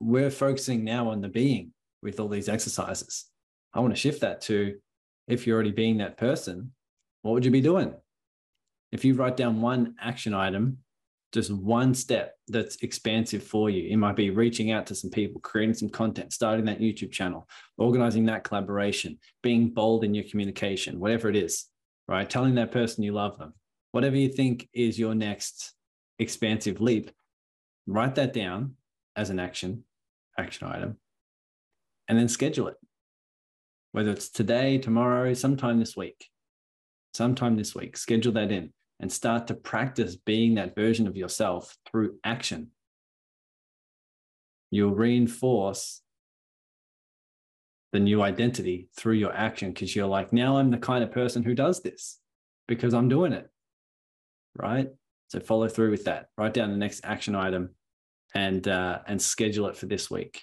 we're 0.00 0.30
focusing 0.30 0.84
now 0.84 1.08
on 1.10 1.20
the 1.20 1.28
being 1.28 1.72
with 2.02 2.20
all 2.20 2.28
these 2.28 2.48
exercises. 2.48 3.26
I 3.74 3.80
want 3.80 3.94
to 3.94 4.00
shift 4.00 4.20
that 4.20 4.40
to 4.42 4.78
if 5.26 5.46
you're 5.46 5.54
already 5.54 5.72
being 5.72 5.98
that 5.98 6.16
person, 6.16 6.72
what 7.22 7.32
would 7.32 7.44
you 7.44 7.50
be 7.50 7.60
doing? 7.60 7.94
If 8.92 9.04
you 9.04 9.14
write 9.14 9.36
down 9.36 9.60
one 9.60 9.94
action 10.00 10.34
item, 10.34 10.78
just 11.32 11.52
one 11.52 11.94
step 11.94 12.34
that's 12.48 12.76
expansive 12.76 13.42
for 13.42 13.68
you, 13.68 13.88
it 13.90 13.96
might 13.96 14.16
be 14.16 14.30
reaching 14.30 14.70
out 14.70 14.86
to 14.86 14.94
some 14.94 15.10
people, 15.10 15.40
creating 15.40 15.74
some 15.74 15.90
content, 15.90 16.32
starting 16.32 16.64
that 16.64 16.80
YouTube 16.80 17.12
channel, 17.12 17.46
organizing 17.76 18.24
that 18.26 18.44
collaboration, 18.44 19.18
being 19.42 19.70
bold 19.70 20.04
in 20.04 20.14
your 20.14 20.24
communication, 20.24 20.98
whatever 20.98 21.28
it 21.28 21.36
is, 21.36 21.66
right? 22.06 22.28
Telling 22.28 22.54
that 22.54 22.72
person 22.72 23.04
you 23.04 23.12
love 23.12 23.38
them, 23.38 23.52
whatever 23.92 24.16
you 24.16 24.28
think 24.28 24.68
is 24.72 24.98
your 24.98 25.14
next 25.14 25.74
expansive 26.18 26.80
leap, 26.80 27.10
write 27.86 28.14
that 28.14 28.32
down 28.32 28.74
as 29.14 29.28
an 29.28 29.38
action, 29.38 29.84
action 30.38 30.66
item, 30.66 30.96
and 32.08 32.18
then 32.18 32.28
schedule 32.28 32.68
it. 32.68 32.76
Whether 33.92 34.12
it's 34.12 34.30
today, 34.30 34.78
tomorrow, 34.78 35.34
sometime 35.34 35.78
this 35.78 35.96
week, 35.96 36.26
sometime 37.12 37.56
this 37.56 37.74
week, 37.74 37.96
schedule 37.96 38.32
that 38.32 38.52
in 38.52 38.72
and 39.00 39.12
start 39.12 39.46
to 39.46 39.54
practice 39.54 40.16
being 40.16 40.54
that 40.54 40.74
version 40.74 41.06
of 41.06 41.16
yourself 41.16 41.76
through 41.90 42.16
action. 42.24 42.68
You'll 44.70 44.94
reinforce 44.94 46.02
the 47.92 48.00
new 48.00 48.20
identity 48.20 48.88
through 48.96 49.14
your 49.14 49.32
action 49.32 49.72
because 49.72 49.94
you're 49.94 50.06
like, 50.06 50.32
now 50.32 50.58
I'm 50.58 50.70
the 50.70 50.78
kind 50.78 51.02
of 51.02 51.10
person 51.10 51.42
who 51.42 51.54
does 51.54 51.80
this 51.80 52.18
because 52.66 52.92
I'm 52.92 53.08
doing 53.08 53.32
it. 53.32 53.48
Right. 54.54 54.88
So 55.28 55.40
follow 55.40 55.68
through 55.68 55.90
with 55.90 56.04
that. 56.04 56.28
Write 56.36 56.54
down 56.54 56.70
the 56.70 56.76
next 56.76 57.00
action 57.04 57.34
item 57.34 57.70
and 58.34 58.66
uh, 58.66 58.98
and 59.06 59.20
schedule 59.20 59.68
it 59.68 59.76
for 59.76 59.86
this 59.86 60.10
week. 60.10 60.42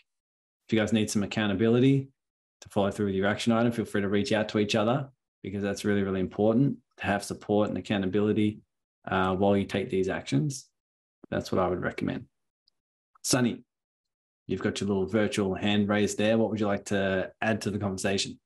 If 0.68 0.74
you 0.74 0.80
guys 0.80 0.94
need 0.94 1.12
some 1.12 1.24
accountability 1.24 2.10
to 2.62 2.70
follow 2.70 2.90
through 2.90 3.08
with 3.08 3.16
your 3.16 3.28
action 3.28 3.54
item, 3.54 3.72
feel 3.72 3.86
free 3.86 4.02
to 4.02 4.10
reach 4.10 4.32
out 4.32 4.50
to 4.50 4.60
each 4.60 4.74
other 4.74 5.10
because 5.44 5.62
that's 5.62 5.86
really, 5.86 6.02
really 6.02 6.22
important 6.22 6.78
to 6.98 7.06
have 7.06 7.24
support 7.24 7.70
and 7.70 7.78
accountability 7.78 8.60
uh, 9.08 9.36
while 9.36 9.56
you 9.58 9.66
take 9.66 9.90
these 9.90 10.10
actions. 10.10 10.68
That's 11.30 11.52
what 11.52 11.62
I 11.62 11.68
would 11.68 11.82
recommend. 11.82 12.26
Sunny, 13.24 13.64
you've 14.48 14.62
got 14.62 14.80
your 14.80 14.88
little 14.88 15.08
virtual 15.08 15.56
hand 15.56 15.90
raised 15.90 16.18
there. 16.18 16.38
What 16.38 16.52
would 16.52 16.60
you 16.60 16.68
like 16.68 16.86
to 16.86 17.32
add 17.42 17.62
to 17.62 17.72
the 17.72 17.80
conversation? 17.80 18.40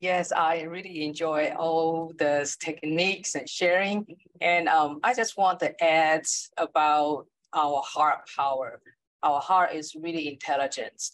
Yes, 0.00 0.32
I 0.32 0.62
really 0.62 1.04
enjoy 1.04 1.54
all 1.56 2.12
the 2.18 2.52
techniques 2.58 3.36
and 3.36 3.48
sharing. 3.48 4.04
And 4.40 4.68
um, 4.68 4.98
I 5.04 5.14
just 5.14 5.36
want 5.36 5.60
to 5.60 5.84
add 5.84 6.24
about 6.56 7.26
our 7.52 7.82
heart 7.84 8.28
power. 8.34 8.80
Our 9.22 9.40
heart 9.40 9.72
is 9.74 9.94
really 9.94 10.26
intelligent. 10.26 11.10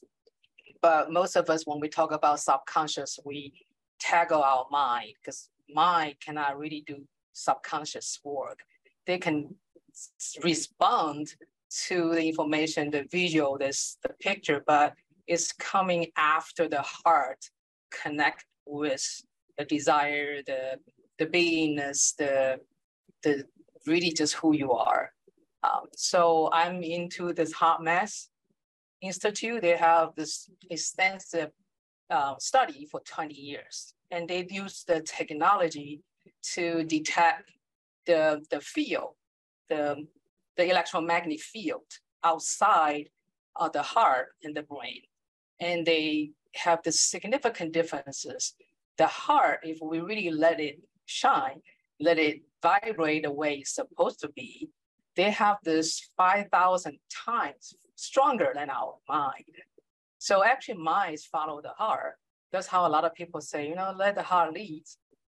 But 0.81 1.13
most 1.13 1.37
of 1.37 1.51
us, 1.51 1.65
when 1.67 1.81
we 1.81 1.89
talk 1.89 2.13
about 2.13 2.41
subconscious, 2.41 3.19
we 3.27 3.53
tackle 4.01 4.43
our 4.43 4.65
mind 4.71 5.13
because 5.21 5.51
mind 5.75 6.17
cannot 6.25 6.59
really 6.59 6.85
do 6.87 7.05
subconscious 7.33 8.19
work. 8.25 8.61
They 9.07 9.19
can 9.19 9.55
respond 10.43 11.35
to 11.87 12.15
the 12.15 12.29
information, 12.29 12.91
the 12.91 13.07
visual, 13.11 13.59
this 13.59 13.99
the 14.03 14.11
picture, 14.21 14.63
but 14.67 14.95
it's 15.27 15.53
coming 15.53 16.07
after 16.17 16.69
the 16.69 16.83
heart 16.83 17.45
connect 17.91 18.45
with 18.67 19.23
the 19.57 19.65
desire, 19.65 20.43
the 20.47 20.79
the 21.19 21.27
beingness, 21.27 22.15
the 22.17 22.61
the 23.23 23.45
really 23.87 24.11
just 24.11 24.35
who 24.35 24.55
you 24.55 24.73
are. 24.73 25.13
Um, 25.63 25.87
so 25.97 26.51
I'm 26.53 26.83
into 26.83 27.33
this 27.33 27.53
HeartMath 27.53 28.29
Institute. 29.01 29.63
They 29.63 29.77
have 29.77 30.15
this 30.17 30.49
extensive 30.71 31.51
uh, 32.11 32.35
study 32.39 32.87
for 32.91 33.01
20 33.01 33.35
years, 33.35 33.95
and 34.11 34.29
they 34.29 34.47
use 34.51 34.85
the 34.87 35.01
technology 35.01 36.03
to 36.55 36.85
detect 36.85 37.51
the, 38.07 38.43
the 38.51 38.61
field, 38.61 39.15
the, 39.69 40.07
the 40.57 40.71
electromagnetic 40.71 41.41
field 41.41 41.85
outside 42.25 43.09
of 43.57 43.73
the 43.73 43.83
heart 43.83 44.29
and 44.43 44.57
the 44.57 44.63
brain. 44.63 45.03
And 45.61 45.85
they 45.85 46.31
have 46.55 46.81
the 46.83 46.93
significant 46.93 47.73
differences. 47.73 48.55
The 48.97 49.07
heart, 49.07 49.61
if 49.63 49.79
we 49.83 50.01
really 50.01 50.31
let 50.31 50.61
it 50.61 50.81
shine, 51.07 51.61
let 52.01 52.19
it 52.19 52.43
vibrate 52.63 53.25
the 53.25 53.33
way 53.33 53.57
it's 53.57 53.75
supposed 53.75 54.21
to 54.21 54.29
be, 54.29 54.69
they 55.17 55.31
have 55.31 55.59
this 55.65 56.11
5,000 56.17 56.99
times 57.11 57.75
stronger 57.97 58.53
than 58.55 58.71
our 58.71 58.95
mind. 59.09 59.45
So 60.19 60.45
actually, 60.45 60.79
minds 60.79 61.25
follow 61.25 61.61
the 61.63 61.71
heart. 61.71 62.15
That's 62.53 62.67
how 62.67 62.87
a 62.87 62.89
lot 62.89 63.05
of 63.05 63.15
people 63.15 63.41
say, 63.41 63.69
you 63.69 63.75
know, 63.75 63.95
let 63.97 64.15
the 64.15 64.23
heart 64.23 64.53
lead, 64.53 64.85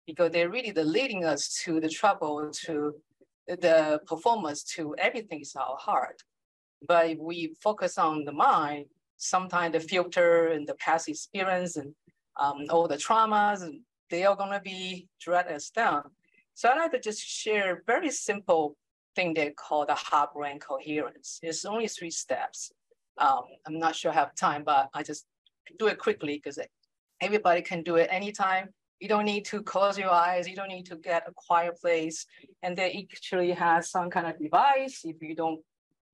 because 0.07 0.31
they're 0.31 0.49
really 0.49 0.71
the 0.71 0.83
leading 0.83 1.25
us 1.25 1.61
to 1.63 1.79
the 1.79 1.89
trouble, 1.89 2.49
to 2.65 2.95
the 3.47 3.99
performance, 4.07 4.63
to 4.75 4.95
everything 4.97 5.41
is 5.41 5.55
our 5.55 5.77
heart. 5.77 6.23
But 6.87 7.09
if 7.11 7.19
we 7.19 7.53
focus 7.61 7.97
on 7.97 8.23
the 8.23 8.31
mind, 8.31 8.85
sometimes 9.17 9.73
the 9.73 9.79
filter 9.79 10.47
and 10.47 10.65
the 10.67 10.75
past 10.75 11.09
experience 11.09 11.75
and 11.75 11.93
um, 12.39 12.65
all 12.69 12.87
the 12.87 12.95
traumas, 12.95 13.67
they 14.09 14.23
are 14.23 14.35
to 14.35 14.61
be 14.63 15.07
drag 15.19 15.51
us 15.51 15.69
down. 15.69 16.03
So 16.53 16.69
I 16.69 16.75
like 16.75 16.91
to 16.91 16.99
just 16.99 17.21
share 17.21 17.83
very 17.85 18.11
simple 18.11 18.75
thing 19.15 19.33
they 19.33 19.51
call 19.51 19.85
the 19.85 19.95
heart 19.95 20.33
brain 20.33 20.59
coherence. 20.59 21.39
It's 21.43 21.65
only 21.65 21.87
three 21.87 22.11
steps. 22.11 22.71
Um, 23.19 23.43
I'm 23.67 23.77
not 23.79 23.95
sure 23.95 24.11
I 24.11 24.15
have 24.15 24.33
time, 24.35 24.63
but 24.63 24.89
I 24.93 25.03
just 25.03 25.25
do 25.77 25.87
it 25.87 25.99
quickly 25.99 26.35
because 26.37 26.59
everybody 27.21 27.61
can 27.61 27.83
do 27.83 27.97
it 27.97 28.07
anytime. 28.11 28.69
You 28.99 29.07
don't 29.07 29.25
need 29.25 29.45
to 29.45 29.61
close 29.61 29.97
your 29.97 30.11
eyes. 30.11 30.47
You 30.47 30.55
don't 30.55 30.69
need 30.69 30.85
to 30.87 30.95
get 30.95 31.27
a 31.27 31.33
quiet 31.35 31.79
place. 31.79 32.25
And 32.63 32.77
they 32.77 33.07
actually 33.11 33.51
has 33.51 33.91
some 33.91 34.09
kind 34.09 34.27
of 34.27 34.39
device. 34.39 35.01
If 35.03 35.21
you 35.21 35.35
don't 35.35 35.61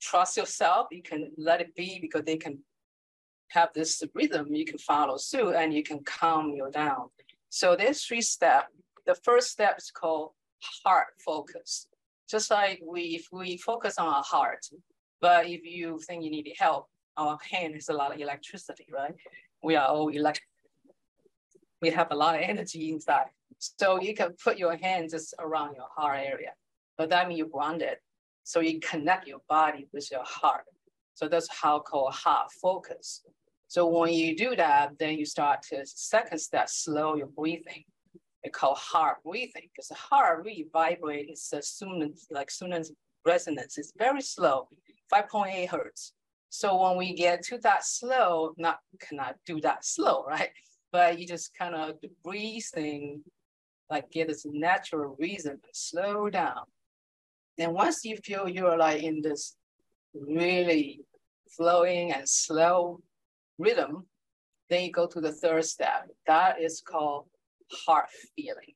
trust 0.02 0.38
yourself, 0.38 0.88
you 0.92 1.02
can 1.02 1.32
let 1.38 1.62
it 1.62 1.76
be 1.76 2.00
because 2.00 2.24
they 2.24 2.38
can 2.38 2.60
have 3.50 3.70
this 3.74 4.04
rhythm. 4.14 4.54
You 4.54 4.66
can 4.66 4.78
follow 4.78 5.18
suit 5.18 5.56
and 5.56 5.74
you 5.74 5.84
can 5.84 6.04
calm 6.04 6.52
you 6.52 6.70
down. 6.72 7.10
So 7.50 7.76
there's 7.76 8.04
three 8.04 8.22
steps. 8.22 8.68
The 9.06 9.16
first 9.16 9.52
step 9.52 9.76
is 9.78 9.92
called 9.92 10.32
heart 10.84 11.08
focus. 11.24 11.88
Just 12.30 12.50
like 12.50 12.82
we, 12.84 13.02
if 13.16 13.28
we 13.32 13.58
focus 13.58 13.98
on 13.98 14.08
our 14.08 14.24
heart, 14.24 14.66
but 15.22 15.48
if 15.48 15.64
you 15.64 16.00
think 16.08 16.24
you 16.24 16.32
need 16.32 16.52
help, 16.58 16.88
our 17.18 17.38
hand 17.52 17.76
is 17.76 17.90
a 17.90 17.94
lot 17.94 18.14
of 18.14 18.20
electricity, 18.20 18.88
right? 18.92 19.14
We 19.64 19.76
are 19.76 19.88
all 19.88 20.10
electric. 20.10 20.48
We 21.82 21.90
have 21.92 22.12
a 22.12 22.16
lot 22.16 22.36
of 22.36 22.42
energy 22.42 22.92
inside. 22.92 23.28
So 23.60 24.02
you 24.02 24.14
can 24.14 24.34
put 24.44 24.58
your 24.58 24.76
hand 24.76 25.10
just 25.12 25.34
around 25.40 25.76
your 25.76 25.88
heart 25.96 26.20
area, 26.20 26.54
but 26.98 27.10
that 27.10 27.28
means 27.28 27.40
you're 27.40 27.48
grounded. 27.48 27.98
So 28.44 28.60
you 28.60 28.80
connect 28.80 29.28
your 29.28 29.42
body 29.50 29.88
with 29.94 30.10
your 30.12 30.24
heart. 30.24 30.66
So 31.16 31.28
that's 31.28 31.48
how 31.50 31.80
called 31.80 32.14
heart 32.14 32.52
focus. 32.62 33.24
So 33.68 33.88
when 33.88 34.14
you 34.14 34.36
do 34.36 34.56
that, 34.56 34.98
then 35.00 35.18
you 35.18 35.26
start 35.26 35.62
to 35.70 35.86
second 35.86 36.38
step, 36.40 36.70
slow 36.70 37.16
your 37.16 37.28
breathing. 37.28 37.84
They 38.44 38.50
called 38.50 38.78
heart 38.78 39.18
breathing 39.24 39.70
because 39.72 39.88
the 39.88 39.96
heart 39.96 40.44
really 40.46 40.68
vibrates. 40.72 41.52
It's 41.52 41.54
a 41.54 41.86
sunance, 41.86 42.26
like 42.30 42.52
resonance. 43.26 43.78
It's 43.78 43.94
very 43.98 44.22
slow, 44.22 44.68
5.8 45.12 45.68
hertz. 45.68 46.14
So 46.58 46.82
when 46.82 46.96
we 46.96 47.14
get 47.14 47.44
to 47.48 47.58
that 47.60 47.84
slow, 47.84 48.54
not 48.58 48.80
cannot 49.02 49.36
do 49.46 49.60
that 49.60 49.84
slow, 49.84 50.24
right? 50.24 50.52
But 50.90 51.20
you 51.20 51.28
just 51.28 51.54
kind 51.54 51.76
of 51.76 51.96
breathing, 52.24 53.24
like 53.90 54.10
get 54.10 54.30
this 54.30 54.46
natural 54.46 55.18
rhythm, 55.20 55.60
slow 55.74 56.30
down. 56.30 56.64
Then 57.58 57.74
once 57.74 58.06
you 58.06 58.16
feel 58.24 58.48
you're 58.48 58.78
like 58.78 59.04
in 59.04 59.22
this 59.22 59.58
really 60.14 61.02
flowing 61.58 62.14
and 62.14 62.28
slow 62.28 63.02
rhythm, 63.58 64.06
then 64.70 64.86
you 64.86 64.92
go 64.94 65.08
to 65.08 65.20
the 65.20 65.34
third 65.34 65.66
step. 65.66 66.08
That 66.26 66.62
is 66.62 66.82
called 66.82 67.26
heart 67.86 68.08
feeling. 68.38 68.76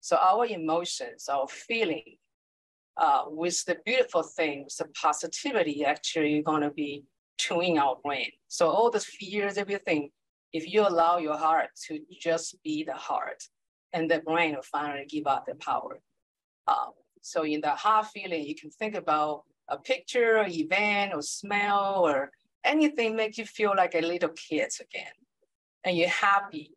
So 0.00 0.16
our 0.16 0.46
emotions, 0.46 1.28
our 1.28 1.46
feeling, 1.46 2.16
uh, 2.96 3.24
with 3.26 3.64
the 3.64 3.76
beautiful 3.84 4.22
things, 4.22 4.76
the 4.76 4.86
positivity 5.00 5.84
actually 5.84 6.34
you're 6.34 6.42
going 6.42 6.62
to 6.62 6.70
be 6.70 7.04
tuning 7.38 7.78
our 7.78 7.96
brain. 8.04 8.30
So 8.48 8.68
all 8.68 8.90
the 8.90 9.00
fears, 9.00 9.56
everything, 9.58 10.10
if 10.52 10.70
you 10.72 10.86
allow 10.86 11.18
your 11.18 11.36
heart 11.36 11.70
to 11.86 12.00
just 12.20 12.62
be 12.62 12.84
the 12.84 12.94
heart, 12.94 13.42
and 13.92 14.10
the 14.10 14.20
brain 14.20 14.54
will 14.54 14.62
finally 14.62 15.06
give 15.06 15.26
up 15.26 15.46
the 15.46 15.54
power. 15.54 16.00
Um, 16.66 16.92
so 17.20 17.44
in 17.44 17.60
the 17.60 17.70
heart 17.70 18.06
feeling, 18.06 18.44
you 18.44 18.54
can 18.54 18.70
think 18.70 18.94
about 18.94 19.42
a 19.68 19.78
picture, 19.78 20.38
or 20.38 20.46
event, 20.48 21.12
or 21.14 21.22
smell, 21.22 22.06
or 22.06 22.30
anything 22.64 23.16
make 23.16 23.38
you 23.38 23.46
feel 23.46 23.74
like 23.76 23.94
a 23.94 24.00
little 24.00 24.30
kid 24.30 24.70
again, 24.80 25.12
and 25.84 25.96
you're 25.96 26.08
happy, 26.08 26.72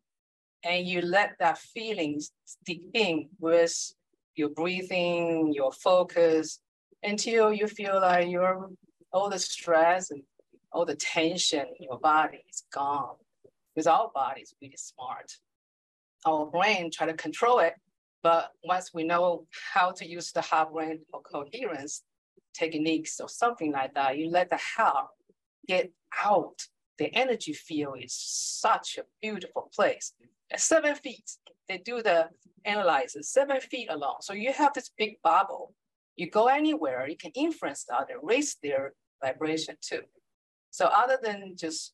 and 0.64 0.88
you 0.88 1.02
let 1.02 1.32
that 1.40 1.58
feeling 1.58 2.22
stick 2.46 2.82
in 2.94 3.30
with 3.40 3.94
your 4.36 4.50
breathing, 4.50 5.54
your 5.54 5.72
focus, 5.72 6.60
until 7.04 7.54
you 7.54 7.68
feel 7.68 8.00
like 8.02 8.30
your 8.30 8.70
all 9.12 9.30
the 9.30 9.40
stress 9.40 10.12
and 10.12 10.22
all 10.72 10.86
the 10.86 10.96
tension 10.96 11.66
in 11.80 11.86
your 11.90 12.00
body 12.00 12.44
is 12.50 12.64
gone. 12.74 13.16
Because 13.74 13.88
our 13.88 14.12
body 14.14 14.42
is 14.42 14.54
really 14.62 14.78
smart. 14.78 15.32
Our 16.26 16.46
brain 16.46 16.92
try 16.92 17.08
to 17.08 17.14
control 17.14 17.60
it, 17.60 17.74
but 18.24 18.52
once 18.64 18.92
we 18.94 19.04
know 19.04 19.46
how 19.74 19.92
to 19.92 20.08
use 20.08 20.32
the 20.32 20.42
heart 20.42 20.74
brain 20.74 21.00
or 21.14 21.22
coherence 21.22 22.04
techniques 22.54 23.20
or 23.20 23.30
something 23.30 23.72
like 23.72 23.94
that, 23.94 24.18
you 24.18 24.30
let 24.30 24.50
the 24.50 24.60
heart 24.76 25.08
get 25.68 25.92
out. 26.24 26.60
The 26.98 27.14
energy 27.14 27.54
field 27.54 27.98
is 28.02 28.14
such 28.14 28.98
a 28.98 29.04
beautiful 29.22 29.70
place. 29.74 30.14
Seven 30.58 30.96
feet. 30.96 31.32
They 31.68 31.78
do 31.80 32.02
the 32.02 32.30
analysis 32.66 33.30
seven 33.30 33.60
feet 33.60 33.90
along. 33.90 34.18
So 34.22 34.34
you 34.34 34.54
have 34.54 34.74
this 34.74 34.92
big 34.98 35.18
bubble. 35.24 35.74
You 36.16 36.30
go 36.30 36.48
anywhere, 36.48 37.08
you 37.08 37.18
can 37.18 37.32
influence 37.36 37.84
the 37.84 37.96
other, 37.96 38.16
raise 38.22 38.56
their 38.64 38.94
vibration 39.24 39.76
too. 39.82 40.02
So 40.72 40.86
other 40.86 41.18
than 41.22 41.56
just 41.58 41.94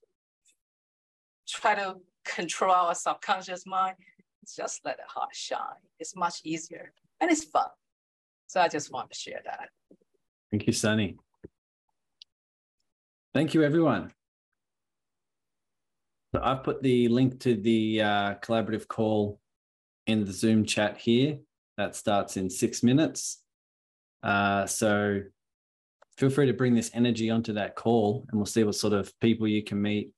try 1.48 1.76
to 1.76 1.96
control 2.24 2.72
our 2.72 2.96
subconscious 2.96 3.66
mind, 3.66 3.96
just 4.56 4.82
let 4.86 4.98
the 4.98 5.04
heart 5.08 5.30
shine. 5.34 5.82
It's 6.00 6.16
much 6.16 6.42
easier 6.44 6.94
and 7.20 7.32
it's 7.32 7.44
fun. 7.44 7.68
So 8.48 8.62
I 8.62 8.68
just 8.68 8.92
want 8.92 9.10
to 9.12 9.18
share 9.18 9.42
that. 9.46 9.70
Thank 10.52 10.68
you, 10.68 10.74
Sunny. 10.74 11.16
Thank 13.34 13.54
you, 13.54 13.64
everyone. 13.64 14.12
So 16.34 16.42
I've 16.42 16.64
put 16.64 16.82
the 16.82 17.08
link 17.10 17.40
to 17.42 17.56
the 17.56 18.02
uh, 18.02 18.36
collaborative 18.36 18.88
call 18.88 19.40
in 20.08 20.24
the 20.24 20.32
Zoom 20.32 20.66
chat 20.66 20.98
here. 20.98 21.40
That 21.78 21.96
starts 21.96 22.38
in 22.38 22.50
six 22.50 22.84
minutes. 22.84 23.42
Uh, 24.24 24.66
so 24.66 25.22
feel 26.18 26.30
free 26.30 26.46
to 26.46 26.54
bring 26.54 26.76
this 26.76 26.92
energy 26.94 27.30
onto 27.30 27.54
that 27.54 27.76
call 27.76 28.26
and 28.30 28.40
we'll 28.40 28.46
see 28.46 28.64
what 28.64 28.76
sort 28.76 28.94
of 28.94 29.12
people 29.20 29.48
you 29.48 29.64
can 29.64 29.82
meet, 29.82 30.12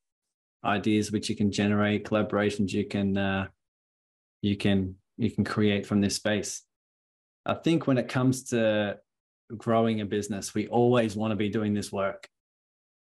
ideas 0.64 1.11
which 1.11 1.30
you 1.30 1.36
can 1.36 1.51
generate, 1.51 2.05
collaborations 2.05 2.72
you 2.72 2.86
can 2.86 3.18
uh, 3.18 3.47
you 4.41 4.57
can 4.57 4.95
you 5.18 5.32
can 5.32 5.43
create 5.43 5.86
from 5.86 6.01
this 6.01 6.16
space. 6.16 6.64
I 7.45 7.55
think 7.55 7.88
when 7.88 7.97
it 7.97 8.07
comes 8.07 8.43
to 8.45 8.99
growing 9.57 10.01
a 10.01 10.05
business, 10.05 10.53
we 10.53 10.68
always 10.68 11.16
want 11.16 11.32
to 11.32 11.36
be 11.36 11.49
doing 11.49 11.74
this 11.74 11.91
work. 11.91 12.28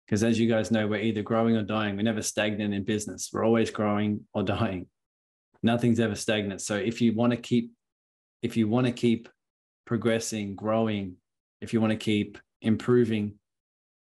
Because 0.07 0.25
as 0.25 0.39
you 0.39 0.49
guys 0.49 0.71
know, 0.71 0.87
we're 0.87 1.01
either 1.01 1.23
growing 1.23 1.57
or 1.57 1.63
dying. 1.63 1.97
We're 1.97 2.03
never 2.03 2.23
stagnant 2.23 2.75
in 2.75 2.85
business. 2.85 3.31
We're 3.33 3.45
always 3.45 3.71
growing 3.71 4.27
or 4.35 4.43
dying. 4.43 4.87
Nothing's 5.63 6.01
ever 6.01 6.17
stagnant. 6.17 6.61
So 6.61 6.77
if 6.77 7.01
you 7.01 7.15
want 7.15 7.33
to 7.33 7.37
keep, 7.37 7.73
if 8.43 8.57
you 8.57 8.69
want 8.69 8.87
to 8.87 8.93
keep 8.93 9.29
progressing, 9.87 10.55
growing, 10.55 11.17
if 11.61 11.73
you 11.73 11.81
want 11.81 11.93
to 11.93 11.97
keep 11.97 12.39
improving, 12.61 13.35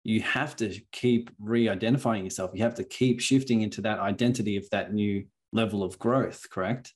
you 0.02 0.22
have 0.22 0.56
to 0.56 0.80
keep 0.92 1.30
re-identifying 1.38 2.24
yourself. 2.24 2.52
You 2.54 2.62
have 2.62 2.76
to 2.76 2.84
keep 2.84 3.20
shifting 3.20 3.60
into 3.60 3.82
that 3.82 3.98
identity 3.98 4.56
of 4.56 4.68
that 4.70 4.94
new 4.94 5.26
level 5.52 5.82
of 5.82 5.98
growth, 5.98 6.48
correct? 6.50 6.94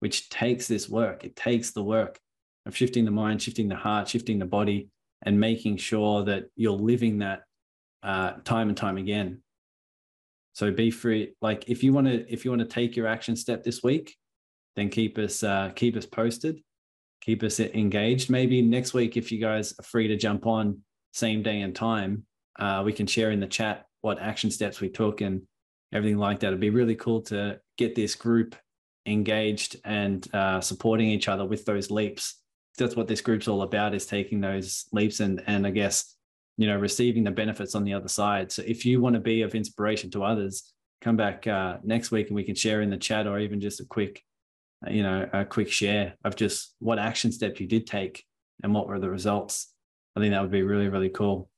Which 0.00 0.30
takes 0.30 0.66
this 0.66 0.88
work. 0.88 1.24
It 1.24 1.36
takes 1.36 1.72
the 1.72 1.82
work 1.82 2.18
of 2.64 2.74
shifting 2.74 3.04
the 3.04 3.10
mind, 3.10 3.42
shifting 3.42 3.68
the 3.68 3.76
heart, 3.76 4.08
shifting 4.08 4.38
the 4.38 4.46
body, 4.46 4.88
and 5.22 5.38
making 5.38 5.76
sure 5.76 6.24
that 6.24 6.46
you're 6.56 6.72
living 6.72 7.18
that 7.18 7.42
uh, 8.02 8.32
time 8.44 8.68
and 8.68 8.76
time 8.76 8.96
again. 8.96 9.42
So 10.52 10.70
be 10.70 10.90
free. 10.90 11.34
Like 11.42 11.68
if 11.68 11.82
you 11.82 11.92
want 11.92 12.06
to, 12.06 12.32
if 12.32 12.44
you 12.44 12.50
want 12.50 12.60
to 12.60 12.66
take 12.66 12.96
your 12.96 13.06
action 13.06 13.36
step 13.36 13.62
this 13.62 13.82
week, 13.82 14.16
then 14.74 14.88
keep 14.88 15.18
us 15.18 15.42
uh, 15.42 15.70
keep 15.74 15.96
us 15.96 16.06
posted, 16.06 16.60
keep 17.20 17.42
us 17.42 17.60
engaged. 17.60 18.30
Maybe 18.30 18.62
next 18.62 18.94
week, 18.94 19.16
if 19.16 19.30
you 19.30 19.40
guys 19.40 19.74
are 19.78 19.82
free 19.82 20.08
to 20.08 20.16
jump 20.16 20.46
on 20.46 20.80
same 21.12 21.42
day 21.42 21.60
and 21.60 21.74
time, 21.74 22.24
uh, 22.58 22.82
we 22.84 22.92
can 22.92 23.06
share 23.06 23.30
in 23.30 23.40
the 23.40 23.46
chat 23.46 23.86
what 24.00 24.18
action 24.18 24.50
steps 24.50 24.80
we 24.80 24.88
took 24.88 25.20
and 25.20 25.42
everything 25.92 26.18
like 26.18 26.40
that. 26.40 26.48
It'd 26.48 26.60
be 26.60 26.70
really 26.70 26.96
cool 26.96 27.22
to 27.22 27.60
get 27.76 27.94
this 27.94 28.14
group 28.14 28.54
engaged 29.04 29.76
and 29.84 30.26
uh, 30.34 30.60
supporting 30.60 31.08
each 31.08 31.28
other 31.28 31.44
with 31.44 31.64
those 31.64 31.90
leaps 31.90 32.36
that's 32.76 32.96
what 32.96 33.08
this 33.08 33.20
group's 33.20 33.48
all 33.48 33.62
about 33.62 33.94
is 33.94 34.06
taking 34.06 34.40
those 34.40 34.86
leaps 34.92 35.20
and 35.20 35.42
and 35.46 35.66
I 35.66 35.70
guess 35.70 36.15
you 36.56 36.66
know 36.66 36.76
receiving 36.76 37.24
the 37.24 37.30
benefits 37.30 37.74
on 37.74 37.84
the 37.84 37.94
other 37.94 38.08
side. 38.08 38.50
So 38.52 38.62
if 38.66 38.84
you 38.84 39.00
want 39.00 39.14
to 39.14 39.20
be 39.20 39.42
of 39.42 39.54
inspiration 39.54 40.10
to 40.12 40.24
others, 40.24 40.72
come 41.00 41.16
back 41.16 41.46
uh, 41.46 41.78
next 41.82 42.10
week 42.10 42.28
and 42.28 42.36
we 42.36 42.44
can 42.44 42.54
share 42.54 42.82
in 42.82 42.90
the 42.90 42.96
chat 42.96 43.26
or 43.26 43.38
even 43.38 43.60
just 43.60 43.80
a 43.80 43.84
quick 43.84 44.22
uh, 44.86 44.90
you 44.90 45.02
know 45.02 45.28
a 45.32 45.44
quick 45.44 45.70
share 45.70 46.14
of 46.24 46.36
just 46.36 46.74
what 46.78 46.98
action 46.98 47.32
step 47.32 47.60
you 47.60 47.66
did 47.66 47.86
take 47.86 48.24
and 48.62 48.74
what 48.74 48.88
were 48.88 48.98
the 48.98 49.10
results. 49.10 49.72
I 50.16 50.20
think 50.20 50.32
that 50.32 50.42
would 50.42 50.50
be 50.50 50.62
really 50.62 50.88
really 50.88 51.10
cool. 51.10 51.48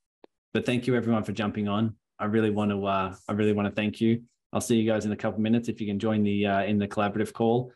But 0.54 0.66
thank 0.66 0.86
you 0.86 0.96
everyone 0.96 1.24
for 1.24 1.32
jumping 1.32 1.68
on. 1.68 1.94
I 2.18 2.24
really 2.24 2.50
want 2.50 2.70
to 2.70 2.86
uh, 2.86 3.14
I 3.28 3.32
really 3.32 3.52
want 3.52 3.68
to 3.68 3.74
thank 3.74 4.00
you. 4.00 4.22
I'll 4.52 4.62
see 4.62 4.76
you 4.76 4.90
guys 4.90 5.04
in 5.04 5.12
a 5.12 5.16
couple 5.16 5.40
minutes 5.40 5.68
if 5.68 5.80
you 5.80 5.86
can 5.86 5.98
join 5.98 6.22
the 6.22 6.46
uh, 6.46 6.62
in 6.62 6.78
the 6.78 6.88
collaborative 6.88 7.32
call 7.32 7.72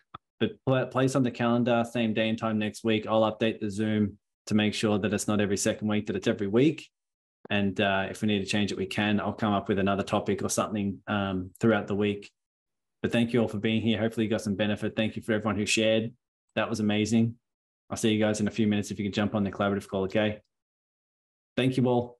but 0.66 0.90
place 0.90 1.14
on 1.14 1.22
the 1.22 1.30
calendar, 1.30 1.84
same 1.90 2.14
day 2.14 2.28
and 2.28 2.38
time 2.38 2.58
next 2.58 2.84
week. 2.84 3.06
I'll 3.06 3.30
update 3.30 3.60
the 3.60 3.70
Zoom 3.70 4.18
to 4.46 4.54
make 4.54 4.74
sure 4.74 4.98
that 4.98 5.12
it's 5.12 5.28
not 5.28 5.40
every 5.40 5.56
second 5.56 5.88
week, 5.88 6.06
that 6.06 6.16
it's 6.16 6.26
every 6.26 6.48
week. 6.48 6.88
And 7.50 7.80
uh, 7.80 8.06
if 8.10 8.22
we 8.22 8.28
need 8.28 8.40
to 8.40 8.46
change 8.46 8.72
it, 8.72 8.78
we 8.78 8.86
can. 8.86 9.20
I'll 9.20 9.32
come 9.32 9.52
up 9.52 9.68
with 9.68 9.78
another 9.78 10.02
topic 10.02 10.42
or 10.42 10.48
something 10.48 10.98
um, 11.06 11.50
throughout 11.60 11.86
the 11.86 11.94
week. 11.94 12.30
But 13.02 13.12
thank 13.12 13.32
you 13.32 13.40
all 13.40 13.48
for 13.48 13.58
being 13.58 13.82
here. 13.82 13.98
Hopefully, 13.98 14.24
you 14.24 14.30
got 14.30 14.42
some 14.42 14.54
benefit. 14.54 14.94
Thank 14.96 15.16
you 15.16 15.22
for 15.22 15.32
everyone 15.32 15.56
who 15.56 15.66
shared. 15.66 16.12
That 16.54 16.70
was 16.70 16.80
amazing. 16.80 17.34
I'll 17.90 17.96
see 17.96 18.12
you 18.12 18.18
guys 18.18 18.40
in 18.40 18.48
a 18.48 18.50
few 18.50 18.66
minutes 18.66 18.90
if 18.90 18.98
you 18.98 19.04
can 19.04 19.12
jump 19.12 19.34
on 19.34 19.44
the 19.44 19.50
collaborative 19.50 19.86
call, 19.86 20.04
okay? 20.04 20.38
Thank 21.56 21.76
you 21.76 21.86
all. 21.86 22.18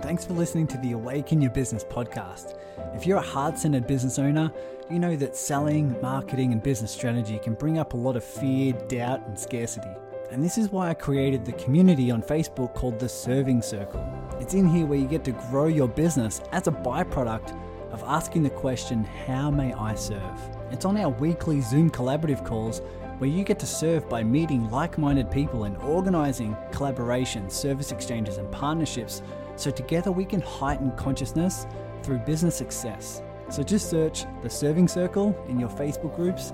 Thanks 0.00 0.24
for 0.24 0.34
listening 0.34 0.66
to 0.68 0.78
the 0.78 0.92
Awaken 0.92 1.40
Your 1.40 1.50
Business 1.50 1.82
podcast. 1.82 2.58
If 2.94 3.06
you're 3.06 3.18
a 3.18 3.22
heart 3.22 3.58
centered 3.58 3.86
business 3.86 4.18
owner, 4.18 4.52
you 4.90 4.98
know 4.98 5.16
that 5.16 5.36
selling, 5.36 6.00
marketing, 6.02 6.52
and 6.52 6.62
business 6.62 6.92
strategy 6.92 7.38
can 7.42 7.54
bring 7.54 7.78
up 7.78 7.94
a 7.94 7.96
lot 7.96 8.16
of 8.16 8.24
fear, 8.24 8.74
doubt, 8.88 9.26
and 9.26 9.38
scarcity. 9.38 9.88
And 10.34 10.42
this 10.42 10.58
is 10.58 10.72
why 10.72 10.90
I 10.90 10.94
created 10.94 11.44
the 11.44 11.52
community 11.52 12.10
on 12.10 12.20
Facebook 12.20 12.74
called 12.74 12.98
the 12.98 13.08
Serving 13.08 13.62
Circle. 13.62 14.04
It's 14.40 14.52
in 14.52 14.66
here 14.66 14.84
where 14.84 14.98
you 14.98 15.06
get 15.06 15.22
to 15.26 15.30
grow 15.48 15.68
your 15.68 15.86
business 15.86 16.40
as 16.50 16.66
a 16.66 16.72
byproduct 16.72 17.56
of 17.92 18.02
asking 18.04 18.42
the 18.42 18.50
question, 18.50 19.04
How 19.04 19.48
may 19.48 19.72
I 19.74 19.94
serve? 19.94 20.40
It's 20.72 20.84
on 20.84 20.96
our 20.96 21.10
weekly 21.10 21.60
Zoom 21.60 21.88
collaborative 21.88 22.44
calls 22.44 22.82
where 23.18 23.30
you 23.30 23.44
get 23.44 23.60
to 23.60 23.66
serve 23.66 24.08
by 24.08 24.24
meeting 24.24 24.68
like 24.72 24.98
minded 24.98 25.30
people 25.30 25.64
and 25.64 25.76
organizing 25.76 26.56
collaborations, 26.72 27.52
service 27.52 27.92
exchanges, 27.92 28.38
and 28.38 28.50
partnerships 28.50 29.22
so 29.54 29.70
together 29.70 30.10
we 30.10 30.24
can 30.24 30.40
heighten 30.40 30.90
consciousness 30.96 31.64
through 32.02 32.18
business 32.18 32.56
success. 32.56 33.22
So 33.50 33.62
just 33.62 33.88
search 33.88 34.24
the 34.42 34.50
Serving 34.50 34.88
Circle 34.88 35.40
in 35.48 35.60
your 35.60 35.68
Facebook 35.68 36.16
groups 36.16 36.52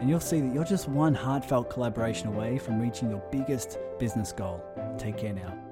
and 0.00 0.08
you'll 0.08 0.20
see 0.20 0.40
that 0.40 0.54
you're 0.54 0.64
just 0.64 0.88
one 0.88 1.14
heartfelt 1.14 1.70
collaboration 1.70 2.28
away 2.28 2.58
from 2.58 2.80
reaching 2.80 3.10
your 3.10 3.22
biggest 3.30 3.78
business 3.98 4.32
goal. 4.32 4.62
Take 4.98 5.16
care 5.16 5.32
now. 5.32 5.65